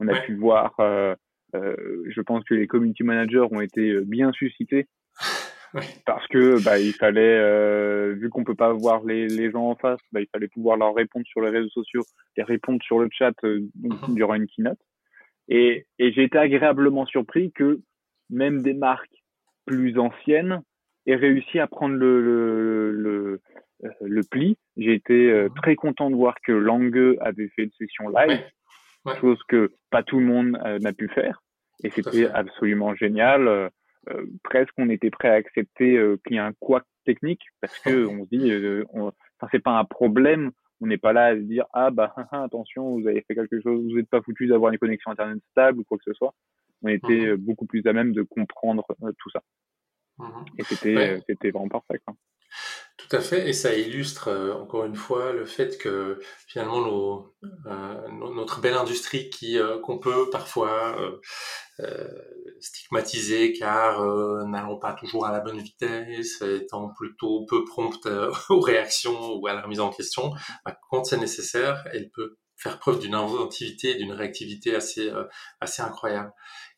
On 0.00 0.08
a 0.08 0.18
pu 0.20 0.34
voir, 0.34 0.74
euh, 0.80 1.14
euh, 1.54 1.76
je 2.08 2.20
pense 2.22 2.44
que 2.44 2.54
les 2.54 2.66
community 2.66 3.02
managers 3.02 3.46
ont 3.50 3.60
été 3.60 3.90
euh, 3.90 4.04
bien 4.04 4.32
suscités 4.32 4.86
parce 6.06 6.26
que 6.28 6.62
bah, 6.64 6.78
il 6.78 6.92
fallait, 6.92 7.38
euh, 7.38 8.14
vu 8.18 8.30
qu'on 8.30 8.44
peut 8.44 8.54
pas 8.54 8.72
voir 8.72 9.04
les, 9.04 9.28
les 9.28 9.50
gens 9.50 9.70
en 9.70 9.76
face, 9.76 10.00
bah, 10.12 10.20
il 10.20 10.28
fallait 10.32 10.48
pouvoir 10.48 10.76
leur 10.76 10.94
répondre 10.94 11.26
sur 11.26 11.40
les 11.40 11.50
réseaux 11.50 11.70
sociaux 11.70 12.02
et 12.36 12.42
répondre 12.42 12.82
sur 12.82 12.98
le 12.98 13.08
chat 13.10 13.34
euh, 13.44 13.60
mhm. 13.80 14.14
durant 14.14 14.34
une 14.34 14.46
keynote. 14.46 14.78
Et, 15.48 15.86
et 15.98 16.12
j'ai 16.12 16.24
été 16.24 16.38
agréablement 16.38 17.04
surpris 17.06 17.52
que 17.52 17.80
même 18.30 18.62
des 18.62 18.74
marques 18.74 19.21
plus 19.66 19.98
ancienne 19.98 20.62
et 21.06 21.16
réussi 21.16 21.58
à 21.58 21.66
prendre 21.66 21.94
le, 21.94 22.20
le, 22.20 22.92
le, 22.92 23.40
euh, 23.84 23.88
le 24.00 24.22
pli. 24.22 24.56
J'ai 24.76 24.94
été 24.94 25.30
euh, 25.30 25.48
mhm. 25.48 25.54
très 25.56 25.76
content 25.76 26.10
de 26.10 26.16
voir 26.16 26.34
que 26.44 26.52
Langue 26.52 27.16
avait 27.20 27.48
fait 27.48 27.64
une 27.64 27.72
session 27.72 28.08
live, 28.08 28.40
chose 29.20 29.40
que 29.48 29.72
pas 29.90 30.02
tout 30.02 30.18
le 30.18 30.26
monde 30.26 30.58
euh, 30.64 30.78
n'a 30.78 30.92
pu 30.92 31.08
faire. 31.08 31.42
Et 31.84 31.90
c'était 31.90 32.26
absolument 32.26 32.94
génial. 32.94 33.70
presque 34.44 34.72
on 34.78 34.88
était 34.88 35.10
prêt 35.10 35.28
à 35.28 35.34
accepter 35.34 36.00
qu'il 36.24 36.36
y 36.36 36.36
ait 36.36 36.38
un 36.38 36.52
quoi 36.60 36.82
technique 37.04 37.42
parce 37.60 37.76
que 37.80 38.06
on 38.06 38.24
se 38.24 38.28
dit, 38.30 38.84
on, 38.92 39.06
enfin, 39.06 39.48
c'est 39.50 39.62
pas 39.62 39.76
un 39.76 39.84
problème. 39.84 40.52
On 40.80 40.86
n'est 40.86 40.98
pas 40.98 41.12
là 41.12 41.26
à 41.26 41.34
se 41.34 41.40
dire 41.40 41.64
ah 41.72 41.90
bah 41.90 42.14
attention 42.30 43.00
vous 43.00 43.08
avez 43.08 43.24
fait 43.26 43.34
quelque 43.34 43.60
chose, 43.60 43.82
vous 43.82 43.96
n'êtes 43.96 44.08
pas 44.08 44.22
foutu 44.22 44.46
d'avoir 44.46 44.72
une 44.72 44.78
connexion 44.78 45.10
internet 45.10 45.42
stable 45.50 45.80
ou 45.80 45.84
quoi 45.84 45.98
que 45.98 46.04
ce 46.04 46.12
soit. 46.12 46.34
On 46.82 46.88
était 46.88 47.32
mhm. 47.32 47.36
beaucoup 47.36 47.66
plus 47.66 47.86
à 47.86 47.92
même 47.92 48.12
de 48.12 48.22
comprendre 48.22 48.84
tout 49.18 49.30
ça. 49.30 49.42
Mhm. 50.18 50.44
Et 50.58 50.64
c'était, 50.64 50.96
euh, 50.96 51.20
c'était 51.26 51.50
vraiment 51.50 51.68
parfait. 51.68 52.00
Quoi. 52.04 52.14
Tout 52.98 53.16
à 53.16 53.20
fait, 53.20 53.48
et 53.48 53.52
ça 53.54 53.74
illustre 53.74 54.28
euh, 54.28 54.54
encore 54.54 54.84
une 54.84 54.94
fois 54.94 55.32
le 55.32 55.46
fait 55.46 55.78
que 55.78 56.20
finalement 56.46 56.82
nos, 56.82 57.34
euh, 57.66 58.08
notre 58.10 58.60
belle 58.60 58.74
industrie 58.74 59.30
qui 59.30 59.58
qu'on 59.82 59.98
peut 59.98 60.28
parfois 60.30 60.96
stigmatiser 62.60 63.52
car 63.54 64.04
n'allons 64.46 64.78
pas 64.78 64.92
toujours 64.92 65.26
à 65.26 65.32
la 65.32 65.40
bonne 65.40 65.58
vitesse, 65.58 66.42
étant 66.42 66.90
plutôt 66.90 67.46
peu 67.46 67.64
prompte 67.64 68.06
aux 68.50 68.60
réactions 68.60 69.34
ou 69.36 69.46
à 69.46 69.54
la 69.54 69.62
remise 69.62 69.80
en 69.80 69.90
question, 69.90 70.32
bah, 70.64 70.76
quand 70.90 71.04
c'est 71.04 71.16
nécessaire, 71.16 71.82
elle 71.92 72.10
peut 72.10 72.36
faire 72.56 72.78
preuve 72.78 73.00
d'une 73.00 73.14
inventivité 73.14 73.90
et 73.90 73.94
d'une 73.96 74.12
réactivité 74.12 74.76
assez 74.76 75.10
assez 75.60 75.82
incroyable. 75.82 76.32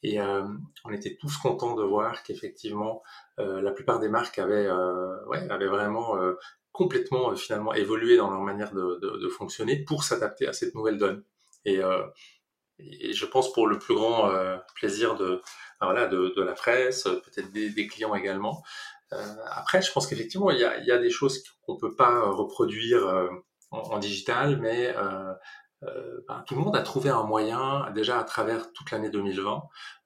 Et 0.05 0.21
on 0.21 0.93
était 0.93 1.17
tous 1.17 1.35
contents 1.39 1.75
de 1.75 1.83
voir 1.83 2.23
qu'effectivement 2.23 3.03
euh, 3.41 3.63
la 3.63 3.73
plupart 3.73 4.01
des 4.01 4.09
marques 4.09 4.39
avaient, 4.39 4.67
euh, 4.67 5.17
vraiment 5.27 6.19
euh, 6.19 6.35
complètement 6.73 7.35
finalement 7.35 7.73
évolué 7.73 8.19
dans 8.19 8.31
leur 8.31 8.43
manière 8.43 8.73
de, 8.73 9.29
fonctionner 9.31 9.83
pour 9.83 10.05
s'adapter 10.05 10.47
à 10.47 10.53
cette 10.53 10.75
nouvelle 10.75 10.99
donne. 10.99 11.25
Et, 11.65 11.81
je 12.79 13.25
pense 13.25 13.51
pour 13.53 13.67
le 13.67 13.79
plus 13.79 13.95
grand 13.95 14.31
plaisir 14.75 15.15
de, 15.15 15.41
voilà, 15.81 16.07
de, 16.07 16.43
la 16.43 16.53
presse, 16.53 17.05
peut-être 17.05 17.51
des, 17.51 17.87
clients 17.87 18.15
également. 18.15 18.63
après, 19.47 19.81
je 19.81 19.91
pense 19.91 20.07
qu'effectivement, 20.07 20.51
il 20.51 20.59
y 20.59 20.91
a, 20.91 20.99
des 20.99 21.11
choses 21.11 21.43
qu'on 21.63 21.79
peut 21.79 21.97
pas 21.97 22.29
reproduire 22.29 23.31
en, 23.71 23.99
digital, 23.99 24.59
mais 24.61 24.95
ben, 26.29 26.45
tout 26.47 26.55
le 26.55 26.61
monde 26.61 26.77
a 26.77 26.83
trouvé 26.83 27.11
un 27.11 27.23
moyen, 27.25 27.91
déjà 27.95 28.19
à 28.19 28.25
travers 28.25 28.73
toute 28.73 28.91
l'année 28.91 29.11
2020, 29.11 29.63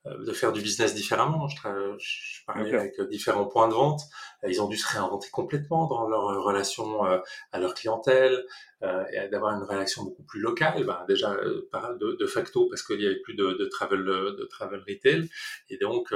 de 0.06 0.32
faire 0.32 0.52
du 0.52 0.60
business 0.62 0.94
différemment. 0.94 1.48
Je, 1.48 1.56
je 1.98 2.44
parlais 2.46 2.74
avec 2.74 3.00
différents 3.10 3.46
points 3.46 3.68
de 3.68 3.74
vente. 3.74 4.00
Ils 4.46 4.62
ont 4.62 4.68
dû 4.68 4.76
se 4.76 4.88
réinventer 4.90 5.28
complètement 5.30 5.86
dans 5.86 6.08
leur 6.08 6.42
relation 6.42 7.02
à 7.04 7.58
leur 7.58 7.74
clientèle 7.74 8.44
et 8.82 9.28
d'avoir 9.28 9.54
une 9.54 9.64
relation 9.64 10.04
beaucoup 10.04 10.24
plus 10.24 10.40
locale. 10.40 10.84
Ben, 10.84 11.04
déjà 11.08 11.34
de, 11.34 12.16
de, 12.18 12.26
facto 12.26 12.68
parce 12.68 12.82
qu'il 12.82 13.00
y 13.00 13.06
avait 13.06 13.20
plus 13.20 13.34
de, 13.34 13.52
de, 13.52 13.64
travel 13.66 14.04
de 14.04 14.48
travel 14.50 14.82
retail 14.88 15.28
et 15.68 15.76
donc 15.78 16.12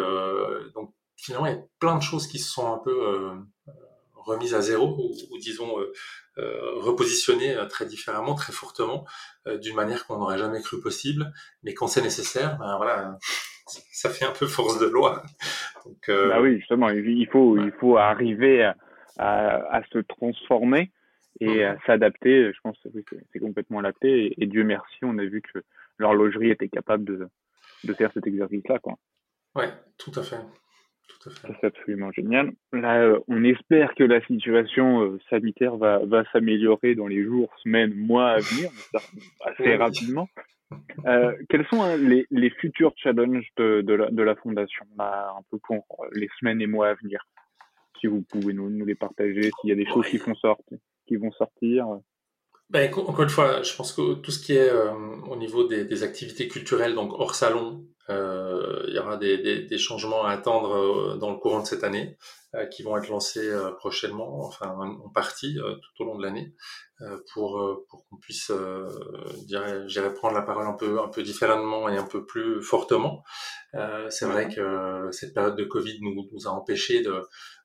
donc 0.74 0.94
finalement 1.16 1.46
il 1.46 1.54
y 1.54 1.58
a 1.58 1.62
plein 1.78 1.96
de 1.96 2.02
choses 2.02 2.26
qui 2.26 2.38
se 2.38 2.50
sont 2.50 2.72
un 2.72 2.78
peu 2.78 3.36
remises 4.24 4.54
à 4.54 4.60
zéro 4.60 4.96
ou, 5.30 5.38
disons 5.38 5.78
euh, 5.78 5.92
euh, 6.38 6.74
repositionnées 6.76 7.54
euh, 7.54 7.66
très 7.66 7.86
différemment, 7.86 8.34
très 8.34 8.52
fortement, 8.52 9.04
d'une 9.60 9.74
manière 9.74 10.06
qu'on 10.06 10.18
n'aurait 10.18 10.38
jamais 10.38 10.60
cru 10.60 10.80
possible. 10.80 11.32
Mais 11.62 11.74
quand 11.74 11.86
c'est 11.86 12.02
nécessaire, 12.02 12.58
ben 12.58 12.76
voilà, 12.76 13.18
ça 13.66 14.10
fait 14.10 14.24
un 14.24 14.32
peu 14.32 14.46
force 14.46 14.78
de 14.78 14.86
loi. 14.86 15.22
Donc, 15.84 16.04
bah 16.08 16.40
oui, 16.40 16.58
justement, 16.58 16.88
il 16.90 17.28
faut 17.28 17.58
il 17.58 17.72
faut 17.72 17.96
arriver 17.96 18.64
à, 18.64 18.76
à, 19.18 19.82
se 19.92 19.98
transformer 19.98 20.90
et 21.40 21.64
à 21.64 21.76
s'adapter. 21.86 22.52
Je 22.52 22.60
pense 22.62 22.78
que 22.82 22.88
c'est 23.32 23.38
complètement 23.40 23.80
adapté. 23.80 24.34
Et, 24.38 24.46
Dieu 24.46 24.64
merci, 24.64 24.98
on 25.02 25.18
a 25.18 25.24
vu 25.24 25.42
que 25.42 25.60
l'horlogerie 25.98 26.50
était 26.50 26.68
capable 26.68 27.04
de, 27.04 27.28
de 27.84 27.94
faire 27.94 28.10
cet 28.14 28.26
exercice-là. 28.26 28.78
Quoi. 28.78 28.94
Ouais, 29.54 29.72
tout 29.98 30.12
à 30.14 30.22
fait. 30.22 30.38
C'est 31.20 31.64
absolument 31.64 32.10
génial. 32.12 32.52
Là, 32.72 33.02
euh, 33.02 33.20
on 33.28 33.44
espère 33.44 33.94
que 33.94 34.04
la 34.04 34.20
situation 34.26 35.02
euh, 35.02 35.18
sanitaire 35.30 35.76
va, 35.76 36.00
va 36.04 36.24
s'améliorer 36.32 36.94
dans 36.94 37.06
les 37.06 37.22
jours, 37.22 37.50
semaines, 37.62 37.94
mois 37.94 38.30
à 38.30 38.38
venir, 38.38 38.70
assez 39.44 39.76
rapidement. 39.76 40.28
Euh, 41.06 41.32
quels 41.48 41.66
sont 41.66 41.82
hein, 41.82 41.96
les, 41.96 42.26
les, 42.30 42.50
futurs 42.50 42.92
challenges 42.96 43.46
de, 43.56 43.82
de, 43.82 43.92
la, 43.92 44.10
de 44.10 44.22
la 44.22 44.34
fondation, 44.36 44.86
là, 44.98 45.34
un 45.38 45.42
peu 45.50 45.58
pour 45.58 46.06
les 46.12 46.28
semaines 46.40 46.60
et 46.60 46.66
mois 46.66 46.88
à 46.88 46.94
venir? 46.94 47.24
Si 48.00 48.06
vous 48.06 48.22
pouvez 48.22 48.52
nous, 48.52 48.70
nous 48.70 48.86
les 48.86 48.94
partager, 48.94 49.50
s'il 49.60 49.70
y 49.70 49.72
a 49.72 49.76
des 49.76 49.86
choses 49.86 50.06
qui, 50.08 50.18
font 50.18 50.34
sortir, 50.34 50.78
qui 51.06 51.16
vont 51.16 51.30
sortir. 51.32 51.86
Ben, 52.70 52.92
encore 52.92 53.22
une 53.22 53.28
fois, 53.28 53.62
je 53.62 53.76
pense 53.76 53.92
que 53.92 54.14
tout 54.14 54.30
ce 54.30 54.42
qui 54.42 54.54
est 54.54 54.70
au 55.28 55.36
niveau 55.36 55.68
des, 55.68 55.84
des, 55.84 56.02
activités 56.02 56.48
culturelles, 56.48 56.94
donc 56.94 57.12
hors 57.12 57.34
salon, 57.34 57.84
il 58.08 58.94
y 58.94 58.98
aura 58.98 59.16
des, 59.16 59.38
des, 59.38 59.62
des, 59.62 59.78
changements 59.78 60.24
à 60.24 60.32
attendre 60.32 60.74
euh, 60.74 61.16
dans 61.16 61.30
le 61.30 61.36
courant 61.36 61.60
de 61.60 61.66
cette 61.66 61.84
année 61.84 62.16
euh, 62.54 62.66
qui 62.66 62.82
vont 62.82 62.96
être 62.96 63.08
lancés 63.08 63.50
prochainement, 63.78 64.46
enfin 64.46 64.76
en 64.76 65.08
partie 65.10 65.54
tout 65.56 66.02
au 66.02 66.06
long 66.06 66.16
de 66.16 66.22
l'année, 66.22 66.54
pour, 67.32 67.84
pour 67.88 68.06
qu'on 68.06 68.16
puisse, 68.16 68.52
j'irai 69.86 70.14
prendre 70.14 70.34
la 70.34 70.42
parole 70.42 70.66
un 70.66 70.74
peu, 70.74 71.00
un 71.00 71.08
peu 71.08 71.22
différemment 71.22 71.88
et 71.88 71.96
un 71.96 72.06
peu 72.06 72.24
plus 72.24 72.62
fortement. 72.62 73.24
C'est 74.10 74.26
vrai 74.26 74.48
que 74.48 75.08
cette 75.10 75.34
période 75.34 75.56
de 75.56 75.64
Covid 75.64 75.98
nous, 76.00 76.28
nous 76.32 76.46
a 76.46 76.50
empêché 76.50 77.02
de, 77.02 77.22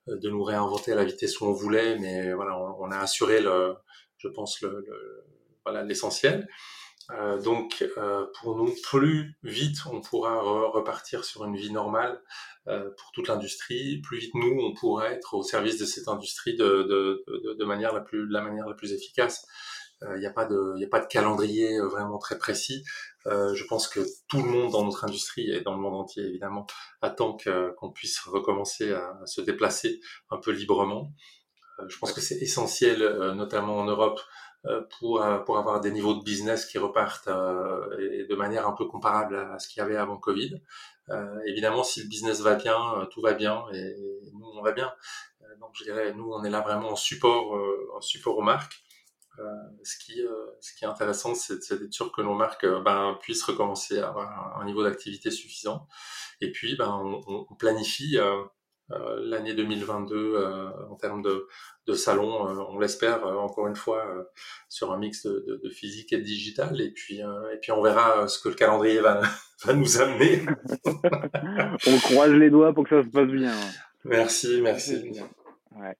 de 0.07 0.29
nous 0.29 0.43
réinventer 0.43 0.93
à 0.93 0.95
la 0.95 1.03
vitesse 1.03 1.39
où 1.41 1.45
on 1.45 1.51
voulait, 1.51 1.97
mais 1.99 2.33
voilà, 2.33 2.57
on, 2.57 2.77
on 2.79 2.91
a 2.91 2.97
assuré 2.97 3.41
le, 3.41 3.75
je 4.17 4.27
pense 4.27 4.61
le, 4.61 4.69
le 4.69 5.23
voilà 5.65 5.83
l'essentiel. 5.83 6.47
Euh, 7.11 7.41
donc, 7.41 7.85
euh, 7.97 8.25
pour 8.39 8.55
nous, 8.57 8.73
plus 8.83 9.37
vite 9.43 9.77
on 9.91 10.01
pourra 10.01 10.41
repartir 10.41 11.23
sur 11.23 11.45
une 11.45 11.55
vie 11.55 11.71
normale 11.71 12.21
euh, 12.67 12.89
pour 12.97 13.11
toute 13.13 13.29
l'industrie, 13.29 14.01
plus 14.01 14.19
vite 14.19 14.35
nous 14.35 14.59
on 14.59 14.73
pourra 14.73 15.11
être 15.11 15.33
au 15.33 15.43
service 15.43 15.77
de 15.79 15.85
cette 15.85 16.09
industrie 16.09 16.57
de, 16.57 16.65
de, 16.83 17.23
de, 17.27 17.53
de 17.53 17.65
manière 17.65 17.93
la 17.93 18.01
plus, 18.01 18.27
de 18.27 18.33
la 18.33 18.41
manière 18.41 18.67
la 18.67 18.75
plus 18.75 18.91
efficace. 18.91 19.45
Il 20.13 20.19
n'y 20.19 20.27
a 20.27 20.31
pas 20.31 20.45
de, 20.45 20.85
a 20.85 20.89
pas 20.89 20.99
de 20.99 21.07
calendrier 21.07 21.79
vraiment 21.79 22.19
très 22.19 22.37
précis. 22.37 22.83
je 23.25 23.63
pense 23.63 23.87
que 23.87 24.01
tout 24.27 24.43
le 24.43 24.47
monde 24.47 24.71
dans 24.71 24.85
notre 24.85 25.05
industrie 25.05 25.49
et 25.49 25.61
dans 25.61 25.73
le 25.73 25.79
monde 25.79 25.95
entier 25.95 26.23
évidemment 26.23 26.67
attend 27.01 27.35
qu'on 27.79 27.91
puisse 27.91 28.19
recommencer 28.19 28.91
à, 28.91 29.19
se 29.25 29.41
déplacer 29.41 29.99
un 30.29 30.37
peu 30.37 30.51
librement. 30.51 31.13
je 31.87 31.97
pense 31.97 32.13
que 32.13 32.21
c'est 32.21 32.35
essentiel, 32.35 32.99
notamment 33.33 33.77
en 33.77 33.85
Europe, 33.85 34.19
euh, 34.19 34.46
pour, 34.99 35.21
euh, 35.21 35.39
pour 35.39 35.57
avoir 35.57 35.79
des 35.79 35.91
niveaux 35.91 36.13
de 36.13 36.23
business 36.23 36.65
qui 36.65 36.77
repartent 36.77 37.27
euh, 37.27 37.97
et 37.99 38.25
de 38.25 38.35
manière 38.35 38.67
un 38.67 38.73
peu 38.73 38.85
comparable 38.85 39.35
à 39.35 39.59
ce 39.59 39.67
qu'il 39.67 39.79
y 39.79 39.83
avait 39.83 39.97
avant 39.97 40.17
Covid. 40.17 40.61
évidemment, 41.45 41.83
si 41.83 42.01
le 42.01 42.07
business 42.07 42.41
va 42.41 42.55
bien, 42.55 43.07
tout 43.11 43.21
va 43.21 43.33
bien 43.33 43.63
et 43.73 43.95
nous, 44.33 44.47
on 44.55 44.61
va 44.61 44.73
bien. 44.73 44.91
donc, 45.59 45.69
je 45.73 45.83
dirais, 45.83 46.13
nous, 46.13 46.31
on 46.31 46.43
est 46.43 46.49
là 46.49 46.61
vraiment 46.61 46.89
en 46.89 46.95
support, 46.95 47.57
en 47.95 48.01
support 48.01 48.37
aux 48.37 48.41
marques. 48.41 48.83
Euh, 49.39 49.43
ce, 49.83 49.97
qui, 49.99 50.19
euh, 50.21 50.47
ce 50.61 50.73
qui 50.73 50.83
est 50.83 50.87
intéressant, 50.87 51.35
c'est 51.35 51.73
d'être 51.73 51.93
sûr 51.93 52.11
que 52.11 52.21
nos 52.21 52.33
marques 52.33 52.65
ben, 52.83 53.17
puissent 53.21 53.43
recommencer 53.43 53.99
à 53.99 54.09
avoir 54.09 54.57
un, 54.59 54.65
niveau 54.65 54.83
d'activité 54.83 55.29
suffisant. 55.29 55.87
Et 56.41 56.51
puis, 56.51 56.75
ben, 56.75 56.89
on, 57.03 57.45
on 57.49 57.55
planifie 57.55 58.17
euh, 58.17 58.43
l'année 58.89 59.53
2022 59.53 60.15
euh, 60.15 60.69
en 60.89 60.95
termes 60.95 61.21
de, 61.21 61.47
de 61.87 61.93
salon, 61.93 62.47
euh, 62.47 62.63
on 62.69 62.79
l'espère 62.79 63.25
encore 63.25 63.67
une 63.67 63.75
fois 63.75 64.27
sur 64.69 64.91
un 64.91 64.97
mix 64.97 65.25
de, 65.25 65.59
de, 65.63 65.69
physique 65.69 66.13
et 66.13 66.17
de 66.17 66.23
digital. 66.23 66.79
Et 66.81 66.91
puis, 66.91 67.19
et 67.19 67.57
puis 67.61 67.71
on 67.71 67.81
verra 67.81 68.27
ce 68.27 68.41
que 68.41 68.49
le 68.49 68.55
calendrier 68.55 68.99
va, 68.99 69.21
va 69.65 69.73
nous 69.73 70.01
amener. 70.01 70.41
on 71.87 71.97
croise 71.99 72.31
les 72.31 72.49
doigts 72.49 72.73
pour 72.73 72.87
que 72.87 73.01
ça 73.01 73.07
se 73.07 73.11
passe 73.11 73.27
bien. 73.27 73.53
Merci, 74.05 74.61
merci. 74.61 75.21
Ouais. 75.75 75.95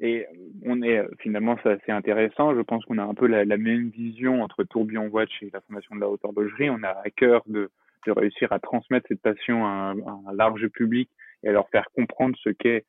Et 0.00 0.26
on 0.64 0.80
est 0.82 1.02
finalement 1.18 1.56
c'est 1.62 1.70
assez 1.70 1.90
intéressant. 1.90 2.54
Je 2.54 2.60
pense 2.60 2.84
qu'on 2.84 2.98
a 2.98 3.02
un 3.02 3.14
peu 3.14 3.26
la, 3.26 3.44
la, 3.44 3.56
même 3.56 3.88
vision 3.88 4.42
entre 4.42 4.62
Tourbillon 4.62 5.08
Watch 5.08 5.42
et 5.42 5.50
la 5.52 5.60
Fondation 5.62 5.96
de 5.96 6.00
la 6.00 6.08
Haute 6.08 6.20
Horlogerie. 6.22 6.70
On 6.70 6.84
a 6.84 6.90
à 7.04 7.10
cœur 7.10 7.42
de, 7.46 7.68
de 8.06 8.12
réussir 8.12 8.52
à 8.52 8.60
transmettre 8.60 9.08
cette 9.08 9.20
passion 9.20 9.66
à 9.66 9.70
un, 9.70 9.98
à 9.98 10.20
un 10.28 10.32
large 10.34 10.68
public 10.68 11.10
et 11.42 11.52
leur 11.52 11.68
faire 11.70 11.86
comprendre 11.94 12.36
ce 12.42 12.50
qu'est 12.50 12.84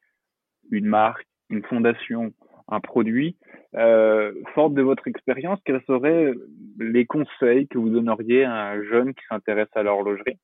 une 0.72 0.88
marque, 0.88 1.26
une 1.50 1.64
fondation, 1.64 2.34
un 2.68 2.80
produit. 2.80 3.38
Euh, 3.76 4.34
forte 4.54 4.74
de 4.74 4.82
votre 4.82 5.08
expérience, 5.08 5.60
quels 5.66 5.82
seraient 5.88 6.34
les 6.80 7.06
conseils 7.06 7.68
que 7.68 7.78
vous 7.78 7.90
donneriez 7.90 8.44
à 8.44 8.70
un 8.70 8.84
jeune 8.84 9.14
qui 9.14 9.24
s'intéresse 9.30 9.70
à 9.76 9.84
l'horlogerie? 9.84 10.40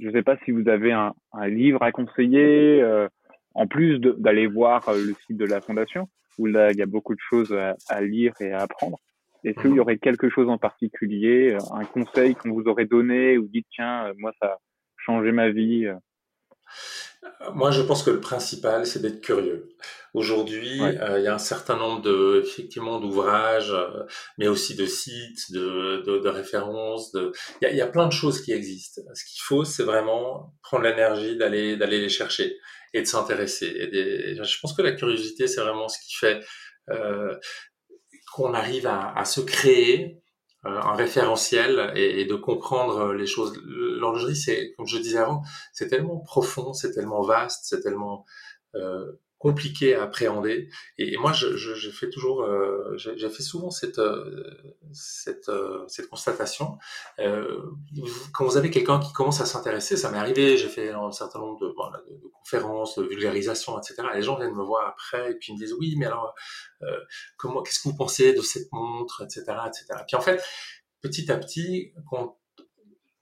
Je 0.00 0.08
ne 0.08 0.12
sais 0.12 0.22
pas 0.22 0.36
si 0.44 0.50
vous 0.50 0.68
avez 0.68 0.92
un, 0.92 1.14
un 1.32 1.48
livre 1.48 1.82
à 1.82 1.92
conseiller, 1.92 2.82
euh, 2.82 3.08
en 3.54 3.66
plus 3.66 3.98
d'aller 3.98 4.46
voir 4.46 4.88
euh, 4.88 4.94
le 4.94 5.14
site 5.26 5.36
de 5.36 5.44
la 5.44 5.60
fondation, 5.60 6.08
où 6.38 6.46
là, 6.46 6.70
il 6.72 6.78
y 6.78 6.82
a 6.82 6.86
beaucoup 6.86 7.14
de 7.14 7.20
choses 7.28 7.52
à, 7.52 7.76
à 7.88 8.00
lire 8.00 8.32
et 8.40 8.52
à 8.52 8.62
apprendre. 8.62 8.98
Est-ce 9.44 9.60
qu'il 9.60 9.70
y 9.70 9.74
mhm. 9.74 9.80
aurait 9.80 9.98
quelque 9.98 10.28
chose 10.28 10.48
en 10.48 10.58
particulier, 10.58 11.54
euh, 11.54 11.58
un 11.74 11.84
conseil 11.84 12.34
qu'on 12.34 12.52
vous 12.52 12.64
aurait 12.68 12.86
donné 12.86 13.38
ou 13.38 13.48
dit 13.48 13.66
tiens, 13.70 14.06
euh, 14.06 14.14
moi 14.18 14.32
ça 14.40 14.46
a 14.46 14.58
changé 14.96 15.32
ma 15.32 15.50
vie 15.50 15.88
moi, 17.54 17.70
je 17.70 17.82
pense 17.82 18.02
que 18.02 18.10
le 18.10 18.20
principal, 18.20 18.86
c'est 18.86 19.00
d'être 19.00 19.20
curieux. 19.20 19.68
Aujourd'hui, 20.14 20.80
euh, 20.82 21.18
il 21.18 21.24
y 21.24 21.28
a 21.28 21.34
un 21.34 21.38
certain 21.38 21.76
nombre 21.76 22.02
de, 22.02 22.42
effectivement, 22.44 23.00
d'ouvrages, 23.00 23.70
euh, 23.72 24.04
mais 24.38 24.48
aussi 24.48 24.74
de 24.74 24.86
sites, 24.86 25.52
de, 25.52 26.02
de, 26.04 26.18
de 26.18 26.28
références. 26.28 27.12
De... 27.12 27.32
Il, 27.60 27.64
y 27.64 27.66
a, 27.68 27.70
il 27.70 27.76
y 27.76 27.80
a 27.80 27.86
plein 27.86 28.06
de 28.06 28.12
choses 28.12 28.42
qui 28.42 28.52
existent. 28.52 29.02
Ce 29.14 29.24
qu'il 29.24 29.40
faut, 29.42 29.64
c'est 29.64 29.84
vraiment 29.84 30.54
prendre 30.62 30.84
l'énergie 30.84 31.36
d'aller 31.36 31.76
d'aller 31.76 32.00
les 32.00 32.08
chercher 32.08 32.56
et 32.92 33.00
de 33.02 33.06
s'intéresser. 33.06 33.66
Et 33.66 34.34
Je 34.34 34.60
pense 34.60 34.74
que 34.74 34.82
la 34.82 34.92
curiosité, 34.92 35.46
c'est 35.46 35.60
vraiment 35.60 35.88
ce 35.88 35.98
qui 35.98 36.14
fait 36.14 36.40
euh, 36.90 37.34
qu'on 38.34 38.52
arrive 38.54 38.86
à, 38.86 39.12
à 39.16 39.24
se 39.24 39.40
créer 39.40 39.94
euh, 40.06 40.21
un 40.64 40.94
référentiel 40.94 41.92
et, 41.96 42.20
et, 42.20 42.24
de 42.24 42.34
comprendre 42.34 43.12
les 43.12 43.26
choses. 43.26 43.60
L'horlogerie, 43.64 44.36
c'est, 44.36 44.72
comme 44.76 44.86
je 44.86 44.98
disais 44.98 45.18
avant, 45.18 45.42
c'est 45.72 45.88
tellement 45.88 46.20
profond, 46.20 46.72
c'est 46.72 46.92
tellement 46.92 47.22
vaste, 47.22 47.64
c'est 47.64 47.80
tellement 47.80 48.24
euh, 48.74 49.12
compliqué 49.42 49.96
à 49.96 50.04
appréhender. 50.04 50.68
Et, 50.98 51.16
moi, 51.16 51.32
je, 51.32 51.56
je, 51.56 51.74
je, 51.74 51.90
fais 51.90 52.08
toujours, 52.08 52.42
euh, 52.42 52.96
j'ai 52.96 53.28
fait 53.28 53.42
souvent 53.42 53.72
cette 53.72 53.98
euh, 53.98 54.54
cette, 54.92 55.48
euh, 55.48 55.84
cette 55.88 56.08
constatation. 56.08 56.78
Euh, 57.18 57.60
quand 58.32 58.44
vous 58.44 58.56
avez 58.56 58.70
quelqu'un 58.70 59.00
qui 59.00 59.12
commence 59.12 59.40
à 59.40 59.46
s'intéresser, 59.46 59.96
ça 59.96 60.12
m'est 60.12 60.18
arrivé. 60.18 60.56
J'ai 60.56 60.68
fait 60.68 60.90
un 60.90 61.10
certain 61.10 61.40
nombre 61.40 61.58
de, 61.58 61.72
voilà, 61.76 62.00
de, 62.08 62.22
conférences, 62.38 62.96
de 62.96 63.02
vulgarisation, 63.02 63.76
etc. 63.80 64.04
les 64.14 64.22
gens 64.22 64.38
viennent 64.38 64.54
me 64.54 64.62
voir 64.62 64.86
après 64.86 65.32
et 65.32 65.34
puis 65.34 65.48
ils 65.50 65.54
me 65.56 65.58
disent 65.58 65.74
oui, 65.74 65.96
mais 65.98 66.06
alors 66.06 66.36
comment, 67.36 67.62
qu'est-ce 67.62 67.80
que 67.80 67.88
vous 67.88 67.96
pensez 67.96 68.34
de 68.34 68.42
cette 68.42 68.70
montre, 68.70 69.24
etc., 69.24 69.44
etc. 69.66 69.86
Puis 70.06 70.16
en 70.16 70.20
fait, 70.20 70.40
petit 71.00 71.32
à 71.32 71.36
petit, 71.36 71.92
quand 72.08 72.38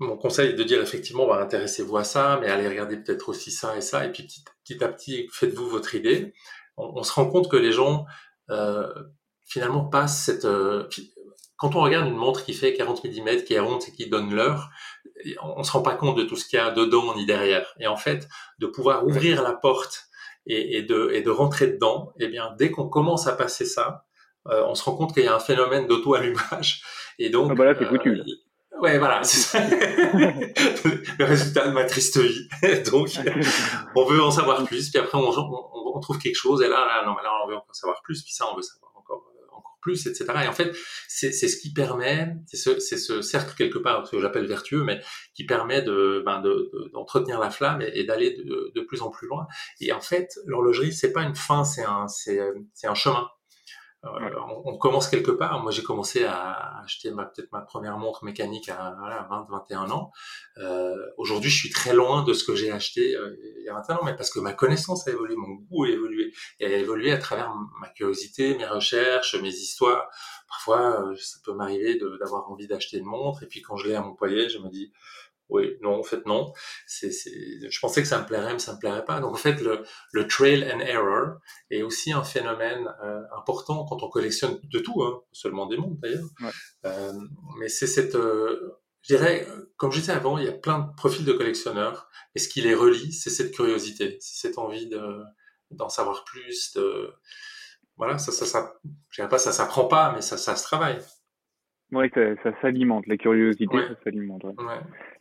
mon 0.01 0.17
conseil 0.17 0.51
est 0.51 0.55
de 0.55 0.63
dire 0.63 0.81
effectivement, 0.81 1.27
bah, 1.27 1.41
intéressez-vous 1.41 1.97
à 1.97 2.05
ça, 2.05 2.39
mais 2.41 2.49
allez 2.49 2.67
regarder 2.67 2.97
peut-être 2.97 3.29
aussi 3.29 3.51
ça 3.51 3.77
et 3.77 3.81
ça, 3.81 4.05
et 4.05 4.11
puis 4.11 4.25
petit, 4.25 4.43
petit 4.65 4.83
à 4.83 4.89
petit, 4.89 5.29
faites-vous 5.31 5.69
votre 5.69 5.95
idée. 5.95 6.33
On, 6.77 6.91
on, 6.97 7.03
se 7.03 7.13
rend 7.13 7.27
compte 7.27 7.51
que 7.51 7.57
les 7.57 7.73
gens 7.73 8.07
euh, 8.51 8.89
finalement 9.45 9.85
passent 9.85 10.25
cette. 10.25 10.47
Euh, 10.47 10.89
quand 11.57 11.77
on 11.77 11.83
regarde 11.83 12.09
une 12.09 12.17
montre 12.17 12.45
qui 12.45 12.55
fait 12.55 12.73
40 12.73 13.05
mm, 13.05 13.45
qui 13.45 13.53
est 13.53 13.61
ronde 13.61 13.83
et 13.87 13.93
qui 13.93 14.09
donne 14.09 14.35
l'heure, 14.35 14.71
on, 15.43 15.59
on 15.59 15.63
se 15.63 15.73
rend 15.73 15.83
pas 15.83 15.95
compte 15.95 16.17
de 16.17 16.25
tout 16.25 16.37
ce 16.37 16.49
qu'il 16.49 16.59
y 16.59 16.63
a 16.63 16.71
dedans 16.71 17.15
ni 17.15 17.27
derrière. 17.27 17.75
Et 17.79 17.87
en 17.87 17.97
fait, 17.97 18.27
de 18.59 18.67
pouvoir 18.67 19.07
ouvrir 19.07 19.43
la 19.43 19.53
porte 19.53 20.07
et, 20.47 20.79
et 20.79 20.83
de, 20.83 21.11
et 21.13 21.21
de 21.21 21.31
rentrer 21.31 21.67
dedans, 21.67 22.13
eh 22.19 22.29
bien, 22.29 22.55
dès 22.59 22.71
qu'on 22.71 22.89
commence 22.89 23.27
à 23.27 23.33
passer 23.33 23.67
ça, 23.67 24.07
euh, 24.49 24.65
on 24.67 24.75
se 24.75 24.83
rend 24.85 24.97
compte 24.97 25.13
qu'il 25.13 25.25
y 25.25 25.29
a 25.29 25.35
un 25.35 25.41
phénomène 25.41 25.87
d'auto-allumage 25.87 26.83
Et 27.19 27.29
donc, 27.29 27.51
ah 27.51 27.55
bah 27.55 27.67
là, 27.67 27.75
c'est 27.79 27.85
foutu. 27.85 28.19
Ouais, 28.81 28.99
voilà. 28.99 29.21
le 31.19 31.25
résultat 31.25 31.69
de 31.69 31.73
ma 31.73 31.85
triste 31.85 32.19
vie. 32.19 32.49
Donc, 32.91 33.11
on 33.95 34.05
veut 34.05 34.23
en 34.23 34.31
savoir 34.31 34.65
plus, 34.65 34.91
puis 34.91 34.99
après, 34.99 35.19
on, 35.19 35.29
on, 35.29 35.97
on 35.97 36.01
trouve 36.01 36.19
quelque 36.19 36.37
chose, 36.37 36.63
et 36.63 36.69
là, 36.69 36.87
là, 36.87 37.05
non, 37.07 37.15
mais 37.15 37.23
là, 37.23 37.31
on 37.45 37.49
veut 37.49 37.57
encore 37.57 37.75
savoir 37.75 38.01
plus, 38.03 38.23
puis 38.23 38.33
ça, 38.33 38.47
on 38.51 38.57
veut 38.57 38.63
savoir 38.63 38.93
encore, 38.97 39.31
euh, 39.35 39.57
encore 39.57 39.79
plus, 39.83 40.07
etc. 40.07 40.27
Et 40.45 40.49
en 40.49 40.53
fait, 40.53 40.75
c'est 41.09 41.33
ce 41.33 41.57
qui 41.57 41.73
permet, 41.73 42.35
c'est 42.47 42.57
ce, 42.57 42.97
ce, 42.97 43.23
cercle 43.23 43.55
quelque 43.57 43.79
part, 43.79 44.07
ce 44.07 44.13
que 44.13 44.21
j'appelle 44.21 44.47
vertueux, 44.47 44.83
mais 44.83 45.01
qui 45.35 45.45
permet 45.45 45.83
de 45.83 46.23
ben, 46.25 46.43
d'entretenir 46.93 47.39
de, 47.39 47.45
la 47.45 47.51
flamme 47.51 47.83
et, 47.83 48.05
d'aller 48.05 48.37
de, 48.37 48.73
de, 48.75 48.81
plus 48.81 49.03
en 49.03 49.11
plus 49.11 49.29
loin. 49.29 49.47
Et 49.81 49.93
en 49.93 50.01
fait, 50.01 50.39
l'horlogerie, 50.47 50.93
c'est 50.93 51.13
pas 51.13 51.23
une 51.23 51.37
fin, 51.37 51.65
c'est 51.65 51.85
un, 51.85 52.07
c'est 52.09 52.41
un 52.85 52.95
chemin. 52.95 53.29
Euh, 54.05 54.31
on, 54.65 54.79
commence 54.79 55.09
quelque 55.09 55.31
part. 55.31 55.63
Moi, 55.63 55.73
j'ai 55.73 55.83
commencé 55.83 56.25
à 56.25 56.81
acheter 56.83 57.11
ma, 57.11 57.27
peut-être 57.27 57.53
ma 57.53 57.61
première 57.61 57.99
montre 57.99 58.25
mécanique 58.25 58.71
à 58.71 58.97
voilà, 58.99 59.27
20, 59.31 59.47
21 59.51 59.91
ans. 59.91 60.11
Euh, 60.59 60.97
Aujourd'hui, 61.19 61.51
je 61.51 61.59
suis 61.59 61.71
très 61.71 61.93
loin 61.93 62.25
de 62.25 62.33
ce 62.33 62.45
que 62.45 62.55
j'ai 62.55 62.73
acheté 62.73 63.15
euh, 63.15 63.37
il 63.59 63.65
y 63.65 63.69
a 63.69 63.75
21 63.75 63.97
ans, 63.97 64.05
mais 64.05 64.17
parce 64.17 64.31
que 64.31 64.41
ma 64.41 64.55
connaissance 64.55 65.07
a 65.07 65.11
évolué, 65.11 65.37
mon 65.37 65.55
goût 65.55 65.85
a 65.85 65.91
évolué. 65.91 66.33
Et 66.61 66.67
a 66.67 66.79
évolué 66.79 67.13
à 67.13 67.19
travers 67.19 67.53
ma 67.81 67.89
curiosité, 67.89 68.57
mes 68.57 68.67
recherches, 68.67 69.35
mes 69.35 69.49
histoires. 69.49 70.09
Parfois, 70.49 71.11
euh, 71.11 71.17
ça 71.17 71.39
peut 71.45 71.53
m'arriver 71.53 71.99
d'avoir 72.19 72.51
envie 72.51 72.67
d'acheter 72.67 72.99
une 72.99 73.05
montre, 73.05 73.43
et 73.43 73.47
puis 73.47 73.61
quand 73.61 73.77
je 73.77 73.89
l'ai 73.89 73.95
à 73.95 74.03
mon 74.03 74.15
poignet, 74.15 74.49
je 74.49 74.59
me 74.59 74.69
dis, 74.69 74.93
oui, 75.51 75.77
non, 75.83 75.99
en 75.99 76.03
fait, 76.03 76.25
non. 76.27 76.53
C'est, 76.87 77.11
je 77.11 77.81
pensais 77.81 78.03
que 78.03 78.09
ça 78.09 78.21
me 78.21 78.27
plairait, 78.27 78.53
mais 78.53 78.59
ça 78.59 78.75
me 78.75 78.79
plairait 78.79 79.05
pas. 79.05 79.21
Donc, 79.21 79.33
en 79.33 79.37
fait, 79.39 79.61
le, 79.61 79.85
le 80.13 80.27
trail 80.27 80.65
and 80.73 80.81
error 80.81 81.39
est 81.71 81.83
aussi 81.83 82.13
un 82.13 82.25
phénomène 82.25 82.89
euh, 83.05 83.23
important 83.37 83.85
quand 83.85 84.03
on 84.03 84.09
collectionne 84.09 84.59
de 84.63 84.79
tout, 84.79 85.03
hein, 85.03 85.21
seulement 85.33 85.67
des 85.67 85.77
montres 85.77 86.01
d'ailleurs. 86.01 86.29
Euh, 86.85 87.13
mais 87.59 87.69
c'est 87.69 87.87
cette, 87.87 88.15
euh, 88.15 88.79
je 89.03 89.17
dirais, 89.17 89.47
comme 89.77 89.93
je 89.93 90.01
disais 90.01 90.13
avant, 90.13 90.39
il 90.39 90.45
y 90.45 90.49
a 90.49 90.53
plein 90.53 90.79
de 90.79 90.95
profils 90.97 91.25
de 91.25 91.33
collectionneurs. 91.33 92.09
Et 92.35 92.39
ce 92.39 92.49
qui 92.49 92.61
les 92.61 92.75
relie, 92.75 93.13
c'est 93.13 93.31
cette 93.31 93.53
curiosité, 93.53 94.19
c'est 94.21 94.49
cette 94.49 94.59
envie 94.59 94.89
de, 94.89 95.23
d'en 95.71 95.89
savoir 95.89 96.25
plus. 96.25 96.73
De, 96.75 97.13
voilà, 97.97 98.19
ça, 98.19 98.33
ça, 98.33 98.47
ça, 98.47 98.75
je 99.11 99.17
dirais 99.17 99.29
pas 99.29 99.39
ça 99.39 99.53
s'apprend 99.53 99.87
pas, 99.87 100.13
mais 100.13 100.23
ça, 100.23 100.37
ça 100.37 100.57
se 100.57 100.63
travaille. 100.63 100.99
Oui, 101.93 102.09
ça, 102.15 102.21
ça 102.43 102.53
s'alimente, 102.61 103.07
la 103.07 103.17
curiosité, 103.17 103.77
ça 103.77 103.95
s'alimente. 104.05 104.45
Ouais. 104.45 104.55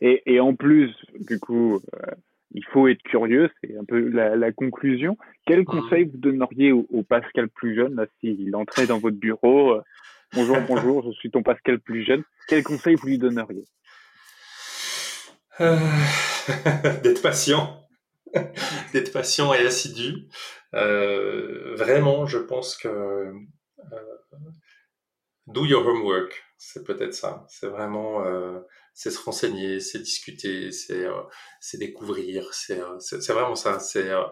Et, 0.00 0.22
et, 0.34 0.40
en 0.40 0.54
plus, 0.54 0.94
du 1.18 1.40
coup, 1.40 1.80
euh, 1.94 2.12
il 2.52 2.64
faut 2.66 2.86
être 2.86 3.02
curieux, 3.02 3.50
c'est 3.60 3.76
un 3.76 3.84
peu 3.84 4.08
la, 4.08 4.36
la 4.36 4.52
conclusion. 4.52 5.18
Quel 5.46 5.64
conseil 5.64 6.04
vous 6.04 6.18
donneriez 6.18 6.70
au, 6.70 6.86
au, 6.90 7.02
Pascal 7.02 7.48
plus 7.48 7.74
jeune, 7.74 7.96
là, 7.96 8.06
s'il 8.20 8.54
entrait 8.54 8.86
dans 8.86 8.98
votre 8.98 9.16
bureau 9.16 9.72
euh, 9.72 9.82
Bonjour, 10.32 10.58
bonjour, 10.68 11.02
je 11.04 11.10
suis 11.18 11.30
ton 11.30 11.42
Pascal 11.42 11.80
plus 11.80 12.04
jeune. 12.04 12.22
Quel 12.46 12.62
conseil 12.62 12.94
vous 12.94 13.08
lui 13.08 13.18
donneriez? 13.18 13.64
Euh... 15.60 15.76
D'être 17.02 17.20
patient, 17.20 17.86
d'être 18.92 19.12
patient 19.12 19.52
et 19.52 19.66
assidu. 19.66 20.28
Vraiment, 20.72 22.26
je 22.26 22.38
pense 22.38 22.76
que 22.76 23.32
do 25.46 25.66
your 25.66 25.86
homework 25.86 26.32
c'est 26.62 26.84
peut-être 26.84 27.14
ça. 27.14 27.46
C'est 27.48 27.68
vraiment, 27.68 28.22
euh, 28.26 28.60
c'est 28.92 29.10
se 29.10 29.18
renseigner, 29.18 29.80
c'est 29.80 29.98
discuter, 29.98 30.70
c'est 30.72 31.06
euh, 31.06 31.22
découvrir, 31.78 32.52
c'est 32.52 32.78
euh, 32.78 32.98
vraiment 33.32 33.54
ça. 33.54 33.80
C'est 33.80 34.10
euh, 34.10 34.24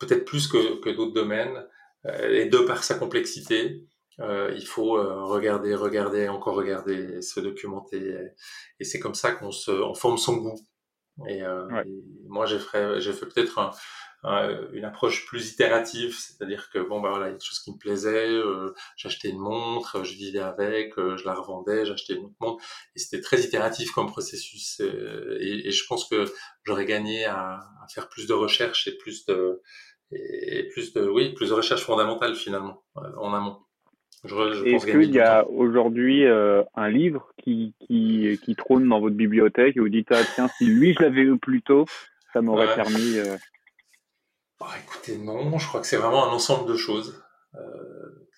peut-être 0.00 0.26
plus 0.26 0.48
que, 0.48 0.80
que 0.82 0.90
d'autres 0.90 1.14
domaines. 1.14 1.66
et 2.04 2.44
de 2.44 2.58
par 2.58 2.84
sa 2.84 2.94
complexité, 2.96 3.86
il 4.18 4.66
faut 4.66 4.92
regarder, 5.26 5.74
regarder, 5.74 6.28
encore 6.28 6.56
regarder, 6.56 7.22
se 7.22 7.40
documenter. 7.40 8.16
Et, 8.78 8.84
c'est 8.84 9.00
comme 9.00 9.14
ça 9.14 9.32
qu'on 9.32 9.50
se, 9.50 9.70
on 9.70 9.94
forme 9.94 10.18
son 10.18 10.36
goût. 10.36 10.60
Et, 11.26 11.38
et 11.38 12.28
moi, 12.28 12.44
j'ai 12.44 12.58
fait, 12.58 13.00
j'ai 13.00 13.14
fait 13.14 13.26
peut-être 13.26 13.58
un, 13.58 13.70
euh, 13.70 13.72
une 14.24 14.84
approche 14.84 15.26
plus 15.26 15.52
itérative, 15.52 16.14
c'est-à-dire 16.18 16.70
que 16.70 16.78
bon 16.80 17.00
bah 17.00 17.10
voilà, 17.10 17.26
il 17.26 17.28
y 17.28 17.30
a 17.30 17.34
quelque 17.34 17.46
chose 17.46 17.60
qui 17.60 17.72
me 17.72 17.78
plaisait, 17.78 18.28
euh, 18.28 18.74
j'achetais 18.96 19.28
une 19.28 19.38
montre, 19.38 20.04
je 20.04 20.14
vivais 20.14 20.40
avec, 20.40 20.98
euh, 20.98 21.16
je 21.16 21.24
la 21.24 21.34
revendais, 21.34 21.86
j'achetais 21.86 22.14
une 22.14 22.24
autre 22.24 22.34
montre, 22.40 22.64
et 22.96 22.98
c'était 22.98 23.22
très 23.22 23.40
itératif 23.40 23.92
comme 23.92 24.08
processus. 24.08 24.80
Et, 24.80 25.68
et 25.68 25.70
je 25.70 25.86
pense 25.86 26.08
que 26.08 26.24
j'aurais 26.64 26.84
gagné 26.84 27.26
à, 27.26 27.60
à, 27.82 27.86
faire 27.94 28.08
plus 28.08 28.26
de 28.26 28.34
recherches 28.34 28.88
et 28.88 28.96
plus 28.96 29.24
de 29.26 29.62
et 30.10 30.66
plus 30.72 30.94
de 30.94 31.06
oui 31.06 31.34
plus 31.34 31.50
de 31.50 31.54
recherches 31.54 31.84
fondamentales 31.84 32.34
finalement 32.34 32.82
en 32.94 33.34
amont. 33.34 33.58
Est-ce 34.24 34.86
qu'il 34.86 35.14
y 35.14 35.20
a 35.20 35.46
aujourd'hui 35.46 36.24
euh, 36.24 36.64
un 36.74 36.88
livre 36.88 37.28
qui, 37.40 37.74
qui, 37.86 38.36
qui 38.42 38.56
trône 38.56 38.88
dans 38.88 39.00
votre 39.00 39.14
bibliothèque 39.14 39.76
et 39.76 39.80
vous 39.80 39.88
dites 39.88 40.08
ah 40.10 40.22
tiens 40.34 40.48
si 40.48 40.66
lui 40.66 40.92
je 40.94 41.02
l'avais 41.04 41.20
eu 41.20 41.38
plus 41.38 41.62
tôt 41.62 41.84
ça 42.32 42.42
m'aurait 42.42 42.74
permis 42.74 43.18
euh... 43.18 43.36
Bah, 44.60 44.70
écoutez, 44.82 45.18
non, 45.18 45.56
je 45.58 45.68
crois 45.68 45.80
que 45.80 45.86
c'est 45.86 45.96
vraiment 45.96 46.28
un 46.28 46.32
ensemble 46.32 46.68
de 46.68 46.76
choses. 46.76 47.22
Il 47.54 47.60
euh, 47.60 48.28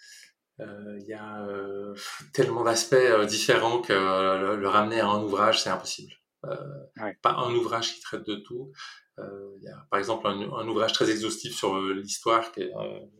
euh, 0.60 0.98
y 1.06 1.14
a 1.14 1.46
euh, 1.46 1.94
tellement 2.34 2.62
d'aspects 2.62 2.92
euh, 2.94 3.24
différents 3.24 3.80
que 3.80 3.92
le, 3.92 4.68
ramener 4.68 5.00
à 5.00 5.08
un 5.08 5.22
ouvrage, 5.22 5.62
c'est 5.62 5.70
impossible. 5.70 6.12
Ouais. 6.44 7.16
Pas 7.22 7.32
un 7.32 7.54
ouvrage 7.54 7.94
qui 7.94 8.00
traite 8.00 8.26
de 8.26 8.36
tout. 8.36 8.72
Il 9.18 9.62
y 9.62 9.68
a 9.68 9.86
par 9.90 9.98
exemple 9.98 10.26
un, 10.26 10.40
un, 10.40 10.66
ouvrage 10.66 10.94
très 10.94 11.10
exhaustif 11.10 11.54
sur 11.54 11.78
l'histoire, 11.78 12.52
qui 12.52 12.62
est 12.62 12.72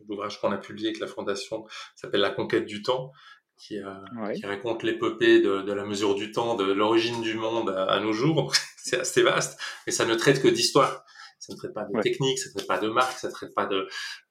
l'ouvrage 0.09 0.41
qu'on 0.41 0.51
a 0.51 0.57
publié 0.57 0.87
avec 0.87 0.99
la 0.99 1.05
Fondation, 1.05 1.67
s'appelle 1.95 2.21
La 2.21 2.31
conquête 2.31 2.65
du 2.65 2.81
temps, 2.81 3.11
qui, 3.55 3.79
ouais. 3.79 4.33
qui 4.33 4.47
raconte 4.47 4.81
l'épopée 4.81 5.41
de, 5.41 5.61
de, 5.61 5.73
la 5.73 5.85
mesure 5.85 6.15
du 6.15 6.31
temps, 6.31 6.55
de 6.55 6.63
l'origine 6.63 7.21
du 7.21 7.35
monde 7.35 7.69
à, 7.69 7.83
à 7.83 7.99
nos 7.99 8.13
jours. 8.13 8.51
c'est 8.77 8.99
assez 8.99 9.21
vaste, 9.21 9.59
mais 9.85 9.93
ça 9.93 10.05
ne 10.05 10.15
traite 10.15 10.41
que 10.41 10.47
d'histoire 10.47 11.05
ça 11.41 11.53
ne 11.53 11.57
traite 11.57 11.73
pas 11.73 11.85
de 11.85 12.01
technique, 12.01 12.37
ça 12.37 12.49
ne 12.49 12.53
traite 12.53 12.67
pas 12.67 12.79
de 12.79 12.87
marque, 12.87 13.17
ça 13.17 13.27
ne 13.27 13.33
traite 13.33 13.53
pas 13.55 13.65
de 13.65 13.87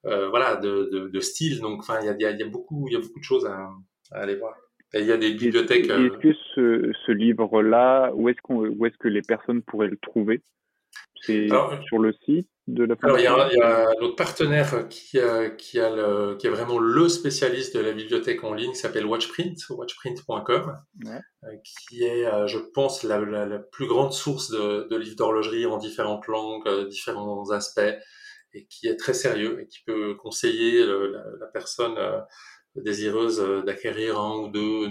euh, 0.06 0.28
voilà 0.28 0.56
de, 0.56 0.88
de, 0.92 1.08
de, 1.08 1.20
style. 1.20 1.60
Donc, 1.60 1.80
enfin, 1.80 1.98
il 2.00 2.06
y 2.06 2.08
a, 2.08 2.16
y, 2.18 2.24
a, 2.24 2.30
y 2.30 2.42
a, 2.42 2.46
beaucoup, 2.46 2.86
il 2.88 2.94
y 2.94 2.96
a 2.96 3.00
beaucoup 3.00 3.18
de 3.18 3.24
choses 3.24 3.46
à, 3.46 3.68
à 4.12 4.20
aller 4.20 4.36
voir. 4.36 4.54
Et 4.94 5.00
il 5.00 5.06
y 5.06 5.12
a 5.12 5.16
des 5.16 5.34
bibliothèques. 5.34 5.84
Est-ce 5.84 5.92
euh, 5.92 6.18
que 6.18 6.32
ce, 6.54 6.92
ce 7.06 7.12
livre-là, 7.12 8.12
où 8.14 8.28
est-ce 8.28 8.40
qu'on, 8.42 8.64
où 8.64 8.86
est-ce 8.86 8.96
que 8.98 9.08
les 9.08 9.22
personnes 9.22 9.62
pourraient 9.62 9.88
le 9.88 9.98
trouver? 9.98 10.40
C'est 11.22 11.48
sur 11.86 11.98
le 11.98 12.12
site? 12.24 12.48
De 12.74 12.84
la 12.84 12.94
Alors, 13.02 13.18
il 13.18 13.24
y 13.24 13.26
a, 13.26 13.34
a 13.34 13.94
notre 14.00 14.16
partenaire 14.16 14.88
qui, 14.88 15.18
a, 15.18 15.50
qui, 15.50 15.78
a 15.78 15.94
le, 15.94 16.36
qui 16.36 16.46
est 16.46 16.50
vraiment 16.50 16.78
le 16.78 17.08
spécialiste 17.08 17.76
de 17.76 17.80
la 17.80 17.92
bibliothèque 17.92 18.44
en 18.44 18.54
ligne, 18.54 18.72
qui 18.72 18.78
s'appelle 18.78 19.06
Watchprint, 19.06 19.58
watchprint.com, 19.70 20.78
ouais. 21.04 21.20
Euh, 21.44 21.48
qui 21.64 22.04
est, 22.04 22.26
euh, 22.26 22.46
je 22.46 22.58
pense, 22.58 23.02
la, 23.02 23.18
la, 23.18 23.46
la, 23.46 23.58
plus 23.58 23.86
grande 23.86 24.12
source 24.12 24.50
de, 24.50 24.88
de 24.88 24.96
livres 24.96 25.16
d'horlogerie 25.16 25.66
en 25.66 25.78
différentes 25.78 26.26
langues, 26.26 26.66
euh, 26.66 26.86
différents 26.86 27.50
aspects, 27.50 27.80
et 28.52 28.66
qui 28.66 28.88
est 28.88 28.96
très 28.96 29.14
sérieux 29.14 29.60
et 29.60 29.66
qui 29.66 29.80
peut 29.84 30.14
conseiller 30.14 30.84
le, 30.84 31.12
la, 31.12 31.24
la, 31.38 31.46
personne 31.46 31.94
désireuse 32.74 33.40
d'acquérir 33.64 34.18
un 34.18 34.38
ou 34.38 34.48
deux 34.48 34.88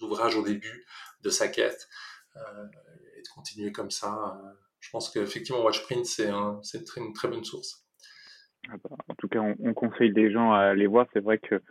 ouvrages 0.00 0.36
au 0.36 0.42
début 0.42 0.86
de 1.22 1.28
sa 1.28 1.48
quête 1.48 1.88
et 2.36 3.20
de 3.20 3.28
continuer 3.34 3.70
comme 3.70 3.90
ça 3.90 4.40
je 4.84 4.90
pense 4.90 5.08
qu'effectivement, 5.08 5.62
Watchprint, 5.64 6.04
c'est 6.04 6.28
un, 6.28 6.60
une, 6.96 7.12
très 7.14 7.28
bonne 7.28 7.44
source. 7.44 7.86
Ah 8.68 8.74
bah, 8.82 8.96
en 9.08 9.14
tout 9.14 9.28
cas, 9.28 9.40
on, 9.40 9.56
on, 9.60 9.72
conseille 9.72 10.12
des 10.12 10.30
gens 10.30 10.52
à 10.52 10.58
aller 10.58 10.86
voir. 10.86 11.06
C'est 11.14 11.20
vrai 11.20 11.38
que, 11.38 11.62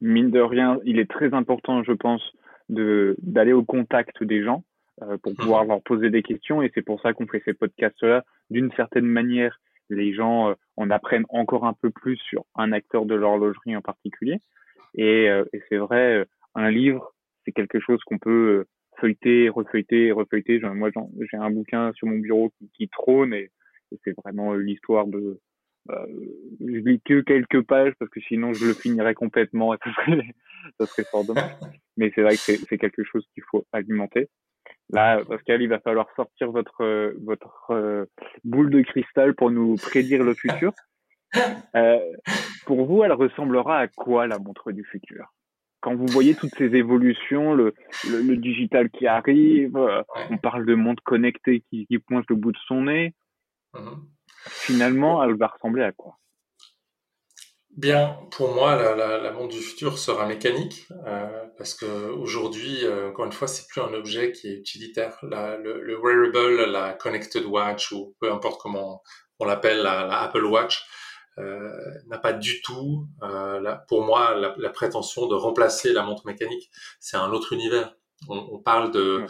mine 0.00 0.30
de 0.30 0.40
rien, 0.40 0.78
il 0.84 1.00
est 1.00 1.10
très 1.10 1.34
important, 1.34 1.82
je 1.82 1.92
pense, 1.92 2.22
d'aller 2.68 3.52
au 3.52 3.64
contact 3.64 4.22
des 4.22 4.44
gens 4.44 4.64
euh, 5.02 5.18
pour 5.18 5.34
pouvoir 5.34 5.64
mmh. 5.64 5.68
leur 5.68 5.82
poser 5.82 6.10
des 6.10 6.22
questions. 6.22 6.62
Et 6.62 6.70
c'est 6.72 6.82
pour 6.82 7.00
ça 7.00 7.12
qu'on 7.12 7.26
fait 7.26 7.42
ces 7.44 7.54
podcasts-là. 7.54 8.24
D'une 8.50 8.70
certaine 8.72 9.06
manière, 9.06 9.60
les 9.90 10.14
gens 10.14 10.50
euh, 10.50 10.54
en 10.76 10.90
apprennent 10.90 11.26
encore 11.30 11.66
un 11.66 11.74
peu 11.74 11.90
plus 11.90 12.16
sur 12.16 12.44
un 12.54 12.70
acteur 12.70 13.06
de 13.06 13.16
l'horlogerie 13.16 13.76
en 13.76 13.82
particulier. 13.82 14.38
Et, 14.94 15.28
euh, 15.28 15.44
et 15.52 15.62
c'est 15.68 15.78
vrai, 15.78 16.24
un 16.54 16.70
livre, 16.70 17.12
c'est 17.44 17.52
quelque 17.52 17.80
chose 17.80 18.00
qu'on 18.04 18.18
peut 18.18 18.66
feuilleter, 19.00 19.48
refeuilleter, 19.48 20.12
refeuilleter. 20.12 20.60
Moi, 20.60 20.90
j'ai 21.30 21.36
un 21.36 21.50
bouquin 21.50 21.92
sur 21.94 22.06
mon 22.06 22.18
bureau 22.18 22.50
qui, 22.58 22.70
qui 22.74 22.88
trône 22.88 23.32
et, 23.32 23.50
et 23.92 23.98
c'est 24.04 24.14
vraiment 24.24 24.54
l'histoire 24.54 25.06
de. 25.06 25.40
Euh, 25.90 26.06
je 26.60 26.78
lis 26.78 27.00
que 27.04 27.20
quelques 27.20 27.62
pages 27.62 27.92
parce 28.00 28.10
que 28.10 28.20
sinon 28.20 28.52
je 28.52 28.66
le 28.66 28.74
finirais 28.74 29.14
complètement 29.14 29.72
et 29.72 29.78
ça 29.84 29.92
serait, 29.94 30.34
ça 30.80 30.86
serait 30.86 31.04
fort 31.10 31.24
dommage. 31.24 31.52
Mais 31.96 32.10
c'est 32.14 32.22
vrai 32.22 32.36
que 32.36 32.52
c'est 32.68 32.78
quelque 32.78 33.04
chose 33.04 33.24
qu'il 33.32 33.44
faut 33.50 33.64
alimenter. 33.72 34.28
Là, 34.90 35.24
Pascal, 35.24 35.62
il 35.62 35.68
va 35.68 35.78
falloir 35.80 36.08
sortir 36.16 36.50
votre 36.50 37.14
votre 37.24 37.70
euh, 37.70 38.04
boule 38.44 38.70
de 38.70 38.82
cristal 38.82 39.34
pour 39.34 39.50
nous 39.50 39.76
prédire 39.76 40.22
le 40.22 40.34
futur. 40.34 40.72
Euh, 41.74 41.98
pour 42.64 42.86
vous, 42.86 43.02
elle 43.02 43.12
ressemblera 43.12 43.80
à 43.80 43.88
quoi 43.88 44.26
la 44.26 44.38
montre 44.38 44.72
du 44.72 44.84
futur? 44.84 45.34
Quand 45.86 45.94
vous 45.94 46.08
voyez 46.08 46.34
toutes 46.34 46.56
ces 46.58 46.74
évolutions, 46.74 47.54
le, 47.54 47.72
le, 48.10 48.20
le 48.20 48.36
digital 48.36 48.90
qui 48.90 49.06
arrive, 49.06 49.76
euh, 49.76 50.02
on 50.30 50.36
parle 50.36 50.66
de 50.66 50.74
monde 50.74 50.98
connecté 51.04 51.62
qui, 51.70 51.86
qui, 51.86 51.98
pointe 52.00 52.24
le 52.28 52.34
bout 52.34 52.50
de 52.50 52.58
son 52.66 52.82
nez, 52.82 53.14
mmh. 53.72 53.92
finalement, 54.46 55.22
elle 55.22 55.36
va 55.36 55.46
ressembler 55.46 55.84
à 55.84 55.92
quoi? 55.92 56.16
Bien, 57.76 58.18
pour 58.32 58.52
moi, 58.52 58.74
la, 58.74 59.18
la, 59.18 59.30
montre 59.30 59.54
du 59.54 59.60
futur 59.60 59.96
sera 59.96 60.26
mécanique 60.26 60.88
euh, 61.06 61.44
parce 61.56 61.74
que 61.74 62.10
aujourd'hui, 62.10 62.80
euh, 62.82 63.10
encore 63.10 63.26
une 63.26 63.32
fois, 63.32 63.46
c'est 63.46 63.68
plus 63.68 63.80
un 63.80 63.94
objet 63.94 64.32
qui 64.32 64.48
est 64.48 64.56
utilitaire. 64.56 65.16
La, 65.22 65.56
le, 65.56 65.80
le, 65.82 65.96
wearable, 66.02 66.68
la 66.68 66.94
connected 66.94 67.44
watch 67.44 67.92
ou 67.92 68.16
peu 68.18 68.32
importe 68.32 68.60
comment 68.60 69.04
on 69.38 69.44
l'appelle, 69.44 69.82
la, 69.82 70.20
Apple 70.20 70.46
Watch, 70.46 70.82
n'a 71.38 72.18
pas 72.18 72.32
du 72.32 72.62
tout, 72.62 73.06
euh, 73.22 73.74
pour 73.88 74.02
moi, 74.04 74.34
la, 74.34 74.70
prétention 74.70 75.26
de 75.26 75.34
remplacer 75.34 75.92
la 75.92 76.02
montre 76.02 76.26
mécanique. 76.26 76.70
C'est 77.00 77.16
un 77.16 77.30
autre 77.30 77.52
univers. 77.52 77.94
On, 78.28 78.38
on 78.52 78.58
parle 78.58 78.90
de 78.92 79.26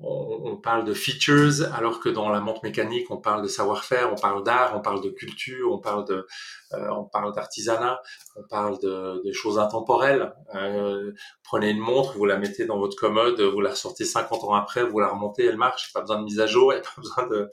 on, 0.00 0.56
parle 0.56 0.84
de 0.84 0.94
features, 0.94 1.72
alors 1.74 2.00
que 2.00 2.08
dans 2.08 2.28
la 2.28 2.40
montre 2.40 2.60
mécanique, 2.62 3.10
on 3.10 3.16
parle 3.16 3.42
de 3.42 3.48
savoir-faire, 3.48 4.12
on 4.12 4.16
parle 4.16 4.44
d'art, 4.44 4.76
on 4.76 4.80
parle 4.80 5.02
de 5.02 5.10
culture, 5.10 5.72
on 5.72 5.78
parle 5.78 6.04
de, 6.06 6.26
euh, 6.72 6.88
on 6.90 7.04
parle 7.04 7.34
d'artisanat, 7.34 8.00
on 8.36 8.42
parle 8.48 8.78
de, 8.80 9.22
de 9.24 9.32
choses 9.32 9.58
intemporelles. 9.58 10.32
Euh, 10.54 11.12
prenez 11.42 11.70
une 11.70 11.78
montre, 11.78 12.16
vous 12.16 12.26
la 12.26 12.36
mettez 12.36 12.64
dans 12.64 12.78
votre 12.78 12.96
commode, 12.96 13.40
vous 13.40 13.60
la 13.60 13.70
ressortez 13.70 14.04
50 14.04 14.44
ans 14.44 14.54
après, 14.54 14.84
vous 14.84 15.00
la 15.00 15.08
remontez, 15.08 15.44
elle 15.44 15.56
marche, 15.56 15.92
pas 15.92 16.00
besoin 16.00 16.18
de 16.20 16.24
mise 16.24 16.40
à 16.40 16.46
jour, 16.46 16.72
il 16.74 16.80
pas 16.80 17.00
besoin 17.00 17.26
de 17.26 17.50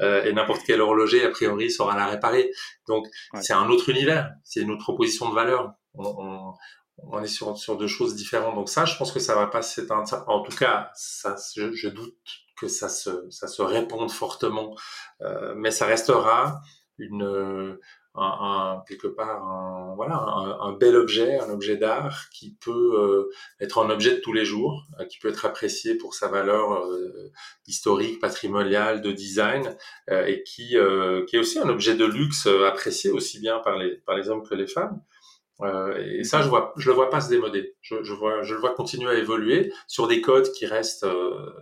euh, 0.00 0.24
et 0.24 0.32
n'importe 0.32 0.62
quel 0.66 0.80
horloger 0.80 1.24
a 1.24 1.30
priori 1.30 1.70
saura 1.70 1.96
la 1.96 2.06
réparer. 2.06 2.50
Donc 2.88 3.06
c'est 3.40 3.54
un 3.54 3.68
autre 3.68 3.88
univers, 3.88 4.32
c'est 4.44 4.60
une 4.60 4.72
autre 4.72 4.82
proposition 4.82 5.28
de 5.30 5.34
valeur. 5.34 5.72
On, 5.94 6.04
on, 6.04 6.54
on 6.98 7.22
est 7.22 7.28
sur, 7.28 7.56
sur 7.56 7.76
deux 7.76 7.86
choses 7.86 8.14
différentes. 8.14 8.54
Donc 8.54 8.68
ça, 8.68 8.84
je 8.84 8.96
pense 8.96 9.12
que 9.12 9.20
ça 9.20 9.34
va 9.34 9.46
pas 9.46 9.62
s'éteindre. 9.62 10.24
En 10.26 10.42
tout 10.42 10.56
cas, 10.56 10.90
ça, 10.94 11.36
je, 11.54 11.72
je, 11.72 11.88
doute 11.88 12.16
que 12.58 12.68
ça 12.68 12.88
se, 12.88 13.30
ça 13.30 13.48
se 13.48 13.62
réponde 13.62 14.10
fortement, 14.10 14.74
euh, 15.20 15.54
mais 15.56 15.70
ça 15.70 15.86
restera 15.86 16.60
une, 16.98 17.78
un, 18.16 18.22
un, 18.22 18.84
quelque 18.88 19.08
part 19.08 19.44
un, 19.44 19.94
voilà, 19.94 20.16
un, 20.16 20.72
bel 20.72 20.96
objet, 20.96 21.38
un 21.38 21.50
objet 21.50 21.76
d'art 21.76 22.28
qui 22.30 22.56
peut 22.64 22.94
euh, 22.98 23.30
être 23.60 23.84
un 23.84 23.90
objet 23.90 24.16
de 24.16 24.20
tous 24.20 24.32
les 24.32 24.44
jours, 24.44 24.86
euh, 25.00 25.04
qui 25.04 25.18
peut 25.18 25.28
être 25.28 25.44
apprécié 25.44 25.96
pour 25.96 26.14
sa 26.14 26.28
valeur 26.28 26.72
euh, 26.72 27.30
historique, 27.66 28.20
patrimoniale, 28.20 29.02
de 29.02 29.12
design, 29.12 29.76
euh, 30.10 30.24
et 30.26 30.42
qui, 30.44 30.76
qui 31.26 31.36
est 31.36 31.38
aussi 31.38 31.58
un 31.58 31.68
objet 31.68 31.94
de 31.94 32.04
luxe 32.04 32.46
apprécié 32.46 33.10
aussi 33.10 33.38
bien 33.40 33.58
par 33.58 33.76
les, 33.76 33.96
par 34.06 34.16
les 34.16 34.28
hommes 34.28 34.46
que 34.46 34.54
les 34.54 34.66
femmes. 34.66 35.00
Euh, 35.62 35.96
et 35.96 36.24
ça, 36.24 36.42
je 36.42 36.48
vois, 36.48 36.74
je 36.76 36.90
le 36.90 36.94
vois 36.94 37.10
pas 37.10 37.20
se 37.20 37.30
démoder. 37.30 37.74
Je, 37.80 38.02
je, 38.02 38.12
vois, 38.12 38.42
je 38.42 38.54
le 38.54 38.60
vois 38.60 38.74
continuer 38.74 39.10
à 39.10 39.14
évoluer 39.14 39.72
sur 39.86 40.06
des 40.06 40.20
codes 40.20 40.50
qui 40.52 40.66
restent, 40.66 41.04
euh, 41.04 41.52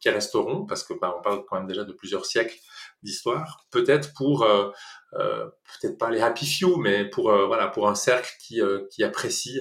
qui 0.00 0.08
resteront, 0.10 0.66
parce 0.66 0.82
que 0.82 0.94
bah, 0.94 1.14
on 1.16 1.22
parle 1.22 1.44
quand 1.46 1.56
même 1.56 1.68
déjà 1.68 1.84
de 1.84 1.92
plusieurs 1.92 2.26
siècles 2.26 2.58
d'histoire. 3.02 3.66
Peut-être 3.70 4.12
pour, 4.14 4.42
euh, 4.42 4.70
euh 5.14 5.46
peut-être 5.80 5.98
pas 5.98 6.10
les 6.10 6.20
happy 6.20 6.46
few, 6.46 6.76
mais 6.76 7.08
pour 7.08 7.30
euh, 7.30 7.46
voilà, 7.46 7.68
pour 7.68 7.88
un 7.88 7.94
cercle 7.94 8.32
qui, 8.40 8.60
qui 8.90 9.04
apprécie 9.04 9.60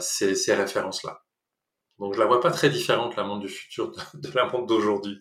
ces, 0.00 0.34
ces 0.34 0.52
références-là. 0.52 1.22
Donc, 2.00 2.14
je 2.14 2.18
la 2.18 2.26
vois 2.26 2.40
pas 2.40 2.50
très 2.50 2.70
différente 2.70 3.14
la 3.16 3.24
montre 3.24 3.40
du 3.40 3.48
futur 3.48 3.92
de, 4.14 4.28
la 4.34 4.46
montre 4.46 4.66
d'aujourd'hui. 4.66 5.18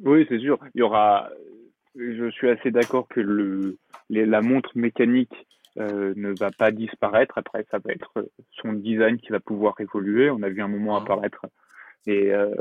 Oui, 0.00 0.26
c'est 0.28 0.40
sûr. 0.40 0.58
Il 0.74 0.80
y 0.80 0.82
aura. 0.82 1.30
Je 1.94 2.30
suis 2.30 2.48
assez 2.48 2.70
d'accord 2.70 3.06
que 3.08 3.20
le, 3.20 3.78
la 4.08 4.40
montre 4.40 4.70
mécanique 4.74 5.34
euh, 5.78 6.12
ne 6.16 6.32
va 6.38 6.50
pas 6.50 6.70
disparaître. 6.70 7.38
Après, 7.38 7.64
ça 7.70 7.78
va 7.78 7.92
être 7.92 8.28
son 8.60 8.72
design 8.72 9.18
qui 9.18 9.28
va 9.28 9.40
pouvoir 9.40 9.74
évoluer. 9.80 10.30
On 10.30 10.42
a 10.42 10.48
vu 10.48 10.62
un 10.62 10.68
moment 10.68 10.98
mhm. 10.98 11.04
apparaître 11.04 11.46
les, 12.06 12.30
euh, 12.30 12.54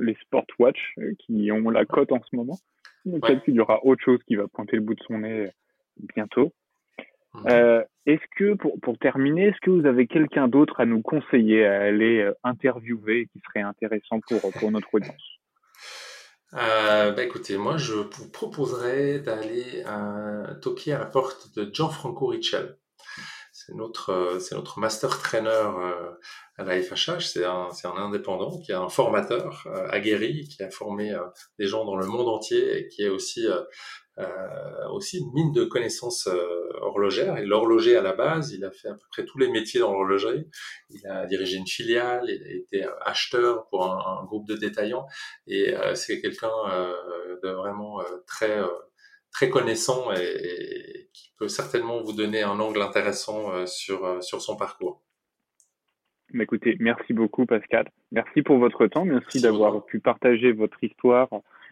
les 0.00 0.16
watch 0.58 0.94
euh, 0.98 1.14
qui 1.18 1.50
ont 1.52 1.70
la 1.70 1.84
cote 1.84 2.12
en 2.12 2.20
ce 2.28 2.36
moment. 2.36 2.58
Peut-être 3.04 3.44
qu'il 3.44 3.54
y 3.54 3.60
aura 3.60 3.84
autre 3.84 4.02
chose 4.02 4.20
qui 4.26 4.36
va 4.36 4.46
pointer 4.48 4.76
le 4.76 4.82
bout 4.82 4.94
de 4.94 5.02
son 5.06 5.18
nez 5.18 5.48
bientôt. 6.14 6.52
Mhm. 7.34 7.44
Euh, 7.48 7.84
est-ce 8.06 8.24
que, 8.36 8.54
pour, 8.54 8.78
pour 8.80 8.98
terminer, 8.98 9.48
est-ce 9.48 9.60
que 9.60 9.70
vous 9.70 9.86
avez 9.86 10.06
quelqu'un 10.06 10.48
d'autre 10.48 10.80
à 10.80 10.86
nous 10.86 11.00
conseiller 11.00 11.64
à 11.64 11.82
aller 11.82 12.28
interviewer 12.42 13.26
qui 13.32 13.40
serait 13.40 13.62
intéressant 13.62 14.20
pour, 14.20 14.40
pour 14.52 14.70
notre 14.70 14.92
audience? 14.94 15.29
Euh, 16.54 17.12
bah 17.12 17.22
écoutez, 17.24 17.56
moi 17.56 17.76
je 17.76 17.94
vous 17.94 18.28
proposerais 18.30 19.18
d'aller 19.20 19.82
euh, 19.86 20.54
toquer 20.60 20.92
à 20.92 20.98
la 20.98 21.06
porte 21.06 21.52
de 21.56 21.68
Gianfranco 21.72 22.26
Richel. 22.26 22.78
C'est 23.66 23.74
notre, 23.74 24.10
euh, 24.10 24.38
c'est 24.38 24.54
notre 24.54 24.78
master 24.78 25.18
trainer 25.18 25.48
euh, 25.50 26.12
à 26.56 26.64
la 26.64 26.80
FHH. 26.80 27.26
C'est 27.32 27.44
un, 27.44 27.70
c'est 27.72 27.86
un 27.86 27.96
indépendant 27.96 28.58
qui 28.60 28.72
est 28.72 28.76
un 28.76 28.88
formateur 28.88 29.64
euh, 29.66 29.86
aguerri, 29.90 30.48
qui 30.48 30.62
a 30.62 30.70
formé 30.70 31.14
des 31.58 31.66
gens 31.66 31.84
dans 31.84 31.96
le 31.96 32.06
monde 32.06 32.28
entier 32.28 32.78
et 32.78 32.88
qui 32.88 33.02
est 33.02 33.08
aussi 33.08 33.46
euh, 34.20 34.88
aussi 34.90 35.18
une 35.18 35.32
mine 35.32 35.52
de 35.52 35.64
connaissances 35.64 36.26
euh, 36.26 36.68
horlogères. 36.80 37.38
Et 37.38 37.46
l'horloger 37.46 37.96
à 37.96 38.02
la 38.02 38.12
base, 38.12 38.52
il 38.52 38.64
a 38.64 38.70
fait 38.70 38.88
à 38.88 38.94
peu 38.94 39.06
près 39.10 39.24
tous 39.24 39.38
les 39.38 39.48
métiers 39.48 39.80
dans 39.80 39.92
l'horlogerie. 39.92 40.46
Il 40.90 41.06
a 41.06 41.26
dirigé 41.26 41.56
une 41.56 41.66
filiale, 41.66 42.24
il 42.28 42.42
a 42.42 42.50
été 42.50 42.86
acheteur 43.02 43.68
pour 43.68 43.86
un, 43.86 44.24
groupe 44.24 44.46
de 44.46 44.56
détaillants. 44.56 45.06
Et 45.46 45.74
euh, 45.74 45.94
c'est 45.94 46.20
quelqu'un 46.20 46.50
de 47.42 47.48
vraiment 47.50 48.02
très 48.26 48.60
très 49.32 49.50
connaissant 49.50 50.12
et, 50.12 51.08
qui 51.12 51.32
peut 51.38 51.48
certainement 51.48 52.02
vous 52.02 52.12
donner 52.12 52.42
un 52.42 52.58
angle 52.60 52.82
intéressant 52.82 53.66
sur 53.66 54.22
sur 54.22 54.42
son 54.42 54.56
parcours. 54.56 55.02
Écoutez, 56.38 56.76
merci 56.78 57.12
beaucoup 57.12 57.44
Pascal. 57.44 57.88
Merci 58.12 58.42
pour 58.42 58.58
votre 58.58 58.86
temps. 58.86 59.04
Merci 59.04 59.40
d'avoir 59.40 59.84
pu 59.84 59.98
partager 59.98 60.52
votre 60.52 60.82
histoire, 60.84 61.28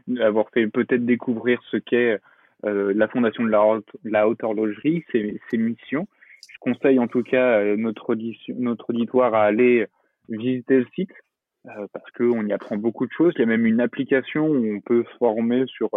d'avoir 0.09 0.51
fait 0.51 0.67
peut-être 0.67 1.07
découvrir 1.07 1.61
ce 1.71 1.77
qu'est 1.77 2.19
euh, 2.65 2.93
la 2.95 3.07
fondation 3.07 3.45
de 3.45 3.51
la 3.51 3.65
haute, 3.65 3.89
la 4.03 4.29
haute 4.29 4.43
horlogerie, 4.43 5.05
ses, 5.13 5.41
ses, 5.49 5.59
missions. 5.59 6.09
Je 6.51 6.59
conseille 6.59 6.99
en 6.99 7.07
tout 7.07 7.23
cas 7.23 7.61
euh, 7.61 7.77
notre, 7.77 8.17
auditoire 8.89 9.35
à 9.35 9.45
aller 9.45 9.87
visiter 10.29 10.79
le 10.79 10.87
site 10.95 11.13
euh, 11.67 11.87
parce 11.93 12.11
qu'on 12.13 12.45
y 12.47 12.53
apprend 12.53 12.77
beaucoup 12.77 13.07
de 13.07 13.13
choses. 13.13 13.33
Il 13.37 13.41
y 13.41 13.45
a 13.45 13.47
même 13.47 13.67
une 13.67 13.81
application 13.81 14.49
où 14.49 14.75
on 14.75 14.81
peut 14.81 15.05
se 15.05 15.17
former 15.19 15.65
sur 15.67 15.89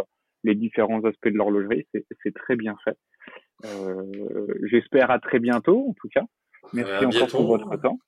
les 0.43 0.55
différents 0.55 1.03
aspects 1.05 1.27
de 1.27 1.37
l'horlogerie. 1.37 1.87
C'est 2.23 2.33
très 2.33 2.55
bien 2.55 2.75
fait. 2.83 2.97
Euh, 3.65 4.47
J'espère 4.69 5.11
à 5.11 5.19
très 5.19 5.39
bientôt 5.39 5.89
en 5.89 5.93
tout 5.93 6.09
cas. 6.09 6.23
Merci 6.73 7.05
encore 7.05 7.27
pour 7.27 7.47
votre 7.47 7.77
temps. 7.77 7.99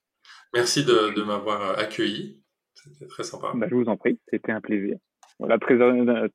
Merci 0.53 0.85
de, 0.85 1.13
de 1.15 1.23
m'avoir 1.23 1.77
accueilli. 1.79 2.43
C'était 2.75 3.07
très 3.07 3.23
sympa. 3.23 3.51
Bah, 3.55 3.67
je 3.69 3.75
vous 3.75 3.87
en 3.87 3.97
prie, 3.97 4.19
c'était 4.29 4.51
un 4.51 4.61
plaisir. 4.61 4.97
Voilà, 5.39 5.57
très, 5.57 5.77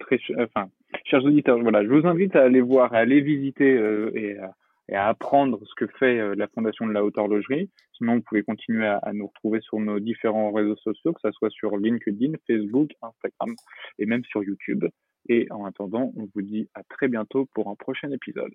très, 0.00 0.18
enfin, 0.38 0.68
chers 1.04 1.24
auditeurs, 1.24 1.58
voilà, 1.60 1.84
je 1.84 1.88
vous 1.88 2.06
invite 2.06 2.34
à 2.36 2.42
aller 2.42 2.60
voir, 2.60 2.92
à 2.92 2.98
aller 2.98 3.20
visiter 3.20 3.72
euh, 3.76 4.10
et, 4.14 4.36
à, 4.38 4.50
et, 4.88 4.94
à, 4.96 5.06
apprendre 5.08 5.60
ce 5.64 5.74
que 5.76 5.90
fait 5.98 6.18
euh, 6.18 6.34
la 6.36 6.48
Fondation 6.48 6.86
de 6.86 6.92
la 6.92 7.04
Haute 7.04 7.16
Horlogerie. 7.16 7.70
Sinon, 7.92 8.16
vous 8.16 8.22
pouvez 8.22 8.42
continuer 8.42 8.86
à, 8.86 8.96
à, 8.98 9.12
nous 9.12 9.28
retrouver 9.28 9.60
sur 9.60 9.78
nos 9.78 10.00
différents 10.00 10.52
réseaux 10.52 10.76
sociaux, 10.76 11.12
que 11.12 11.20
ce 11.22 11.30
soit 11.32 11.50
sur 11.50 11.76
LinkedIn, 11.76 12.32
Facebook, 12.46 12.90
Instagram 13.02 13.54
et 13.98 14.06
même 14.06 14.24
sur 14.24 14.42
YouTube. 14.42 14.84
Et 15.28 15.46
en 15.50 15.64
attendant, 15.64 16.12
on 16.16 16.28
vous 16.34 16.42
dit 16.42 16.68
à 16.74 16.82
très 16.84 17.08
bientôt 17.08 17.46
pour 17.54 17.68
un 17.68 17.74
prochain 17.74 18.10
épisode. 18.10 18.54